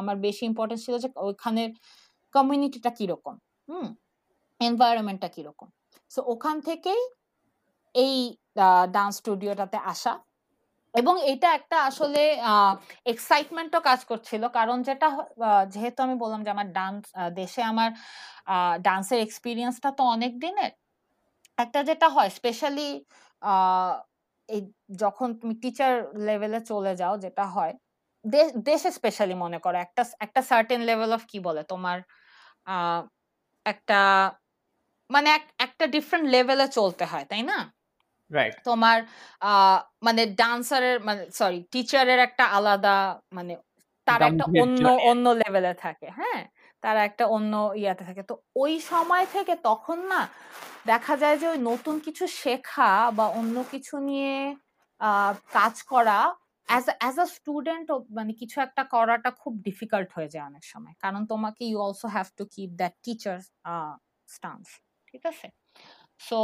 [0.00, 1.70] আমার বেশি ইম্পর্টেন্স ছিল যে ওইখানের
[2.34, 3.34] কমিউনিটিটা কীরকম,
[3.68, 3.86] হুম?
[4.60, 5.68] এনভায়রনমেন্টটা কীরকম।
[6.10, 7.00] সো ওখান থেকেই
[7.94, 8.14] এই
[8.96, 10.12] ডান্স স্টুডিওটাতে আসা।
[10.96, 12.22] এবং এটা একটা আসলে
[13.12, 15.08] এক্সাইটমেন্টও কাজ করছিল। কারণ যেটা
[15.74, 17.02] যেহেতু আমি বললাম যে আমার ডান্স
[17.40, 17.90] দেশে আমার
[18.86, 20.72] ডান্সের এক্সপিরিয়েন্সটা তো অনেক দিনের।
[21.58, 22.88] একটা যেটা হয় স্পেশালি
[24.48, 24.60] এই
[25.02, 25.92] যখন তুমি টিচার
[26.28, 27.74] লেভেলে চলে যাও, যেটা হয়
[28.68, 31.98] দেশে স্পেশালি মনে করো, একটা একটা সার্টেন লেভেল অফ কি বলে তোমার
[33.66, 33.98] একটা
[35.10, 35.28] মানে
[35.66, 37.58] একটা ডিফারেন্ট লেভেলে চলতে হয়, তাই না?
[38.30, 38.98] রাইট তোমার
[40.02, 42.96] মানে ডান্সারের মানে সরি টিচারের একটা আলাদা
[43.32, 43.54] মানে
[44.06, 46.42] তার একটা অন্য অন্য লেভেলে থাকে হ্যাঁ?
[46.82, 50.20] তারা একটা অন্য ইয়াতে থাকে। তো ওই সময় থেকে তখন না
[50.86, 54.34] দেখা যায় যে ওই নতুন কিছু শেখা বা অন্য কিছু নিয়ে
[55.56, 56.18] কাজ করা
[56.68, 61.22] অ্যাজ অ্যাজ আ স্টুডেন্ট মানে কিছু একটা করাটা খুব ডিফিকাল্ট হয়ে যায় অনেক সময়। কারণ
[61.32, 63.36] তোমাকে you also have to keep that teacher
[64.28, 64.66] stance
[65.08, 65.46] ঠিক আছে?
[66.20, 66.38] সো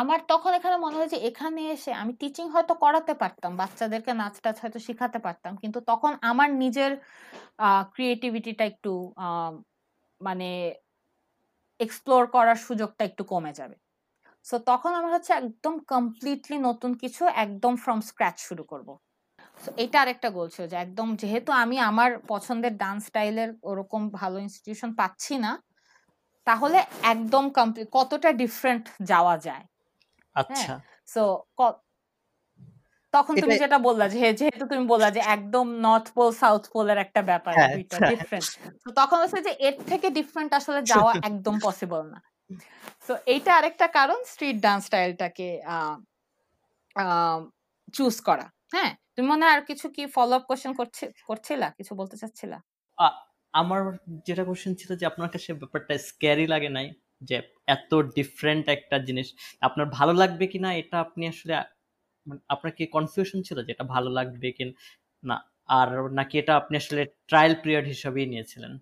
[0.00, 4.36] আমার তখন এখানে মনে হয় যে এখানে এসে আমি টিচিং হয়তো করাতে পারতাম, বাচ্চাদেরকে নাচ
[4.44, 6.92] টাচ হয়তো শেখাতে পারতাম, কিন্তু তখন আমার নিজের
[7.94, 8.92] ক্রিয়েটিভিটিটা একটু
[10.20, 10.48] মানে
[11.80, 13.76] এক্সপ্লোর করার সুযোগটা একটু কমে যাবে।
[14.44, 18.88] সো তখন আমার হচ্ছে একদম কমপ্লিটলি নতুন কিছু একদম ফ্রম স্ক্র্যাচ শুরু করব।
[19.84, 24.90] এটা আরেকটা গোল ছিল যে একদম যেহেতু আমি আমার পছন্দের ডান্স স্টাইলের ওরকম ভালো ইনস্টিটিউশন
[25.00, 25.52] পাচ্ছি না,
[26.46, 26.78] তাহলে
[27.12, 29.64] একদম কমপ্লিট কতটা ডিফারেন্ট যাওয়া যায়।
[30.36, 30.74] আচ্ছা।
[31.06, 31.22] সো
[33.12, 37.20] তখন তুমি যেটা বললা যে যেহেতু তুমি বললা যে একদম নর্থ পোল সাউথ পোলের একটা
[37.22, 38.48] ব্যাপার হ্যাঁ, দুইটা ডিফারেন্ট
[38.84, 42.18] তো তখন হচ্ছে যে এর থেকে ডিফারেন্ট আসলে যাওয়া একদম পসিবল না।
[43.06, 45.48] তো এইটা আরেকটা কারণ স্ট্রিট ডান্স স্টাইলটাকে
[47.94, 48.92] চুজ করা। হ্যাঁ?
[49.14, 51.66] তুমি মনে আর কিছু কি ফলো আপ কোশ্চেন করছে করছিলা?
[51.70, 52.58] কিছু বলতে চাচ্ছিলা?
[53.54, 53.80] আমার
[54.26, 56.86] যেটা কোশ্চেন ছিল যে আপনার কাছে ব্যাপারটা স্ক্যারি লাগে নাই?
[57.28, 57.36] যে
[57.76, 59.28] এত ডিফারেন্ট একটা জিনিস।
[59.66, 61.52] আপনার ভালো লাগবে কি না এটা আপনি আসলে
[62.54, 64.64] আপনার কি কনফিউশন ছিল যে এটা ভালো লাগবে কি
[65.22, 65.36] না।
[65.78, 65.88] আর
[66.18, 68.72] নাকি এটা আপনি আসলে ট্রায়াল পিরিয়ড হিসাবেই নিয়েছিলেন?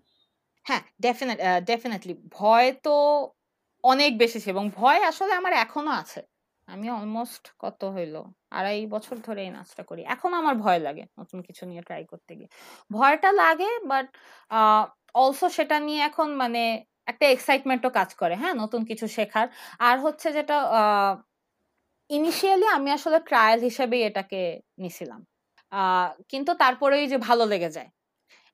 [0.65, 1.37] হ্যাঁ ডেফিনেট
[1.71, 2.93] ডেফিনেটলি ভয় তো
[3.83, 6.21] অনেক বেশি ছিল এবং ভয় আসলে আমার এখনও আছে।
[6.67, 8.15] আমি অলমোস্ট কত হইল?
[8.57, 12.31] আড়াই বছর ধরে এই নাচটা করি। এখন আমার ভয় লাগে নতুন কিছু নিয়ে ট্রাই করতে
[12.37, 12.49] গিয়ে।
[12.91, 14.05] ভয়টা লাগে বাট
[15.15, 16.61] অলসো সেটা নিয়ে এখন মানে
[17.07, 18.55] একটা এক্সাইটমেন্টও কাজ করে হ্যাঁ?
[18.61, 19.47] নতুন কিছু শেখার।
[19.81, 20.55] আর হচ্ছে যেটা
[22.09, 24.39] ইনিশিয়ালি আমি আসলে ট্রায়াল হিসেবেই এটাকে
[24.79, 25.21] নিছিলাম।
[26.31, 27.89] কিন্তু তারপরেই যে ভালো লেগে যায়।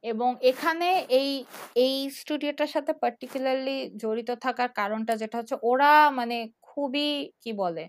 [0.04, 0.88] এবং এখানে
[1.20, 1.30] এই
[1.78, 3.72] এই স্টুডিওটার সাথে পার্টিকুলারলি
[4.04, 5.90] জড়িত থাকার কারণটা যেটা হচ্ছে, ওরা
[6.20, 6.38] মানে
[6.70, 7.08] খুবই,
[7.44, 7.84] কি বলে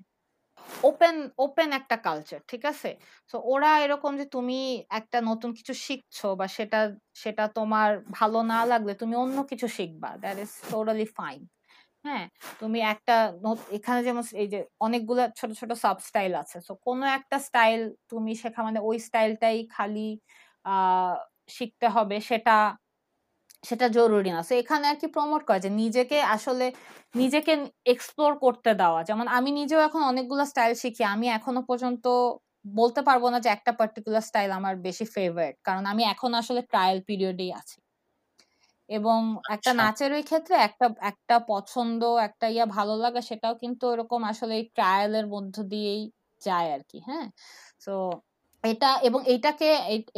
[0.84, 2.90] ওপেন ওপেন একটা কালচার ঠিক আছে?
[3.30, 4.58] তো ওরা এরকম যে তুমি
[4.90, 6.80] একটা নতুন কিছু শিখছো বা সেটা
[7.22, 7.88] সেটা তোমার
[8.18, 11.40] ভালো না লাগলে তুমি অন্য কিছু শিখবা দ্যাট ইজ টোটালি ফাইন
[12.04, 12.26] হ্যাঁ?
[12.60, 13.14] তুমি একটা
[13.78, 17.80] এখানে যেমন এই যে অনেকগুলো ছোট ছোট সাব স্টাইল আছে তো কোনো একটা স্টাইল
[18.10, 20.08] তুমি শেখা মানে ওই স্টাইলটাই খালি
[21.56, 22.56] শিখতে হবে, সেটা
[23.64, 26.66] সেটা জরুরি না। তো এখানে আর কি প্রমোট করে যে নিজেকে আসলে
[27.14, 27.52] নিজেকে
[27.86, 32.04] এক্সপ্লোর করতে দেওয়া। যেমন আমি নিজেও এখন অনেকগুলো স্টাইল শিখি। আমি এখনও পর্যন্ত
[32.74, 36.98] বলতে পারব না যে একটা পার্টিকুলার স্টাইল আমার বেশি ফেভারিট কারণ আমি এখন আসলে ট্রায়াল
[37.08, 37.76] পিরিয়ডেই আছি।
[38.88, 39.20] এবং
[39.50, 44.20] একটা আচ্ছা। নাচের ওই ক্ষেত্রে একটা একটা পছন্দ একটা ইয়া ভালো লাগা সেটাও কিন্তু ওরকম
[44.32, 46.02] আসলে এই ট্রায়ালের মধ্য দিয়েই
[46.42, 47.26] যায় আর কি হ্যাঁ?
[47.82, 47.90] তো
[48.64, 49.68] এটা এবং এইটাকে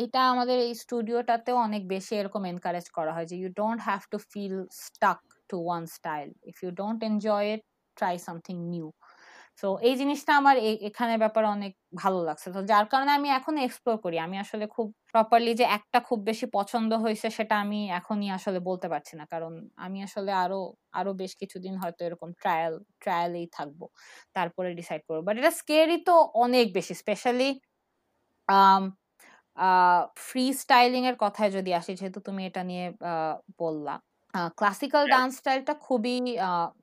[0.05, 4.19] এটা আমাদের এই স্টুডিওটাতেও অনেক বেশি এরকম এনকারেজ করা হয় যে you don't have to
[4.33, 5.21] feel stuck
[5.51, 7.63] to one style if you don't enjoy it
[7.97, 8.89] try something new
[9.61, 10.57] so এই জিনিসটা আমার
[10.89, 14.87] এখানে ব্যাপারে অনেক ভালো লাগছে। তো যার কারণে আমি এখন এক্সপ্লোর করি। আমি আসলে খুব
[15.13, 19.53] প্রপারলি যে একটা খুব বেশি পছন্দ হয়েছে, সেটা আমি এখনই আসলে বলতে পারছি না। কারণ
[19.77, 20.61] আমি আসলে আরও
[20.99, 23.81] আরও বেশ কিছুদিন হয়তো এরকম ট্রায়াল ট্রায়ালেই থাকব,
[24.37, 26.15] তারপরে ডিসাইড করব। বাট এটা স্কেরি তো
[26.45, 27.49] অনেক বেশি স্পেশালি
[30.23, 32.87] ফ্রি স্টাইলিং এর কথায় যদি আসি যেহেতু তুমি এটা নিয়ে
[33.61, 33.95] বললা।
[34.59, 36.17] ক্লাসিক্যাল ডান্স স্টাইলটা খুবই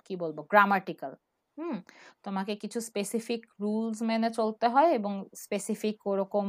[0.06, 1.14] কি বলব গ্রামাটিক্যাল
[1.58, 1.76] হুম?
[2.26, 5.14] তোমাকে কিছু স্পেসিফিক রুলস মেনে চলতে হয় এবং
[5.44, 6.46] স্পেসিফিক ওরকম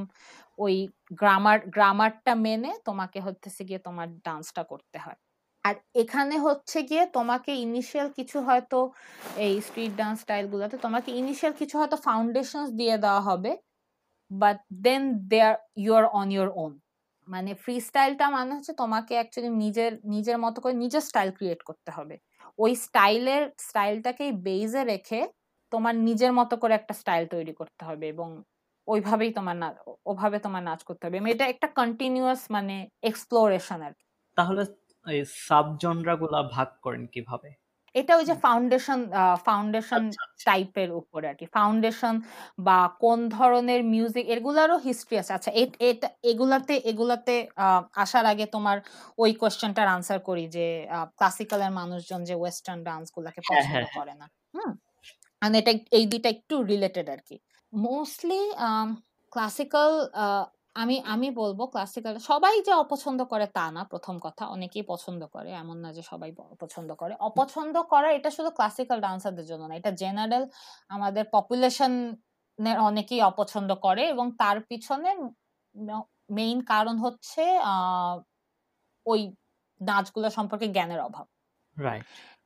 [0.59, 0.74] ওই
[1.20, 5.18] গ্রামার গ্রামারটা মেনে তোমাকে হচ্ছে গিয়ে তোমার ডান্সটা করতে হয়।
[5.64, 8.78] আর এখানে হচ্ছে গিয়ে তোমাকে ইনিশিয়াল কিছু হয়তো
[9.38, 13.51] এই স্ট্রিট ডান্স স্টাইল গুলোতে তোমাকে ইনিশিয়াল কিছু হয়তো ফাউন্ডেশন দিয়ে দেওয়া হবে।
[14.31, 16.73] But then they are you are on your own
[17.28, 21.90] মানে ফ্রি স্টাইলটা মানে হচ্ছে তোমাকে অ্যাকচুয়ালি নিজের নিজের মতো করে নিজের স্টাইল ক্রিয়েট করতে
[21.97, 22.16] হবে।
[22.59, 25.20] ওই স্টাইলের স্টাইলটাকেই বেজে রেখে
[25.73, 28.28] তোমার নিজের মতো করে একটা স্টাইল তৈরি করতে হবে এবং
[28.89, 29.69] ওইভাবেই তোমার না,
[30.07, 33.93] ওভাবে তোমার নাচ করতে হবে। এটা একটা কন্টিনিউয়াস মানে এক্সপ্লোরেশন আর
[34.36, 34.62] তাহলে
[35.07, 37.51] এই সাব জনরা গুলা ভাগ করেন কীভাবে?
[37.94, 39.00] এটা ওই যে ফাউন্ডেশন
[39.46, 40.02] ফাউন্ডেশন
[40.46, 42.14] টাইপের উপরে আর কি ফাউন্ডেশন
[42.58, 45.50] বা কোন ধরনের মিউজিক এগুলারও হিস্ট্রি আছে। আচ্ছা
[45.88, 47.34] এটা এগুলাতে এগুলাতে
[47.96, 48.76] আসার আগে তোমার
[49.18, 50.66] ওই কোয়েশ্চেনটার আনসার করি যে
[51.18, 54.72] ক্লাসিক্যালের মানুষজন যে ওয়েস্টার্ন ডান্স গুলাকে হ্যাঁ, পছন্দ হ্যাঁ, হ্যাঁ। করে না। হুম?
[55.42, 57.36] মানে এটা এই দুইটা একটু রিলেটেড আর কি
[57.72, 58.42] মোস্টলি
[59.32, 59.90] ক্লাসিক্যাল
[60.76, 65.51] আমি আমি বলব ক্লাসিক্যাল সবাই যে অপছন্দ করে তা না প্রথম কথা। অনেকেই পছন্দ করে
[65.55, 69.90] এমন না যে সবাই অপছন্দ করে। অপছন্দ করা এটা শুধু ক্লাসিক্যাল ডান্সারদের জন্য না এটা
[70.01, 70.44] জেনারেল
[70.90, 71.92] আমাদের পপুলেশন
[72.84, 75.10] অনেকেই অপছন্দ করে এবং তার পিছনে
[76.30, 77.42] মেইন কারণ হচ্ছে
[79.06, 79.20] ওই
[79.80, 81.26] নাচগুলো সম্পর্কে জ্ঞানের অভাব।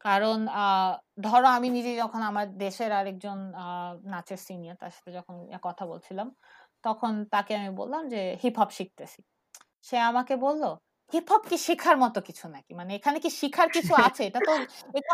[0.00, 0.38] কারণ
[1.24, 3.38] ধরো আমি নিজে যখন আমার দেশের আরেকজন
[4.12, 5.34] নাচের সিনিয়র তার সাথে যখন
[5.66, 6.28] কথা বলছিলাম
[6.84, 9.20] তখন তাকে আমি বললাম যে হিপ হপ শিখতেছি।
[9.88, 10.64] সে আমাকে বলল
[11.12, 12.72] হিপ হপ কি শেখার মতো কিছু নাকি?
[12.80, 14.22] মানে এখানে কি শিখার কিছু আছে?
[14.28, 14.52] এটা তো
[14.94, 15.06] হিপ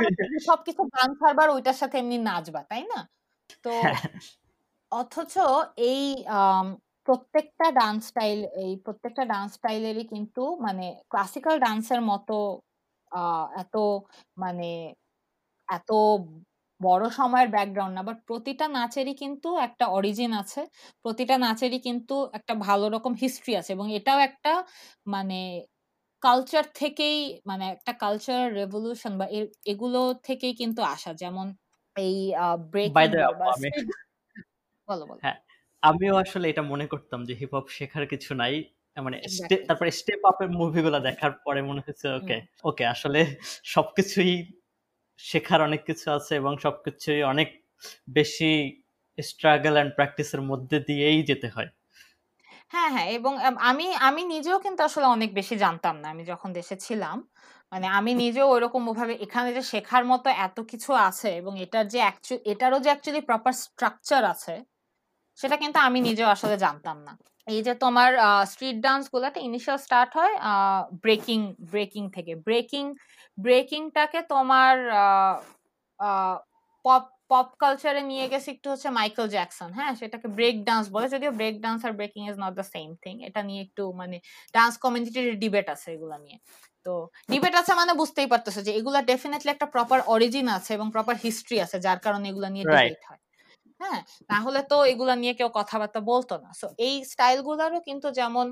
[0.50, 3.00] হপ কিছু গান ছাড়বার ওইটার সাথে এমনি নাচবা তাই না?
[3.64, 3.96] তো হ্যাঁ।
[4.92, 5.34] অথচ
[5.90, 6.02] এই
[7.08, 12.36] প্রত্যেকটা ডান্স স্টাইল এই প্রত্যেকটা ডান্স স্টাইলেরই কিন্তু মানে ক্লাসিক্যাল ডান্সের মতো
[13.62, 13.74] এত
[14.36, 14.70] মানে
[15.68, 15.90] এত
[16.80, 20.60] বড় সময়ের ব্যাকগ্রাউন্ড না বাট প্রতিটা নাচেরই কিন্তু একটা অরিজিন আছে।
[21.04, 24.52] প্রতিটা নাচেরই কিন্তু একটা ভালো রকম হিস্ট্রি আছে এবং এটাও একটা
[25.06, 25.38] মানে
[26.22, 29.26] কালচার থেকেই মানে একটা কালচার রেভলিউশন বা
[29.66, 31.46] এগুলো থেকেই কিন্তু আসা। যেমন
[31.96, 32.16] এই
[32.70, 32.92] ব্রেক
[34.88, 35.36] বলো বলো। হ্যাঁ
[35.82, 38.54] আমিও আসলে এটা মনে করতাম যে হিপ হপ শেখার কিছু নাই।
[38.96, 39.16] মানে
[39.68, 43.20] তারপরে স্টেপ আপের মুভিগুলো দেখার পরে মনে হচ্ছে ওকে ওকে আসলে
[43.64, 44.32] সবকিছুই
[45.20, 47.48] শেখার অনেক কিছু আছে এবং সবকিছুই অনেক
[48.12, 48.50] বেশি
[49.18, 51.70] স্ট্রাগল অ্যান্ড প্র্যাকটিসের মধ্যে দিয়েই যেতে হয়।
[52.70, 53.32] হ্যাঁ হ্যাঁ এবং
[53.62, 57.16] আমি আমি নিজেও কিন্তু আসলে অনেক বেশি জানতাম না আমি যখন দেশে ছিলাম।
[57.72, 61.98] মানে আমি নিজেও ওইরকম ভাবে এখানে যে শেখার মতো এত কিছু আছে এবং এটার যে
[62.46, 64.54] এটারও যে অ্যাকচুয়ালি প্রপার স্ট্রাকচার আছে,
[65.38, 67.12] সেটা কিন্তু আমি নিজেও আসলে জানতাম না।
[67.50, 68.10] এই যে তোমার
[68.52, 70.34] স্ট্রিট ডান্স গুলাতে ইনিশিয়াল স্টার্ট হয়
[71.04, 71.40] ব্রেকিং
[71.72, 72.84] ব্রেকিং থেকে। ব্রেকিং
[73.38, 74.74] ব্রেকিংটাকে তোমার
[76.84, 79.92] পপ পপ কালচারে নিয়ে গেছে একটু হচ্ছে মাইকেল জ্যাকসন হ্যাঁ?
[80.00, 83.40] সেটাকে ব্রেক ডান্স বলে যদিও break dance R breaking is not the same thing এটা
[83.48, 84.16] নিয়ে একটু মানে
[84.54, 86.38] ডান্স কমিউনিটির ডিবেট আছে এগুলো নিয়ে।
[86.86, 86.92] তো
[87.32, 91.56] ডিবেট আছে মানে বুঝতেই পারতেছে যে এগুলা ডেফিনেটলি একটা প্রপার অরিজিন আছে এবং প্রপার হিস্ট্রি
[91.64, 93.20] আছে যার কারণে এগুলো নিয়ে ডিবেট হয়।
[93.80, 94.00] হ্যাঁ?
[94.30, 98.46] তাহলে তো এগুলা নিয়ে কেউ কথাবার্তা বলতো না। সো এই স্টাইল গুলারও কিন্তু যেমন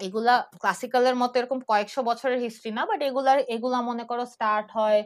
[0.00, 5.00] এগুলা ক্লাসিক্যালের মতো এরকম কয়েকশো বছরের হিস্ট্রি না বাট এগুলার এগুলা মনে করো স্টার্ট হয়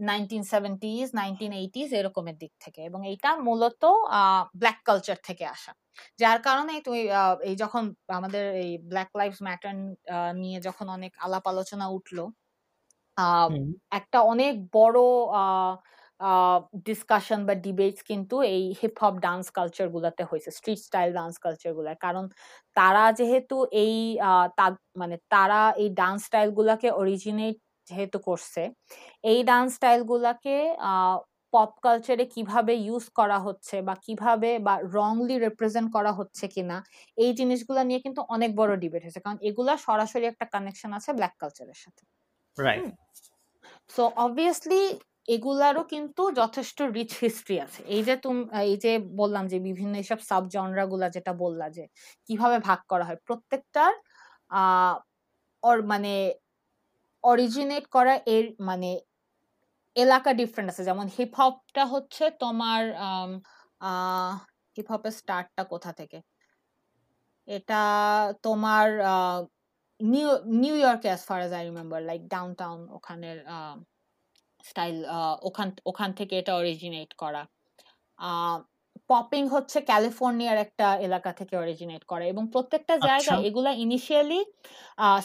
[0.00, 3.82] নাইনটিন সেভেন্টিজ নাইনটিন এইটিজ এরকমের দিক থেকে। এবং এইটা মূলত
[4.60, 5.72] ব্ল্যাক কালচার থেকে আসা।
[6.20, 7.00] যার কারণে তুমি
[7.48, 7.84] এই যখন
[8.18, 9.74] আমাদের এই ব্ল্যাক লাইফ ম্যাটার
[10.42, 12.18] নিয়ে যখন অনেক আলাপ আলোচনা উঠল
[13.92, 15.00] একটা অনেক বড়
[15.40, 15.74] আহ
[16.86, 21.72] ডিসকাশন বা ডিবেটস কিন্তু এই হিপ হপ ডান্স কালচার গুলাতে হয়েছে স্ট্রিট স্টাইল ডান্স কালচার
[21.78, 22.24] গুলায় কারণ
[22.76, 23.94] তারা যেহেতু এই
[25.00, 27.56] মানে তারা এই ডান্স স্টাইল গুলাকে অরিজিনেট
[27.86, 28.62] যেহেতু করছে
[29.24, 30.56] এই ডান্স স্টাইল গুলাকে
[31.52, 36.76] পপ কালচারে কীভাবে ইউজ করা হচ্ছে বা কীভাবে বা রংলি রিপ্রেজেন্ট করা হচ্ছে কিনা
[37.18, 41.34] এই জিনিসগুলো নিয়ে কিন্তু অনেক বড় ডিবেট হয়েছে। কারণ এগুলা সরাসরি একটা কানেকশন আছে ব্ল্যাক
[41.40, 42.02] কালচারের সাথে।
[42.58, 42.84] রাইট
[43.90, 44.82] সো অবভিয়াসলি
[45.30, 48.90] এগুলারও কিন্তু যথেষ্ট রিচ হিস্ট্রি আছে। এই যে তুমি, এই যে
[49.20, 51.84] বললাম যে বিভিন্ন এইসব সাব জনরা গুলা যেটা বললা যে
[52.28, 53.92] কীভাবে ভাগ করা হয়, প্রত্যেকটার
[54.52, 54.94] আহ
[55.92, 56.12] মানে
[57.24, 58.90] অরিজিনেট করা এর মানে
[59.96, 62.82] এলাকা ডিফারেন্ট আছে। যেমন হিপ হপটা হচ্ছে তোমার
[64.76, 66.18] হিপ হপের স্টার্টটা কোথা থেকে?
[67.48, 67.80] এটা
[68.44, 68.86] তোমার
[70.00, 70.28] নিউ
[70.60, 72.20] নিউ ইয়র্কে as far as I remember like
[72.60, 73.38] downtown ওখানের
[74.64, 74.96] স্টাইল
[75.42, 77.42] ওখান ওখান থেকে এটা অরিজিনেট করা।
[79.10, 84.40] পপিং হচ্ছে ক্যালিফোর্নিয়ার একটা এলাকা থেকে অরিজিনেট করা এবং প্রত্যেকটা আচ্ছা। এগুলা ইনিশিয়ালি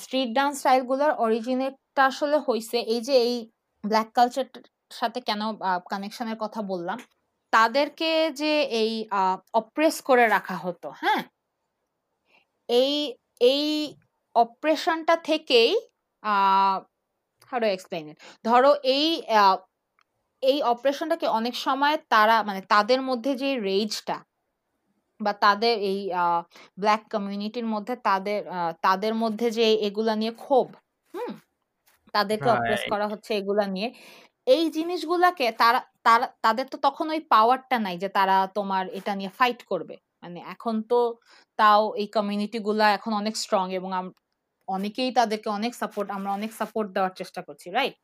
[0.01, 3.35] স্ট্রিট ডান্স স্টাইলগুলোর অরিজিনেটটা আসলে হয়েছে এই যে এই
[3.83, 4.47] ব্ল্যাক কালচার
[4.91, 5.41] সাথে কেন
[5.91, 6.97] কানেকশনের কথা বললাম
[7.53, 8.91] তাদেরকে যে এই
[9.53, 11.23] অপ্রেস করে রাখা হতো হ্যাঁ?
[12.69, 12.93] এই
[13.41, 13.63] এই
[14.35, 15.71] অপারেশনটা থেকেই
[17.49, 19.07] হাউ ডু এক্সপ্লেইন ইট ধরো এই
[20.43, 24.17] এই অপারেশনটাকে অনেক সময় তারা মানে তাদের মধ্যে যে রেজটা
[25.19, 25.99] বা তাদের এই
[26.77, 28.39] ব্ল্যাক কমিউনিটির মধ্যে তাদের
[28.83, 30.67] তাদের মধ্যে যে এগুলা নিয়ে ক্ষোভ
[31.13, 31.31] হুম?
[32.13, 33.87] তাদেরকে অপ্রেস করা হচ্ছে এগুলা নিয়ে
[34.47, 39.31] এই জিনিসগুলাকে তারা তারা তাদের তো তখন ওই পাওয়ারটা নাই যে তারা তোমার এটা নিয়ে
[39.39, 40.99] ফাইট করবে। মানে এখন তো
[41.59, 43.89] তাও এই কমিউনিটি গুলা এখন অনেক স্ট্রং এবং
[44.67, 47.95] অনেকেই তাদেরকে অনেক সাপোর্ট আমরা অনেক সাপোর্ট দেওয়ার চেষ্টা করছি রাইট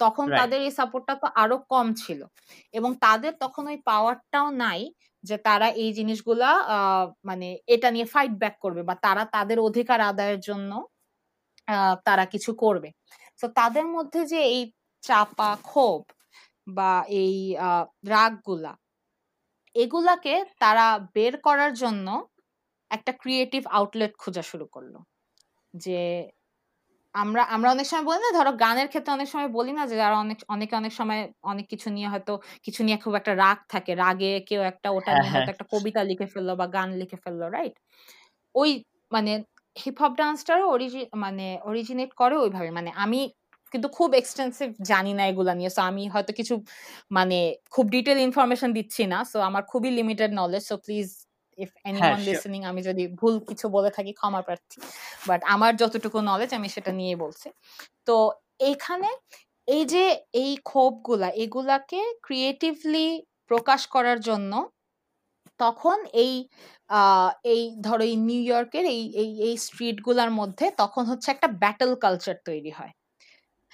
[0.00, 2.20] তখন তাদের এই সাপোর্টটা তো আরও কম ছিল।
[2.74, 4.80] এবং তাদের তখন ওই পাওয়ারটাও নাই
[5.24, 10.00] যে তারা এই জিনিসগুলা আহ, মানে এটা নিয়ে ফাইট ব্যাক করবে বা তারা তাদের অধিকার
[10.10, 10.70] আদায়ের জন্য
[11.68, 12.88] আহ, তারা কিছু করবে।
[13.40, 14.62] তো তাদের মধ্যে যে এই
[15.02, 16.00] চাপা ক্ষোভ
[16.70, 18.72] বা এই আহ, রাগগুলা
[19.76, 22.06] এগুলাকে তারা বের করার জন্য
[22.90, 24.94] একটা ক্রিয়েটিভ আউটলেট খোঁজা শুরু করল।
[25.74, 25.98] যে
[27.14, 30.16] আমরা আমরা অনেক সময় বলি না ধরো গানের ক্ষেত্রে অনেক সময় বলি না যে যারা
[30.24, 32.32] অনেক অনেকে অনেক সময় অনেক কিছু নিয়ে হয়তো
[32.66, 35.66] কিছু নিয়ে খুব একটা রাগ থাকে। রাগে কেউ একটা ওটা হ্যাঁ নিয়ে হ্যাঁ। হয়তো একটা
[35.72, 37.74] কবিতা লিখে ফেলল বা গান লিখে ফেলল রাইট
[38.54, 38.70] ওই
[39.12, 39.32] মানে
[39.76, 43.20] হিপ হপ ডান্সটারও অরিজি মানে অরিজিনেট করে ওইভাবে। মানে আমি
[43.74, 46.54] কিন্তু খুব এক্সটেন্সিভ জানি না এগুলা নিয়ে। সো আমি হয়তো কিছু
[47.10, 47.38] মানে
[47.72, 51.08] খুব ডিটেল ইনফরমেশন দিচ্ছি না। সো আমার খুবই limited knowledge so please
[51.58, 54.78] if anyone listening আমি যদি ভুল কিছু বলে থাকি ক্ষমা প্রার্থী।
[55.28, 57.48] বাট আমার যতটুকু নলেজ আমি সেটা নিয়ে বলছি।
[58.08, 58.16] তো
[58.68, 59.10] এইখানে
[59.68, 60.04] এই যে
[60.42, 63.06] এই ক্ষোভগুলা এগুলাকে ক্রিয়েটিভলি
[63.50, 64.52] প্রকাশ করার জন্য
[65.60, 66.32] তখন এই
[67.54, 72.36] এই ধরো এই নিউ ইয়র্কের এই এই এই স্ট্রিটগুলার মধ্যে তখন হচ্ছে একটা ব্যাটল কালচার
[72.48, 72.92] তৈরি হয়।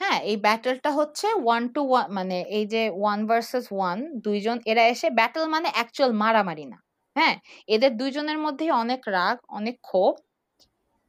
[0.00, 4.82] হ্যাঁ এই ব্যাটলটা হচ্ছে ওয়ান টু ওয়ান মানে এই যে ওয়ান ভার্সেস ওয়ান দুইজন এরা
[4.92, 6.78] এসে ব্যাটল মানে অ্যাকচুয়াল মারামারি না।
[7.16, 7.34] হ্যাঁ
[7.68, 10.14] এদের দুইজনের মধ্যেই অনেক রাগ অনেক ক্ষোভ।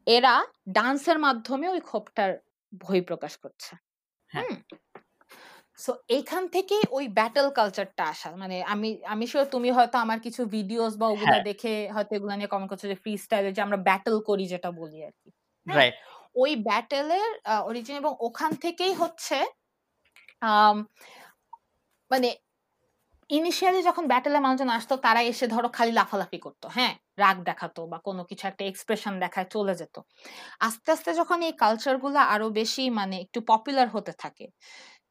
[0.07, 0.35] এরা
[0.69, 2.31] ডান্সের মাধ্যমে ওই ক্ষোভটার
[2.81, 3.71] বহিঃপ্রকাশ করছে।
[4.31, 4.47] হ্যাঁ।
[5.79, 10.41] সো এইখান থেকে ওই ব্যাটল কালচারটা আসা। মানে আমি আমি শিওর তুমি হয়তো আমার কিছু
[10.55, 13.79] ভিডিওস বা ওগুলা হ্যাঁ। দেখে হয়তো এগুলো নিয়ে কমেন্ট করছ যে ফ্রি স্টাইলে যে আমরা
[13.87, 15.29] ব্যাটল করি যেটা বলি আর কি।
[15.67, 15.85] হ্যাঁ?
[16.35, 17.29] ওই ব্যাটেলের
[17.67, 19.37] অরিজিন এবং ওখান থেকেই হচ্ছে
[22.11, 22.29] মানে
[23.31, 26.93] ইনিশিয়ালি যখন ব্যাটেলে মানুষজন আসতো, তারা এসে ধরো খালি লাফালাফি করতো হ্যাঁ?
[27.17, 29.95] রাগ দেখাতো বা কোনো কিছু একটা এক্সপ্রেশন দেখায় চলে যেত।
[30.61, 34.45] আস্তে আস্তে যখন এই কালচারগুলো আরও বেশি মানে একটু পপুলার হতে থাকে,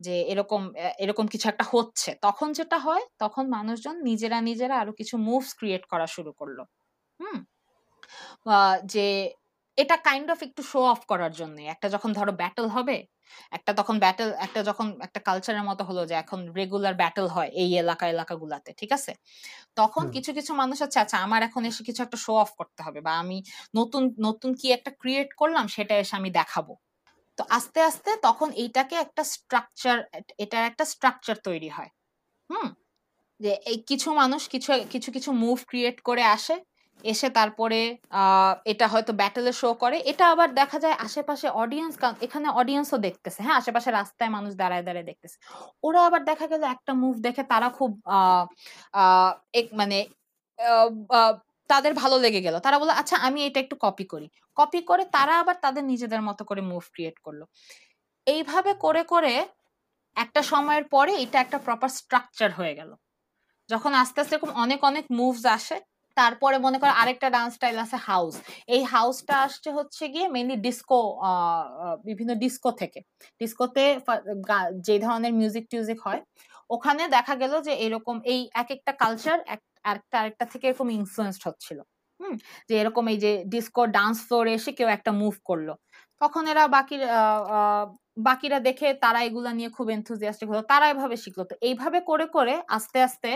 [0.01, 0.63] যে এরকম
[1.05, 5.85] এরকম কিছু একটা হচ্ছে, তখন যেটা হয়, তখন মানুষজন নিজেরা নিজেরা আরও কিছু মুভস ক্রিয়েট
[5.93, 6.59] করা শুরু করল।
[7.21, 7.39] হুম?
[8.87, 9.07] যে
[9.81, 12.97] এটা কাইন্ড অফ একটু শো অফ করার জন্য। একটা যখন ধরো ব্যাটল হবে
[13.53, 17.71] একটা তখন ব্যাটল একটা যখন একটা কালচারের মতো হলো যে এখন রেগুলার ব্যাটল হয় এই
[17.79, 19.13] এলাকা এলাকাগুলাতে ঠিক আছে?
[19.77, 23.01] তখন কিছু কিছু মানুষ আছে আচ্ছা আমার এখন এসে কিছু একটা শো অফ করতে হবে
[23.03, 23.39] বা আমি
[23.75, 26.73] নতুন নতুন কি একটা ক্রিয়েট করলাম সেটা এসে আমি দেখাবো।
[27.39, 29.97] তো আস্তে আস্তে তখন এইটাকে একটা স্ট্রাকচার
[30.39, 31.91] এটার একটা স্ট্রাকচার তৈরি হয়।
[32.51, 32.69] হুম?
[33.41, 36.55] যে এই কিছু মানুষ কিছু কিছু কিছু মুভ ক্রিয়েট করে আসে
[37.13, 37.81] এসে তারপরে
[38.73, 41.95] এটা হয়তো ব্যাটেলে শো করে। এটা আবার দেখা যায় আশেপাশে অডিয়েন্স
[42.27, 43.57] এখানে অডিয়েন্সও দেখতেছে হ্যাঁ?
[43.61, 45.37] আশেপাশে রাস্তায় মানুষ দাঁড়ায় দাঁড়ায় দেখতেছে।
[45.87, 47.91] ওরা আবার দেখা গেল একটা মুভ দেখে তারা খুব
[49.61, 49.99] এক মানে
[51.71, 55.35] তাদের ভালো লেগে গেল। তারা বলল আচ্ছা আমি এটা একটু কপি করি। কপি করে তারা
[55.43, 57.41] আবার তাদের নিজেদের মতো করে মুভ ক্রিয়েট করল।
[58.27, 59.35] এইভাবে করে করে
[60.17, 62.91] একটা সময়ের পরে এটা একটা প্রপার স্ট্রাকচার হয়ে গেল।
[63.69, 65.77] যখন আস্তে আস্তে এরকম অনেক অনেক মুভস আসে
[66.21, 68.35] তারপরে মনে করো আরেকটা ডান্স স্টাইল আছে হাউস
[68.75, 70.99] এই হাউসটা আসছে হচ্ছে গিয়ে মেইনলি ডিস্কো
[72.09, 73.01] বিভিন্ন ডিস্কো থেকে।
[73.41, 73.85] ডিস্কোতে
[74.87, 76.21] যে ধরনের মিউজিক টিউজিক হয়,
[76.71, 79.39] ওখানে দেখা গেল যে এরকম এই এক, একটা কালচার
[79.89, 81.79] আরেকটা আরেকটা থেকে এরকম ইনফ্লুয়েসড হচ্ছিল।
[82.21, 82.35] হুম?
[82.69, 85.69] যে এরকম এই যে ডিস্কো ডান্স ফ্লোরে এসে কেউ একটা মুভ করল।
[86.21, 86.97] তখন এরা বাকি
[88.29, 92.55] বাকিরা দেখে তারা এগুলা নিয়ে খুব এনথুজিয়াস্টিক হলো, তারা এভাবে শিখলো। তো এইভাবে করে করে
[92.77, 93.31] আস্তে আস্তে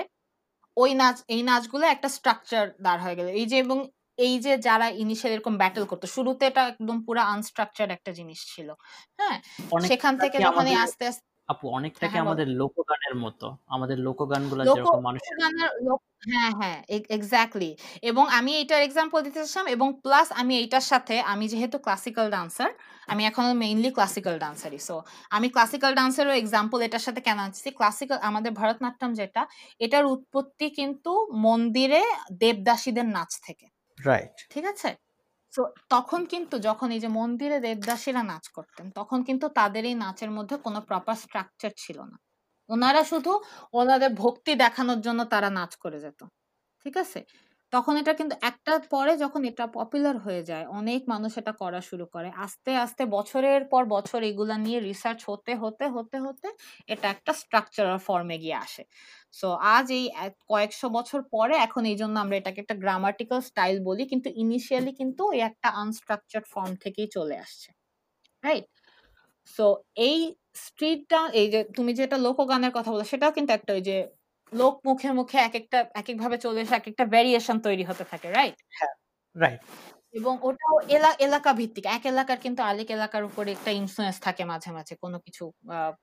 [0.77, 3.79] ওই নাচ এই নাচগুলো একটা স্ট্রাকচার দাঁড় হয়ে গেল। এই যে এবং
[4.19, 8.69] এই যে যারা ইনিশিয়াল এরকম ব্যাটেল করতো শুরুতে এটা একদম পুরো আনস্ট্রাকচার একটা জিনিস ছিল।
[9.19, 9.37] হ্যাঁ?
[9.83, 14.63] সেখান থেকে যখন আস্তে আস্তে আপু অনেকটা কি হ্যাঁ, বলো। আমাদের লোকগানের মতো। আমাদের লোকগানগুলো
[14.63, 16.79] লোক যেরকম মানুষের গানের লোক- হ্যাঁ হ্যাঁ
[17.11, 17.71] এক্স্যাক্টলি
[18.03, 22.71] এবং আমি এইটার এক্সাম্পল দিতে চাচ্ছিলাম এবং প্লাস আমি এইটার সাথে আমি যেহেতু ক্লাসিক্যাল ডান্সার
[23.09, 24.97] আমি এখনও মেইনলি ক্লাসিক্যাল ডান্সারই সো
[25.31, 27.67] আমি ক্লাসিক্যাল ডান্সেরও এক্সাম্পল এটার সাথে কেন আনছি?
[27.71, 29.43] ক্লাসিক্যাল আমাদের ভরতনাট্যম যেটা
[29.81, 31.13] এটার উৎপত্তি কিন্তু
[31.45, 32.03] মন্দিরে
[32.35, 33.67] দেবদাসীদের নাচ থেকে।
[33.99, 34.91] রাইট ঠিক আছে?
[35.89, 40.57] তখন কিন্তু যখন এই যে মন্দিরে দেবদাসীরা নাচ করতেন, তখন কিন্তু তাদের এই নাচের মধ্যে
[40.59, 42.17] কোনো প্রপার স্ট্রাকচার ছিল না।
[42.69, 43.33] ওনারা শুধু
[43.75, 46.21] ওনাদের ভক্তি দেখানোর জন্য তারা নাচ করে যেত।
[46.87, 47.21] ঠিক আছে?
[47.75, 52.07] তখন এটা কিন্তু একটার পরে যখন এটা পপুলার হয়ে যায়, অনেক মানুষ এটা করা শুরু
[52.15, 56.49] করে। আস্তে আস্তে বছরের পর বছর এগুলা নিয়ে রিসার্চ হতে হতে হতে হতে
[56.89, 58.83] এটা একটা স্ট্রাকচারাল ফর্মে গিয়ে আসে।
[59.35, 60.05] সো আজ এই
[60.51, 65.23] কয়েকশো বছর পরে এখন এই জন্য আমরা এটাকে একটা গ্রামাটিক্যাল স্টাইল বলি, কিন্তু ইনিশিয়ালি কিন্তু
[65.37, 67.69] এই একটা আনস্ট্রাকচার্ড ফর্ম থেকেই চলে আসছে।
[68.43, 68.67] রাইট
[69.49, 69.65] সো
[70.01, 70.19] এই
[70.65, 73.97] স্ট্রিটটা এই যে তুমি যেটা লোকগানের কথা বলো সেটাও কিন্তু একটা ওই যে
[74.53, 78.05] লোক মুখে মুখে এক একটা এক এক ভাবে চলে এসে এক একটা ভ্যারিয়েশন তৈরি হতে
[78.05, 78.95] থাকে রাইট হ্যাঁ
[79.41, 79.61] রাইট
[80.13, 84.73] এবং ওটাও এলা এলাকা ভিত্তিক এক এলাকার কিন্তু আরেক এলাকার উপরে একটা ইনফ্লুয়েন্স থাকে মাঝে
[84.73, 85.53] মাঝে কোনো কিছু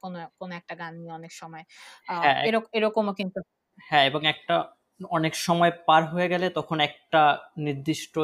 [0.01, 1.63] কোনো কোনো একটা গান নিয়ে অনেক সময়
[2.07, 3.39] হ্যাঁ এরকমও কিন্তু
[3.79, 4.73] হ্যাঁ এবং একটা
[5.09, 8.19] অনেক সময় পার হয়ে গেলে তখন একটা নির্দিষ্ট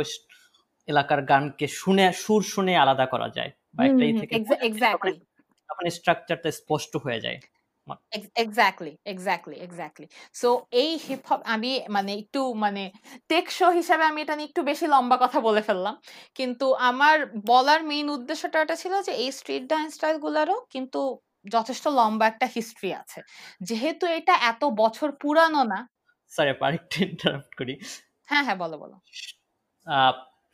[0.87, 5.19] এলাকার গানকে শুনে সুর শুনে আলাদা করা যায় বা একটা থেকে এক্স্যাক্টলি
[5.69, 7.39] তখন স্ট্রাকচারটা স্পষ্ট হয়ে যায়।
[8.43, 10.07] এক্স্যাক্টলি এক্স্যাক্টলি এক্স্যাক্টলি
[10.41, 10.49] সো
[10.81, 12.83] এই হিপ হপ আমি মানে একটু মানে
[13.31, 15.95] টেকশো হিসাবে আমি এটা নিয়ে একটু বেশি লম্বা কথা বলে ফেললাম।
[16.35, 20.99] কিন্তু আমার বলার মেইন উদ্দেশ্যটা এটা ছিল যে এই স্ট্রিট ডান্স স্টাইল গুলারও কিন্তু
[21.45, 23.19] যথেষ্ট লম্বা একটা হিস্ট্রি আছে।
[23.61, 25.79] যেহেতু এটা এত বছর পুরানো না
[26.31, 27.73] সরি আরেকটু ইন্টারাপ্ট করি।
[28.29, 28.97] হ্যাঁ হ্যাঁ বলো বলো।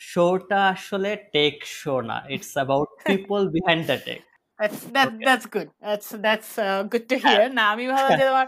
[0.01, 4.21] শোটা আসলে টেক শো না। It's about people behind the tech
[4.63, 5.25] Okay.
[5.25, 5.69] that's good.
[5.81, 7.41] That's that's uh, good to hear.
[7.49, 8.47] না আমি ভাবলাম যে তোমার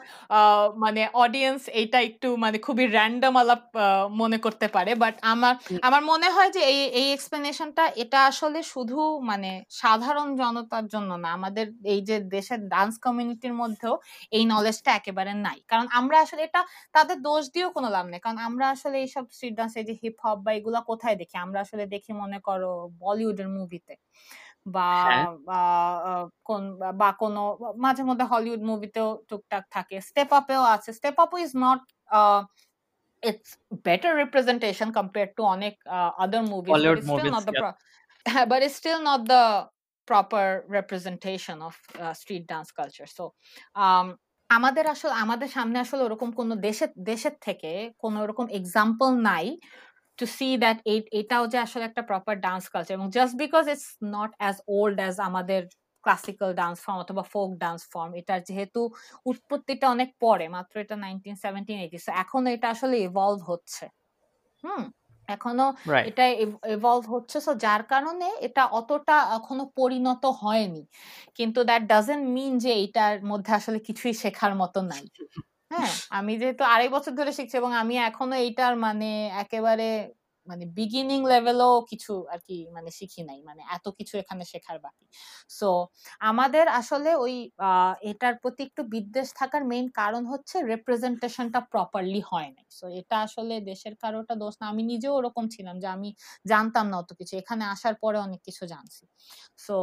[0.84, 3.64] মানে অডিয়েন্স এইটা একটু মানে খুবই র্যান্ডম আলাপ
[4.22, 5.54] মনে করতে পারে বাট আমার
[5.88, 9.52] আমার মনে হয় যে এই এই এক্সপ্লেনেশনটা এটা আসলে শুধু মানে
[9.82, 13.94] সাধারণ জনতার জন্য না আমাদের এই যে দেশের ডান্স কমিউনিটির মধ্যেও
[14.38, 16.62] এই নলেজটা একেবারে নাই কারণ আমরা আসলে এটা
[16.96, 20.16] তাদের দোষ দিয়েও কোনো লাভ নেই কারণ আমরা আসলে এইসব স্ট্রিট ডান্স এই যে হিপ
[20.24, 22.72] হপ বা এগুলা কোথায় দেখি আমরা আসলে দেখি মনে করো
[23.04, 23.96] বলিউডের মুভিতে
[24.66, 25.26] বা হ্যাঁ।
[26.44, 26.64] কোন
[26.98, 27.42] বা কোনো
[27.78, 31.82] মাঝে মধ্যে হলিউড মুভিতেও টুকটাক থাকে। স্টেপ আপেও আছে। Step up is not
[33.24, 33.50] it's
[33.86, 35.74] better representation compare to অনেক
[36.18, 36.72] other movie
[38.46, 39.42] but it still not the
[40.08, 40.46] proper
[40.78, 41.74] representation of
[42.20, 43.26] street dance culture so
[44.50, 47.72] আমাদের আসলে আমাদের সামনে আসলে ওরকম কোনো দেশের দেশের থেকে
[48.04, 49.46] কোনো ওরকম এক্সাম্পল নাই।
[50.20, 50.78] To see that
[51.14, 55.16] এটাও যে আসলে একটা প্রপার ডান্স কালচার এবং just because it's not as old as
[55.30, 55.62] আমাদের
[56.04, 58.82] ক্লাসিক্যাল ডান্স ফর্ম অথবা ফোক ডান্স ফর্ম এটার যেহেতু
[59.26, 63.86] উৎপত্তিটা অনেক পরে মাত্র এটা নাইনটিন সেভেন্টিন এইটি এখন এটা আসলে ইভলভ হচ্ছে।
[64.64, 64.84] হুম?
[65.28, 65.68] এখনও
[66.04, 66.24] এটা
[66.76, 70.82] ইভলভ হচ্ছে সো যার কারণে এটা অতটা এখনও পরিণত হয়নি।
[71.38, 75.04] কিন্তু দ্যাট ডাজেন্ট মিন যে এটার মধ্যে আসলে কিছুই শেখার মতো নাই।
[75.72, 79.10] হ্যাঁ আমি যেহেতু আড়াই বছর ধরে শিখছি এবং আমি এখনও এইটার মানে
[79.44, 79.88] একেবারে
[80.48, 85.06] মানে বিগিনিং লেভেলও কিছু আর কি মানে শিখি নাই মানে এত কিছু এখানে শেখার বাকি।
[85.52, 85.70] সো
[86.24, 87.34] আমাদের আসলে ওই
[88.06, 93.56] এটার প্রতি একটু বিদ্বেষ থাকার মেইন কারণ হচ্ছে রিপ্রেজেন্টেশনটা প্রপারলি হয় নাই। সো এটা আসলে
[93.64, 96.10] দেশের কারোটা দোষ না। আমি নিজেও ওরকম ছিলাম যে আমি
[96.46, 99.04] জানতাম না অত কিছু। এখানে আসার পরে অনেক কিছু জানছি।
[99.60, 99.76] সো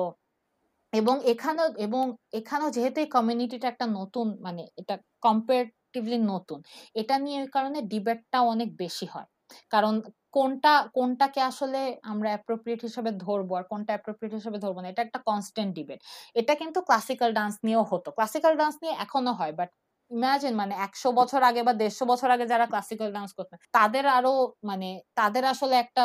[0.93, 2.05] এবং এখানেও এবং
[2.39, 4.95] এখানেও যেহেতু এই কমিউনিটিটা একটা নতুন মানে এটা
[5.27, 6.59] কম্পারেটিভলি নতুন,
[6.95, 9.29] এটা নিয়ে ওই কারণে ডিবেটটা অনেক বেশি হয়।
[9.73, 9.95] কারণ
[10.37, 11.81] কোনটা, কোনটাকে আসলে
[12.13, 15.99] আমরা অ্যাপ্রোপ্রিয়েট হিসেবে ধরবো আর কোনটা অ্যাপ্রোপ্রিয়েট হিসেবে ধরবো না, এটা একটা কনস্ট্যান্ট ডিবেট
[16.37, 19.71] এটা কিন্তু ক্লাসিক্যাল ডান্স নিয়েও হতো। ক্লাসিক্যাল ডান্স নিয়ে এখনও হয় বাট
[20.11, 24.33] ইমাজিন মানে একশো বছর আগে বা দেড়শো বছর আগে যারা ক্লাসিক্যাল ডান্স করতেন তাদের আরও
[24.71, 24.89] মানে
[25.19, 26.03] তাদের আসলে একটা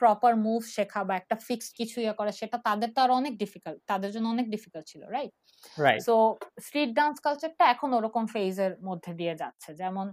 [0.00, 3.78] প্রপার মুভ শেখা বা একটা ফিক্সড কিছু ইয়ে করা সেটা তাদের তো আর অনেক ডিফিকাল্ট
[3.86, 5.32] তাদের জন্য অনেক ডিফিকাল্ট ছিল রাইট
[6.02, 6.14] সো
[6.60, 10.06] স্ট্রিট ডান্স কালচারটা এখন ওরকম ফেজের মধ্যে দিয়ে যাচ্ছে। যেমন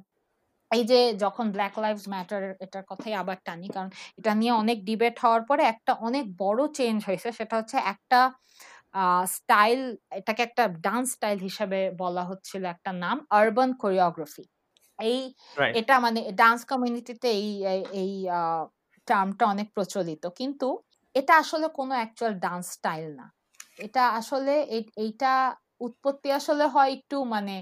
[0.72, 5.16] এই যে যখন ব্ল্যাক লাইভস ম্যাটার এটার কথাই আবার টানি কারণ এটা নিয়ে অনেক ডিবেট
[5.20, 8.20] হওয়ার পরে একটা অনেক বড় চেঞ্জ হয়েছে সেটা হচ্ছে একটা
[9.28, 9.82] স্টাইল
[10.12, 14.46] এটাকে একটা ডান্স স্টাইল হিসাবে বলা হচ্ছিল একটা নাম আরবান কোরিওগ্রাফি
[15.00, 15.20] এই
[15.74, 17.50] এটা মানে ডান্স কমিউনিটিতে এই
[17.94, 18.12] এই
[19.08, 20.68] টার্মটা অনেক প্রচলিত। কিন্তু
[21.16, 23.26] এটা আসলে কোনো অ্যাকচুয়াল ডান্স স্টাইল না।
[23.80, 24.54] এটা আসলে
[25.04, 25.34] এইটা
[25.82, 27.56] উৎপত্তি আসলে হয় একটু মানে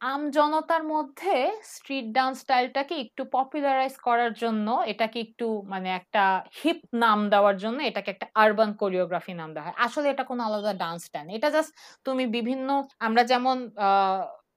[0.00, 1.34] আম জনতার মধ্যে
[1.74, 6.22] স্ট্রিট ডান্স স্টাইলটাকে একটু পপুলারাইজ করার জন্য, এটাকে একটু মানে একটা
[6.60, 10.72] হিপ নাম দেওয়ার জন্য এটাকে একটা আরবান কোরিওগ্রাফি নাম দেওয়া হয়। আসলে এটা কোনো আলাদা
[10.82, 11.72] ডান্স স্টাইল এটা জাস্ট
[12.06, 12.68] তুমি বিভিন্ন,
[13.06, 13.56] আমরা যেমন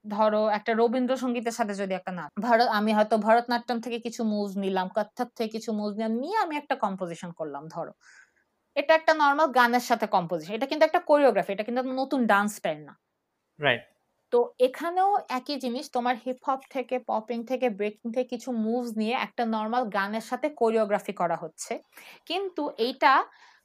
[0.09, 4.87] ধরো একটা রবীন্দ্রসঙ্গীতের সাথে যদি একটা নাচ ভারত আমি হয়তো ভরতনাট্যম থেকে কিছু মুভ নিলাম
[4.95, 7.93] কত্থক থেকে কিছু মুভ নিলাম নিয়ে আমি একটা কম্পোজিশন করলাম ধরো।
[8.75, 12.79] এটা একটা নর্মাল গানের সাথে কম্পোজিশন এটা কিন্তু একটা কোরিওগ্রাফি এটা কিন্তু নতুন ডান্স স্টাইল
[12.85, 12.93] না।
[13.59, 13.83] রাইট
[14.33, 19.15] তো এখানেও একই জিনিস তোমার হিপ হপ থেকে পপিং থেকে ব্রেকিং থেকে কিছু মুভস নিয়ে
[19.17, 21.73] একটা নর্মাল গানের সাথে কোরিওগ্রাফি করা হচ্ছে।
[22.25, 23.13] কিন্তু এইটা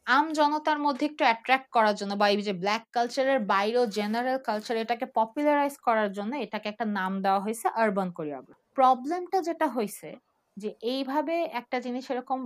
[0.06, 4.76] আম জনতার মধ্যে একটু অ্যাট্রাক্ট করার জন্য বা এই যে ব্ল্যাক কালচারের বাইরেও জেনারেল কালচার
[4.76, 10.08] এটাকে পপুলারাইজ করার জন্য এটাকে একটা নাম দেওয়া হয়েছে আরবান কোরিওগ্রাফি প্রবলেমটা যেটা হয়েছে
[10.56, 12.38] যে এইভাবে একটা জিনিস এরকম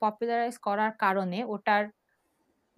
[0.00, 1.82] পপুলারাইজ করার কারণে ওটার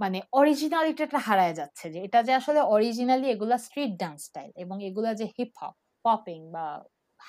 [0.01, 5.11] মানে অরিজিনালিটিটা হারায় যাচ্ছে যে এটা যে আসলে অরিজিনালি এগুলা স্ট্রিট ডান্স স্টাইল এবং এগুলা
[5.21, 6.67] যে হিপ হপ পপিং বা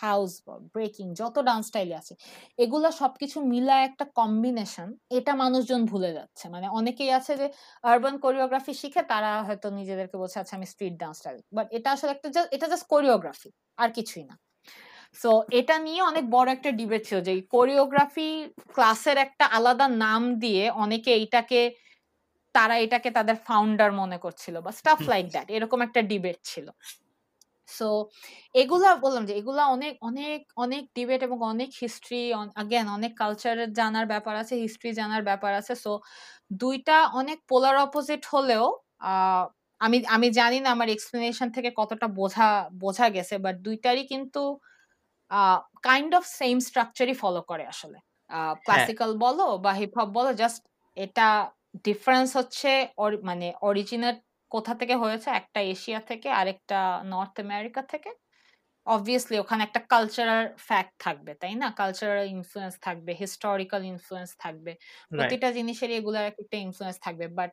[0.02, 0.32] হাউস
[0.76, 2.14] ব্রেকিং যত ডান্স স্টাইল আছে
[2.64, 4.88] এগুলা সবকিছু মিলা একটা কম্বিনেশন
[5.18, 7.48] এটা মানুষজন ভুলে যাচ্ছে। মানে অনেকেই আছে যে
[7.84, 12.12] আরবান কোরিওগ্রাফি শিখে তারা হয়তো নিজেদেরকে বলছে আচ্ছা আমি স্ট্রিট ডান্স স্টাইল বাট এটা আসলে
[12.16, 14.36] একটা এটা জাস্ট কোরিওগ্রাফি আর কিছুই না।
[15.22, 15.30] সো
[15.60, 18.30] এটা নিয়ে অনেক বড় একটা ডিবেট ছিল যে কোরিওগ্রাফি
[18.76, 21.62] ক্লাসের একটা আলাদা নাম দিয়ে অনেকে এইটাকে
[22.56, 26.68] তারা এটাকে তাদের ফাউন্ডার মনে করছিল বা স্টাফ লাইক দ্যাট এরকম একটা ডিবেট ছিল।
[27.74, 27.88] সো
[28.56, 32.22] এগুলা বললাম যে এগুলা অনেক অনেক অনেক ডিবেট এবং অনেক হিস্ট্রি
[32.56, 35.92] আগেন অনেক কালচারের জানার ব্যাপার আছে হিস্ট্রি জানার ব্যাপার আছে সো
[36.62, 38.66] দুইটা অনেক পোলার অপোজিট হলেও
[39.82, 42.48] আমি আমি জানি না আমার এক্সপ্লেনেশন থেকে কতটা বোঝা
[42.84, 44.42] বোঝা গেছে বাট দুইটারই কিন্তু
[45.84, 47.98] কাইন্ড অফ সেম স্ট্রাকচারই ফলো করে আসলে
[48.66, 50.62] ক্লাসিক্যাল। বলো বা হিপ হপ বলো জাস্ট
[50.98, 51.28] এটা
[51.86, 52.72] ডিফারেন্স হচ্ছে
[53.24, 54.18] মানে অরিজিনেট
[54.54, 55.30] কোথা থেকে হয়েছে?
[55.42, 56.80] একটা এশিয়া থেকে আরেকটা
[57.12, 58.10] নর্থ আমেরিকা থেকে।
[58.88, 61.68] অবভিয়াসলি ওখানে একটা কালচারাল ফ্যাক্ট থাকবে তাই না?
[61.82, 64.72] কালচারাল ইনফ্লুয়েন্স থাকবে হিস্টোরিক্যাল ইনফ্লুয়েন্স থাকবে।
[65.12, 67.52] প্রতিটা জিনিসের এগুলার একটা ইনফ্লুয়েন্স থাকবে বাট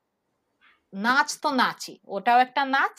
[0.93, 2.97] নাচ তো নাচই। ওটাও একটা নাচ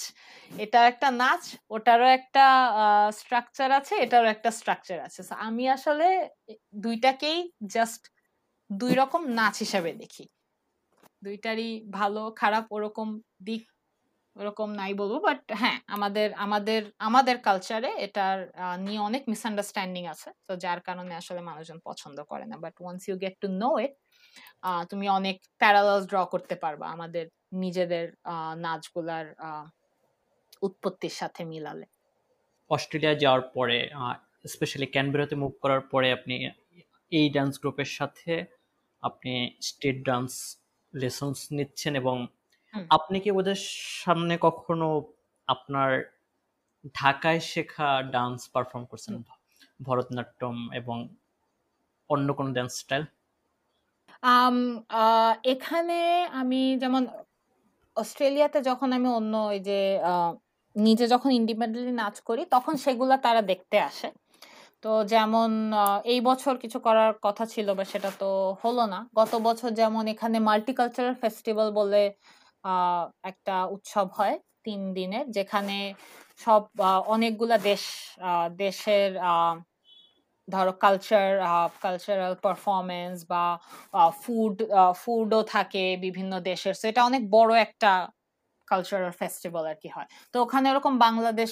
[0.59, 2.45] এটাও একটা নাচ ওটারও একটা
[3.19, 6.07] স্ট্রাকচার আছে এটারও একটা স্ট্রাকচার আছে। আমি আসলে
[6.85, 7.39] দুইটাকেই
[7.75, 8.01] জাস্ট
[8.69, 10.25] দুই রকম নাচ হিসাবে দেখি।
[11.23, 13.07] দুইটারই ভালো খারাপ ওরকম
[13.47, 13.63] দিক
[14.35, 18.37] ওরকম নাই বলব বাট হ্যাঁ আমাদের আমাদের আমাদের কালচারে এটার
[18.85, 23.15] নিয়ে অনেক মিসআন্ডারস্ট্যান্ডিং আছে। তো যার কারণে আসলে মানুষজন পছন্দ করে না। But once you
[23.23, 23.93] get to know it
[24.91, 27.25] তুমি অনেক প্যারালালস ড্র করতে পারবা আমাদের
[27.63, 28.05] নিজেদের
[28.65, 29.25] নাচগুলার
[30.67, 31.85] উৎপত্তির সাথে মিলালে।
[32.69, 33.77] অস্ট্রেলিয়া যাওয়ার পরে
[34.53, 36.35] স্পেশালি ক্যানবেরাতে মুভ করার পরে আপনি
[37.11, 38.31] এই ডান্স গ্রুপের সাথে
[39.03, 39.33] আপনি
[39.69, 40.31] স্টেট ডান্স
[40.93, 42.15] লেসন্স নিচ্ছেন এবং
[42.91, 43.59] আপনি কি ওদের
[44.01, 44.87] সামনে কখনো
[45.47, 45.89] আপনার
[46.95, 49.15] ঢাকায় শেখা ডান্স পারফর্ম করছেন?
[49.79, 50.97] ভরতনাট্যম এবং
[52.09, 53.03] অন্য কোনো ডান্স স্টাইল
[55.53, 55.97] এখানে
[56.41, 57.03] আমি যেমন
[57.97, 59.79] অস্ট্রেলিয়াতে যখন আমি অন্য ওই যে
[60.75, 64.07] নিজে যখন ইন্ডিপেন্ডেন্টলি নাচ করি তখন সেগুলা তারা দেখতে আসে।
[64.83, 65.49] তো যেমন
[66.05, 68.29] এই বছর কিছু করার কথা ছিল বা সেটা তো
[68.63, 72.01] হলো না। গত বছর যেমন এখানে মাল্টিকালচারাল ফেস্টিভ্যাল বলে
[73.23, 75.77] একটা উৎসব হয় তিন দিনের যেখানে
[76.39, 76.63] সব
[77.07, 77.83] অনেকগুলা দেশ
[78.57, 79.11] দেশের
[80.47, 81.27] ধরো কালচার
[81.81, 83.43] কালচারাল পারফরমেন্স বা
[84.21, 84.55] ফুড
[84.95, 87.91] ফুডও থাকে বিভিন্ন দেশের। সেটা অনেক বড় একটা
[88.71, 91.51] কালচারাল ফেস্টিভ্যাল আর কি হয়। তো ওখানে ওরকম বাংলাদেশ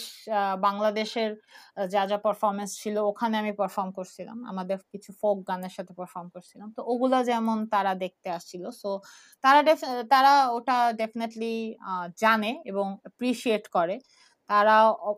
[0.67, 1.31] বাংলাদেশের
[1.93, 6.67] যা যা পারফরমেন্স ছিল ওখানে আমি পারফর্ম করছিলাম। আমাদের কিছু ফোক গানের সাথে পারফর্ম করছিলাম।
[6.77, 8.89] তো ওগুলা যেমন তারা দেখতে আসছিল। সো
[9.43, 9.59] তারা
[10.13, 11.53] তারা ওটা ডেফিনেটলি
[12.23, 13.95] জানে এবং অ্যাপ্রিসিয়েট করে।
[14.49, 14.75] তারা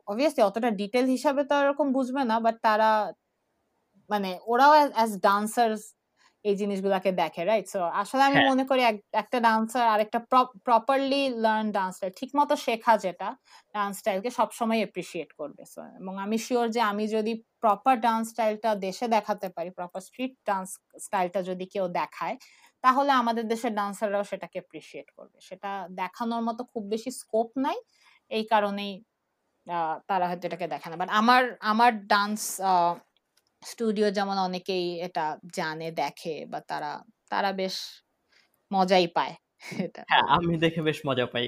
[0.09, 2.89] অবভিয়াসলি অতটা ডিটেল হিসাবে তো এরকম বুঝবে না বাট তারা
[4.09, 5.81] মানে ওরাও অ্যাজ ডান্সার্স
[6.45, 8.81] এই জিনিসগুলাকে দেখে রাইট সো আসলে আমি হ্যাঁ। মনে করি
[9.23, 10.19] একটা ডান্সার আর একটা
[10.67, 13.29] প্রপারলি লার্ন ডান্স স্টাইল ঠিক মতো শেখা যেটা
[13.75, 18.69] ডান্স স্টাইলকে সবসময় এপ্রিসিয়েট করবে। সো এবং আমি শিওর যে আমি যদি প্রপার ডান্স স্টাইলটা
[18.87, 20.69] দেশে দেখাতে পারি প্রপার স্ট্রিট ডান্স
[21.05, 22.35] স্টাইলটা যদি কেউ দেখায়
[22.83, 27.77] তাহলে আমাদের দেশের ডান্সাররাও সেটাকে এপ্রিসিয়েট করবে। সেটা দেখানোর মতো খুব বেশি স্কোপ নাই
[28.31, 28.93] এই কারণেই
[30.09, 31.41] তারা হয়তো এটাকে দেখে না। বাট আমার
[31.71, 32.39] আমার ডান্স
[33.63, 35.25] স্টুডিও যেমন অনেকেই এটা
[35.55, 36.91] জানে দেখে বা তারা
[37.31, 37.75] তারা বেশ
[38.71, 39.33] মজাই পায়
[39.79, 41.45] এটা। হ্যাঁ আমি দেখে বেশ মজা পাই।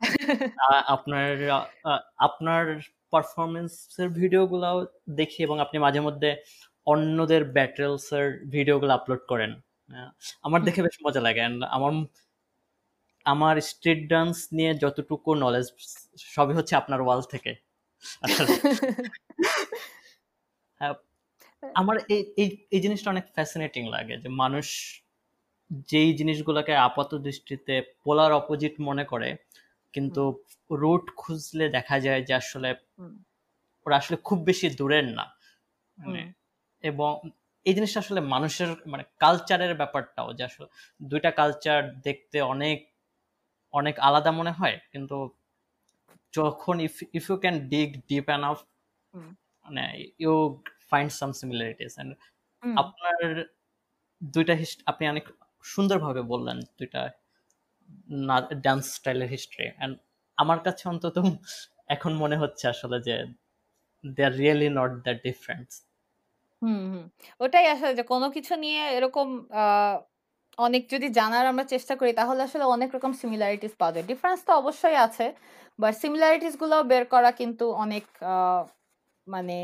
[0.88, 1.30] আপনার
[2.18, 2.62] আপনার
[3.12, 4.70] পারফরমেন্সের ভিডিওগুলো
[5.16, 6.30] দেখি এবং আপনি মাঝে মধ্যে
[6.86, 9.50] অন্যদের ব্যাটেলস এর ভিডিওগুলো আপলোড করেন।
[10.44, 11.40] আমার দেখে বেশ মজা লাগে
[11.76, 11.92] আমার
[13.26, 15.66] আমার স্ট্রিট ডান্স নিয়ে যতটুকু নলেজ
[16.28, 17.52] সবই হচ্ছে আপনার ওয়াল থেকে।
[21.62, 22.22] আমার এই
[22.70, 24.66] এই জিনিসটা অনেক ফ্যাসিনেটিং লাগে যে মানুষ
[25.90, 27.74] যেই জিনিসগুলোকে আপাত দৃষ্টিতে
[28.04, 29.28] পোলার অপোজিট মনে করে
[29.92, 30.22] কিন্তু
[30.70, 32.70] রুট খুঁজলে দেখা যায় যে আসলে
[33.86, 35.24] ওরা আসলে খুব বেশি দূরের না।
[35.98, 36.22] মানে
[36.84, 37.12] এবং
[37.66, 40.66] এই জিনিসটা আসলে মানুষের মানে কালচারের ব্যাপারটাও যে আসলে
[41.00, 42.78] দুইটা কালচার দেখতে অনেক
[43.74, 45.16] অনেক আলাদা মনে হয় কিন্তু
[46.32, 48.58] যখন if if you can dig deep of
[49.66, 49.84] মানে
[50.18, 50.34] you
[50.92, 52.12] find some similarities and
[52.76, 53.16] আপনার
[54.20, 54.54] দুইটা
[54.86, 55.24] আপনি অনেক
[55.64, 57.00] সুন্দরভাবে বললেন দুইটা
[58.66, 59.94] ডান্স স্টাইলের হিস্ট্রি এন্ড
[60.38, 61.16] আমার কাছে অন্তত
[61.88, 63.14] এখন মনে হচ্ছে আসলে যে
[64.04, 65.68] they are really not that difference
[66.62, 67.04] hmm, hmm.
[67.40, 69.28] ওটাই আসলে যে কোনো কিছু নিয়ে এরকম
[70.58, 74.52] অনেক যদি জানার আমরা চেষ্টা করি তাহলে আসলে অনেক রকম সিমিলারিটিস পাওয়া যায়। ডিফারেন্স তো
[74.54, 75.26] অবশ্যই আছে।
[75.78, 78.04] বাট সিমিলারিটিস গুলোও বের করা কিন্তু অনেক
[79.26, 79.56] মানে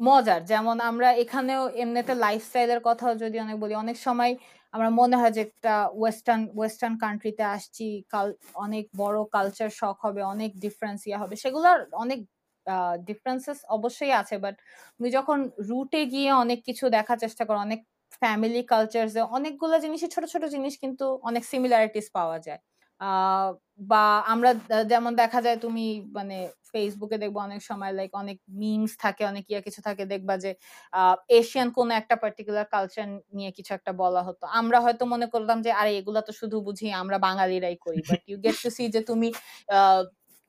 [0.00, 4.32] মজার। যেমন আমরা এখানেও এমনিতে লাইফস্টাইলের কথাও যদি অনেক বলি, অনেক সময়
[4.74, 10.20] আমার মনে হয় যে একটা ওয়েস্টার্ন ওয়েস্টার্ন কান্ট্রিতে আসছি, কাল অনেক বড় কালচার শক হবে,
[10.34, 12.18] অনেক ডিফারেন্স ইয়া হবে। সেগুলোর অনেক
[13.08, 14.54] ডিফারেন্সেস অবশ্যই আছে। বাট
[14.96, 17.80] তুমি যখন রুটে গিয়ে অনেক কিছু দেখার চেষ্টা করো, অনেক
[18.22, 22.60] ফ্যামিলি অনেকগুলো অনেকগুলা জিনিসই ছোট, ছোট জিনিস কিন্তু অনেক সিমিলারিটিস পাওয়া যায়।
[23.90, 24.02] বা
[24.32, 24.50] আমরা
[24.92, 25.84] যেমন দেখা যায় তুমি
[26.18, 26.36] মানে
[26.72, 30.50] ফেসবুকে দেখবা অনেক সময় লাইক অনেক মিমস থাকে, অনেক ইয়া কিছু থাকে দেখবা যে
[31.30, 33.06] এশিয়ান কোনো একটা পার্টিকুলার কালচার
[33.36, 36.86] নিয়ে কিছু একটা বলা হতো। আমরা হয়তো মনে করলাম যে আরে এগুলা তো শুধু বুঝি
[37.02, 39.28] আমরা বাঙালিরাই করি। But you get to see যে তুমি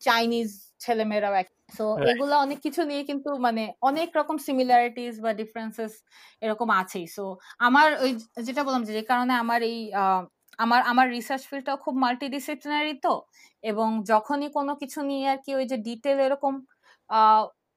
[0.02, 0.50] চাইনিজ
[0.84, 5.92] ছেলেমেয়েরাও এক রাইট। এগুলা অনেক কিছু নিয়ে কিন্তু মানে অনেক রকম সিমিলারিটিস বা ডিফারেন্সেস
[6.46, 7.24] এরকম আছেই। সো
[7.68, 8.12] আমার ওই
[8.48, 9.78] যেটা বললাম যে, কারণে আমার এই
[10.64, 13.14] আমার আমার রিসার্চ ফিল্ডটাও খুব মাল্টিডিসিপ্লিনারি তো
[13.64, 16.54] এবং যখনই কোনো কিছু নিয়ে আর কি ওই যে ডিটেল এরকম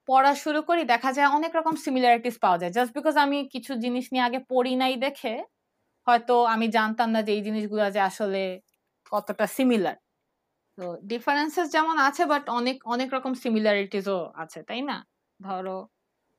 [0.09, 4.05] পড়া শুরু করি দেখা যায় অনেক রকম সিমিলারিটিস পাওয়া যায়। জাস্ট বিকজ আমি কিছু জিনিস
[4.13, 5.35] নিয়ে আগে পড়ি নাই দেখে
[6.07, 8.43] হয়তো আমি জানতাম না যে এই জিনিসগুলো যে আসলে
[9.13, 9.97] কতটা সিমিলার।
[10.79, 14.97] তো ডিফারেন্সেস যেমন আছে বাট অনেক অনেক রকম সিমিলারিটিসও আছে, তাই না?
[15.41, 15.79] ধরো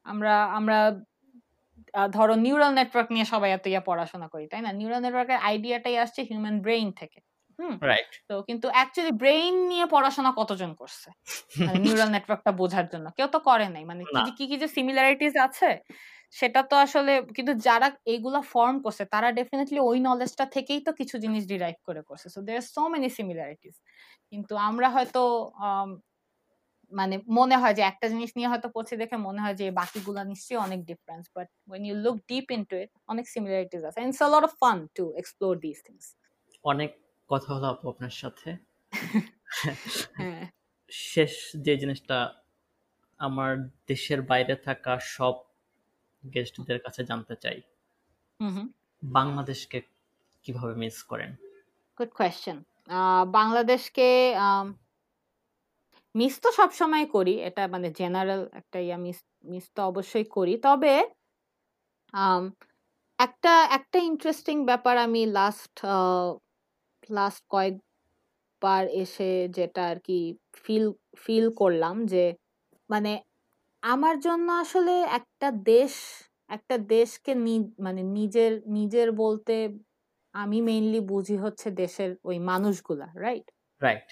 [0.05, 0.77] আমরা আমরা
[2.15, 4.71] ধরো নিউরাল নেটওয়ার্ক নিয়ে সবাই এত ইয়া পড়াশোনা করি, তাই না?
[4.79, 7.19] নিউরাল নেটওয়ার্কের আইডিয়াটাই আসছে হিউম্যান ব্রেইন থেকে।
[7.59, 7.75] হুম?
[8.29, 11.09] তো কিন্তু অ্যাকচুয়ালি ব্রেইন নিয়ে পড়াশোনা কতজন করছে?
[11.83, 15.69] নিউরাল নেটওয়ার্কটা বোঝার জন্য। কেউ তো করে নাই। মানে কি কি, যে সিমিলারিটিস আছে
[16.33, 21.15] সেটা তো আসলে কিন্তু যারা এগুলা ফর্ম করছে তারা ডেফিনিটলি ওই নলেজটা থেকেই তো কিছু
[21.23, 23.75] জিনিস ডিরাইভ করে করছে। So there so many similarities.
[24.31, 25.21] কিন্তু আমরা হয়তো
[26.95, 30.59] মানে মনে হয় যে একটা জিনিস নিয়ে হয়তো পড়ছে দেখে মনে হয় যে বাকিগুলা নিশ্চয়ই
[30.59, 34.43] অনেক difference. But when you look deep into it অনেক সিমিলারিটিস আছে। it's a lot
[34.43, 36.05] of fun to explore these things.
[36.65, 36.91] অনেক
[37.29, 38.49] কথা হলো আপু আপনার সাথে।
[40.13, 40.45] হ্যাঁ।
[40.91, 41.33] শেষ
[41.65, 42.17] যে জিনিসটা
[43.19, 43.51] আমার
[43.87, 45.35] দেশের বাইরে থাকা সব
[46.23, 47.57] গেস্টদের কাছে জানতে চাই।
[49.03, 49.77] বাংলাদেশকে
[50.45, 51.31] কীভাবে মিস করেন?
[51.97, 52.57] Good question.
[52.89, 52.99] আ
[53.37, 54.07] বাংলাদেশকে
[56.15, 60.93] মিস তো সবসময় করি। এটা মানে জেনারেল একটা ইয়া মিস মিস তো অবশ্যই করি। তবে
[63.19, 65.75] একটা একটা ইন্টারেস্টিং ব্যাপার আমি লাস্ট
[67.09, 69.25] লাস্ট কয়েকবার এসে
[69.57, 70.19] যেটা আরকি
[70.63, 70.85] ফিল
[71.23, 72.23] ফিল করলাম যে
[72.89, 73.11] মানে
[73.83, 75.93] আমার জন্য আসলে একটা দেশ
[76.49, 77.55] একটা দেশকে নি
[77.85, 79.55] মানে নিজের নিজের বলতে
[80.33, 83.47] আমি মেইনলি বুঝি হচ্ছে দেশের ওই মানুষগুলা, রাইট?
[83.81, 84.07] রাইট।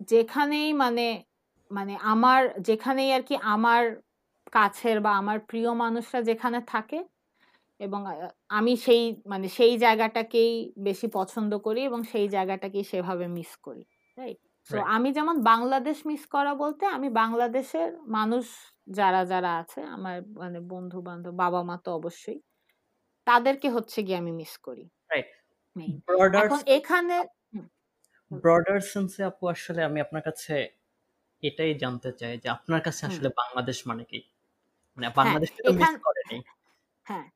[0.00, 1.06] যেখানেই মানে
[1.70, 3.82] মানে আমার যেখানেই আর কি আমার
[4.52, 6.98] কাছের বা আমার প্রিয় মানুষরা যেখানে থাকে
[7.80, 8.00] এবং
[8.50, 13.82] আমি সেই মানে সেই জায়গাটাকেই বেশি পছন্দ করি এবং সেই জায়গাটাকেই সেভাবে মিস করি।
[14.18, 14.38] রাইট?
[14.70, 18.44] রাইট। আমি যেমন বাংলাদেশ মিস করা বলতে আমি বাংলাদেশের মানুষ
[18.90, 22.38] যারা, যারা আছে আমার মানে বন্ধু-বান্ধব, বাবা-মা তো অবশ্যই।
[23.26, 24.84] তাদেরকে হচ্ছে গিয়ে আমি মিস করি।
[26.36, 27.16] এখন এখানে।
[28.30, 30.54] ব্রডার সেন্স আপু আসলে আমি আপনার কাছে
[31.42, 34.18] এটাই জানতে চাই যে আপনার কাছে আসলে বাংলাদেশ মানে কি?
[34.98, 36.38] মানে হ্যাঁ, বাংলাদেশকে তো মিস করেনি।
[37.06, 37.26] হ্যাঁ।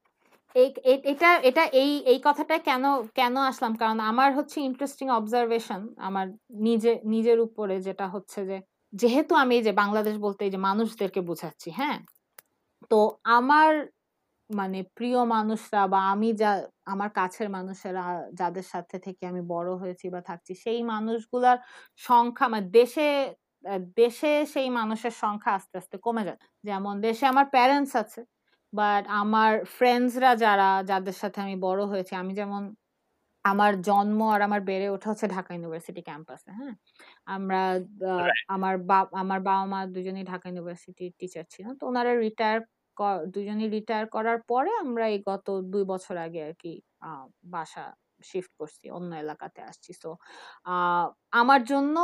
[1.13, 2.85] এটা এটা এই এই কথাটা কেন
[3.17, 3.73] কেন আসলাম?
[3.81, 6.27] কারণ আমার হচ্ছে ইন্টারেস্টিং অবজারভেশন আমার
[6.63, 8.57] নিজে নিজের উপরে যেটা হচ্ছে যে,
[8.93, 11.99] যেহেতু আমি এই যে বাংলাদেশ বলতে এই যে মানুষদেরকে বুঝাচ্ছি, হ্যাঁ?
[12.91, 12.99] তো
[13.37, 13.71] আমার
[14.53, 16.51] মানে প্রিয় মানুষরা বা আমি যা
[16.87, 18.05] আমার কাছের মানুষেরা
[18.35, 21.59] যাদের সাথে থেকে আমি বড় হয়েছি বা থাকছি সেই মানুষগুলার
[22.01, 23.07] সংখ্যা মানে দেশে
[23.97, 28.21] দেশে সেই মানুষের সংখ্যা আস্তে, আস্তে কমে যাচ্ছে। যেমন দেশে আমার প্যারেন্টস আছে।
[28.73, 32.63] বাট আমার ফ্রেন্ডসরা যারা যাদের সাথে আমি বড় হয়েছি আমি যেমন
[33.45, 36.75] আমার জন্ম আর আমার বেড়ে ওঠা হচ্ছে ঢাকা ইউনিভার্সিটি ক্যাম্পাসে, হ্যাঁ?
[37.29, 37.61] আমরা
[38.49, 42.61] আমার বা আমার বাবা-মা দুজনেই ঢাকা ইউনিভার্সিটির টিচার ছিলেন। তো ওনারা রিটায়ার
[43.33, 47.11] দুজনেই রিটায়ার করার পরে আমরা এই গত দুই বছর আগে আরকি আ,
[47.47, 47.85] বাসা
[48.25, 50.11] শিফট করছি। অন্য এলাকাতে আসছি। তো
[51.33, 51.97] আমার জন্য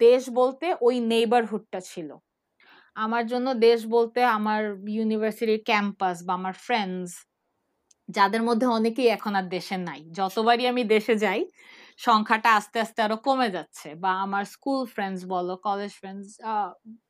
[0.00, 2.08] দেশ বলতে ওই নেইবারহুডটা ছিল।
[2.96, 7.10] আমার জন্য দেশ বলতে আমার ইউনিভার্সিটির ক্যাম্পাস বা আমার ফ্রেন্ডস
[8.08, 11.40] যাদের মধ্যে অনেকেই এখন আর দেশে নাই। যতবারই আমি দেশে যাই
[11.98, 16.26] সংখ্যাটা আস্তে, আস্তে আরও কমে যাচ্ছে। বা আমার স্কুল ফ্রেন্ডস বলো, কলেজ ফ্রেন্ডস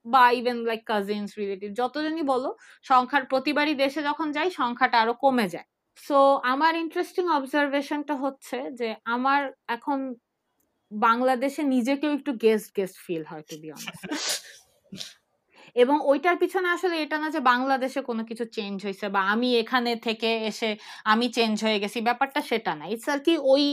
[0.06, 2.50] বা ইভেন লাইক কাজিনস, রিলেটিভ যতজনই বলো
[2.86, 6.18] সংখ্যার প্রতিবারই দেশে যখন যাই সংখ্যাটা আরও কমে যায়। সো
[6.52, 9.98] আমার ইন্টারেস্টিং অবজারভেশনটা হচ্ছে যে আমার এখন
[10.92, 14.02] বাংলাদেশে নিজেকেও একটু গেস্ট, গেস্ট ফিল হয় টু বি অনেস্ট।
[15.76, 19.92] এবং ওইটার পিছনে আসলে এটা না যে বাংলাদেশে কোনো কিছু চেঞ্জ হয়েছে বা আমি এখানে
[20.06, 20.70] থেকে এসে
[21.12, 23.64] আমি চেঞ্জ হয়ে গেছি ব্যাপারটা সেটা না ইটস আর কি ওই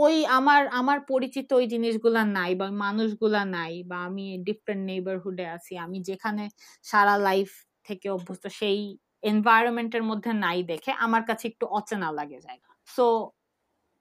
[0.00, 5.72] ওই আমার আমার পরিচিত ওই জিনিসগুলা নাই বা মানুষগুলা নাই বা আমি ডিফারেন্ট নেইবারহুডে আছি,
[5.84, 6.42] আমি যেখানে
[6.84, 7.48] সারা লাইফ
[7.86, 8.78] থেকে অভ্যস্ত সেই
[9.22, 13.04] এনভায়রনমেন্টের মধ্যে নাই দেখে আমার কাছে একটু অচেনা লাগে জায়গা। সো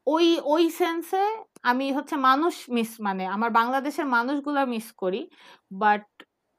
[0.08, 1.24] ওই ওই সেন্সে
[1.64, 5.22] আমি হচ্ছে মানুষ মিস মানে আমার বাংলাদেশের মানুষগুলা মিস করি
[5.76, 6.04] বাট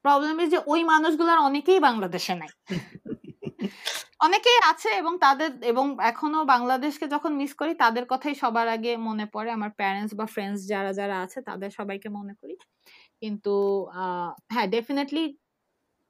[0.05, 2.51] প্রবলেম ইজ যে ওই মানুষগুলার অনেকেই বাংলাদেশে নাই।
[4.19, 9.25] অনেকেই আছে এবং তাদের এবং এখনও বাংলাদেশকে যখন মিস করি তাদের কথাই সবার আগে মনে
[9.33, 12.55] পড়ে। আমার প্যারেন্টস বা ফ্রেন্ডস যারা যারা আছে তাদের সবাইকে মনে করি।
[13.21, 13.53] কিন্তু
[14.53, 15.25] হ্যাঁ ডেফিনেটলি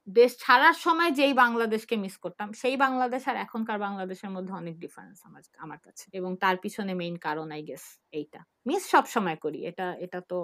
[0.07, 5.17] দেশ ছাড়ার সময় যেই বাংলাদেশকে মিস করতাম সেই বাংলাদেশ আর এখনকার বাংলাদেশের মধ্যে অনেক ডিফারেন্স
[5.27, 7.83] আমার আমার কাছে। এবং তার পিছনে মেইন কারণ আই গেস
[8.13, 10.37] এইটা। মিস সব সময় করি এটা এটা তো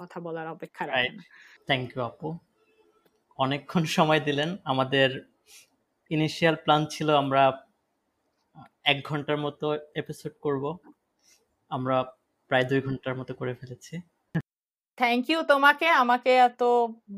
[0.00, 1.24] কথা বলার অপেক্ষা রাখে না।
[1.68, 2.28] থ্যাংক ইউ আপু।
[3.38, 5.08] অনেকক্ষণ সময় দিলেন। আমাদের
[6.10, 7.42] ইনিশিয়াল প্ল্যান ছিল আমরা
[8.84, 9.66] এক ঘণ্টার মতো
[9.96, 10.64] এপিসোড করব।
[11.70, 11.96] আমরা
[12.50, 14.00] প্রায় দুই ঘণ্টার মতো করে ফেলেছি।
[14.96, 16.62] থ্যাংক ইউ তোমাকে। আমাকে এত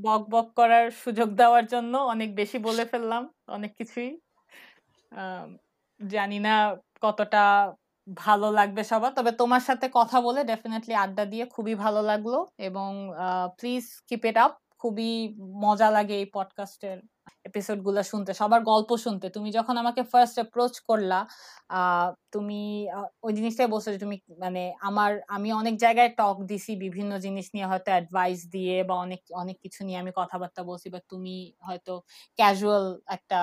[0.03, 4.21] বক বক করার সুযোগ দেওয়ার জন্য অনেক বেশি বলে ফেললাম, অনেক কিছুই।
[6.07, 7.73] জানি না কতটা
[8.17, 12.91] ভালো লাগবে সবার, তবে তোমার সাথে কথা বলে ডেফিনেটলি আড্ডা দিয়ে খুবই ভালো লাগল এবং
[13.59, 16.99] প্লিজ কিপ ইট আপ খুবই মজা লাগে এই পডকাস্টের
[17.47, 21.21] এপিসোডগুলা শুনতে সবার গল্প শুনতে। তুমি যখন আমাকে ফার্স্ট অ্যাপ্রোচ করলা
[22.33, 22.61] তুমি
[23.23, 27.67] ওই জিনিসটাই বলছো যে তুমি মানে আমার আমি অনেক জায়গায় টক দিছি বিভিন্ন জিনিস নিয়ে
[27.67, 31.93] হয়তো অ্যাডভাইস দিয়ে বা অনেক অনেক কিছু নিয়ে আমি কথাবার্তা বলছি বা তুমি হয়তো
[32.39, 33.39] ক্যাজুয়াল একটা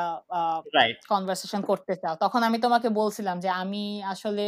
[1.11, 3.83] কনভারসেশন করতে চাও। তখন আমি তোমাকে বলছিলাম যে আমি
[4.13, 4.45] আসলে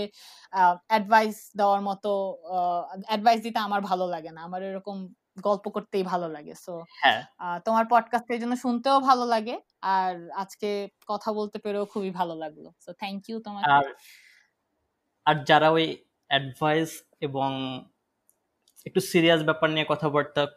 [0.89, 2.11] অ্যাডভাইস দেওয়ার মতো
[3.09, 4.97] অ্যাডভাইস দিতে আমার ভালো লাগে না। আমার এরকম
[5.37, 7.21] গল্প করতেই ভালো লাগে। সো হ্যাঁ।
[7.59, 12.65] তোমার পডকাস্ট এর জন্য শুনতেও ভালো লাগে আর আজকে কথা বলতে পেরেও খুবই ভালো লাগল।
[12.79, 13.83] সো থ্যাংক ইউ তোমার আর
[15.25, 15.97] আর যারা ওই
[16.27, 17.81] অ্যাডভাইস এবং
[18.85, 20.47] একটু সিরিয়াস ব্যাপার নিয়ে কথাবার্তা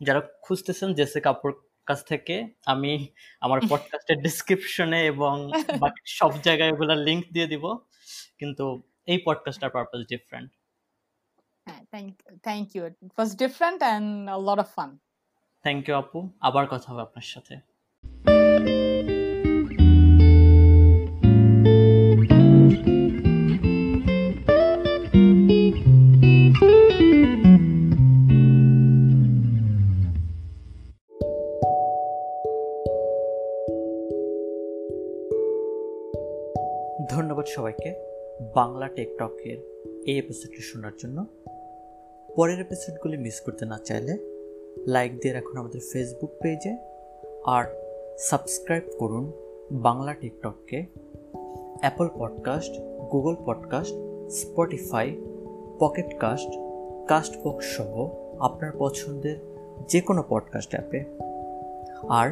[0.00, 1.50] যারা খুঁজতেছেন জেসে কাপুর
[1.86, 3.08] কাছ থেকে আমি
[3.40, 7.74] আমার পডকাস্টের ডিসক্রিপশনে এবং বাকি সব জায়গায় ওগুলা লিংক দিয়ে দিব।
[8.38, 10.50] কিন্তু এই পডকাস্টটার purpose different
[12.42, 14.90] thank you it was different and a lot of fun
[15.64, 17.54] thank you আপু আবার কথা হবে আপনার সাথে
[37.14, 37.90] ধন্যবাদ সবাইকে
[38.54, 39.58] বাংলা টেকটকের
[40.08, 41.24] এই এপিসোডটি শোনার জন্য।
[42.36, 44.18] পরের এপিসোডগুলি মিস করতে না চাইলে
[44.86, 46.76] লাইক দিয়ে রাখুন আমাদের ফেসবুক পেজে
[47.44, 47.64] আর
[48.18, 49.32] সাবস্ক্রাইব করুন
[49.70, 50.86] Bangla টিকটককে
[51.80, 52.72] Apple podcast
[53.12, 53.94] Google podcast
[54.30, 55.16] Spotify
[55.78, 56.50] pocket cast
[57.44, 58.08] Castbox সহ
[58.38, 59.36] আপনার পছন্দের
[59.88, 61.04] যে কোনো পডকাস্ট অ্যাপে
[62.08, 62.30] আর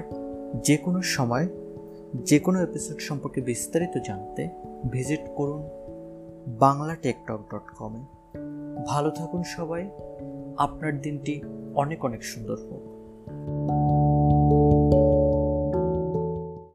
[0.64, 1.48] যে কোনো সময়
[2.14, 4.48] যে কোনো এপিসোড সম্পর্কে বিস্তারিত জানতে
[4.90, 5.68] ভিজিট করুন
[6.46, 8.00] বাংলা টেকটক ডট কমে।
[8.86, 9.90] ভালো থাকুন সবাই।
[10.56, 11.42] আপনার দিনটি
[11.74, 12.85] অনেক অনেক সুন্দর হোক।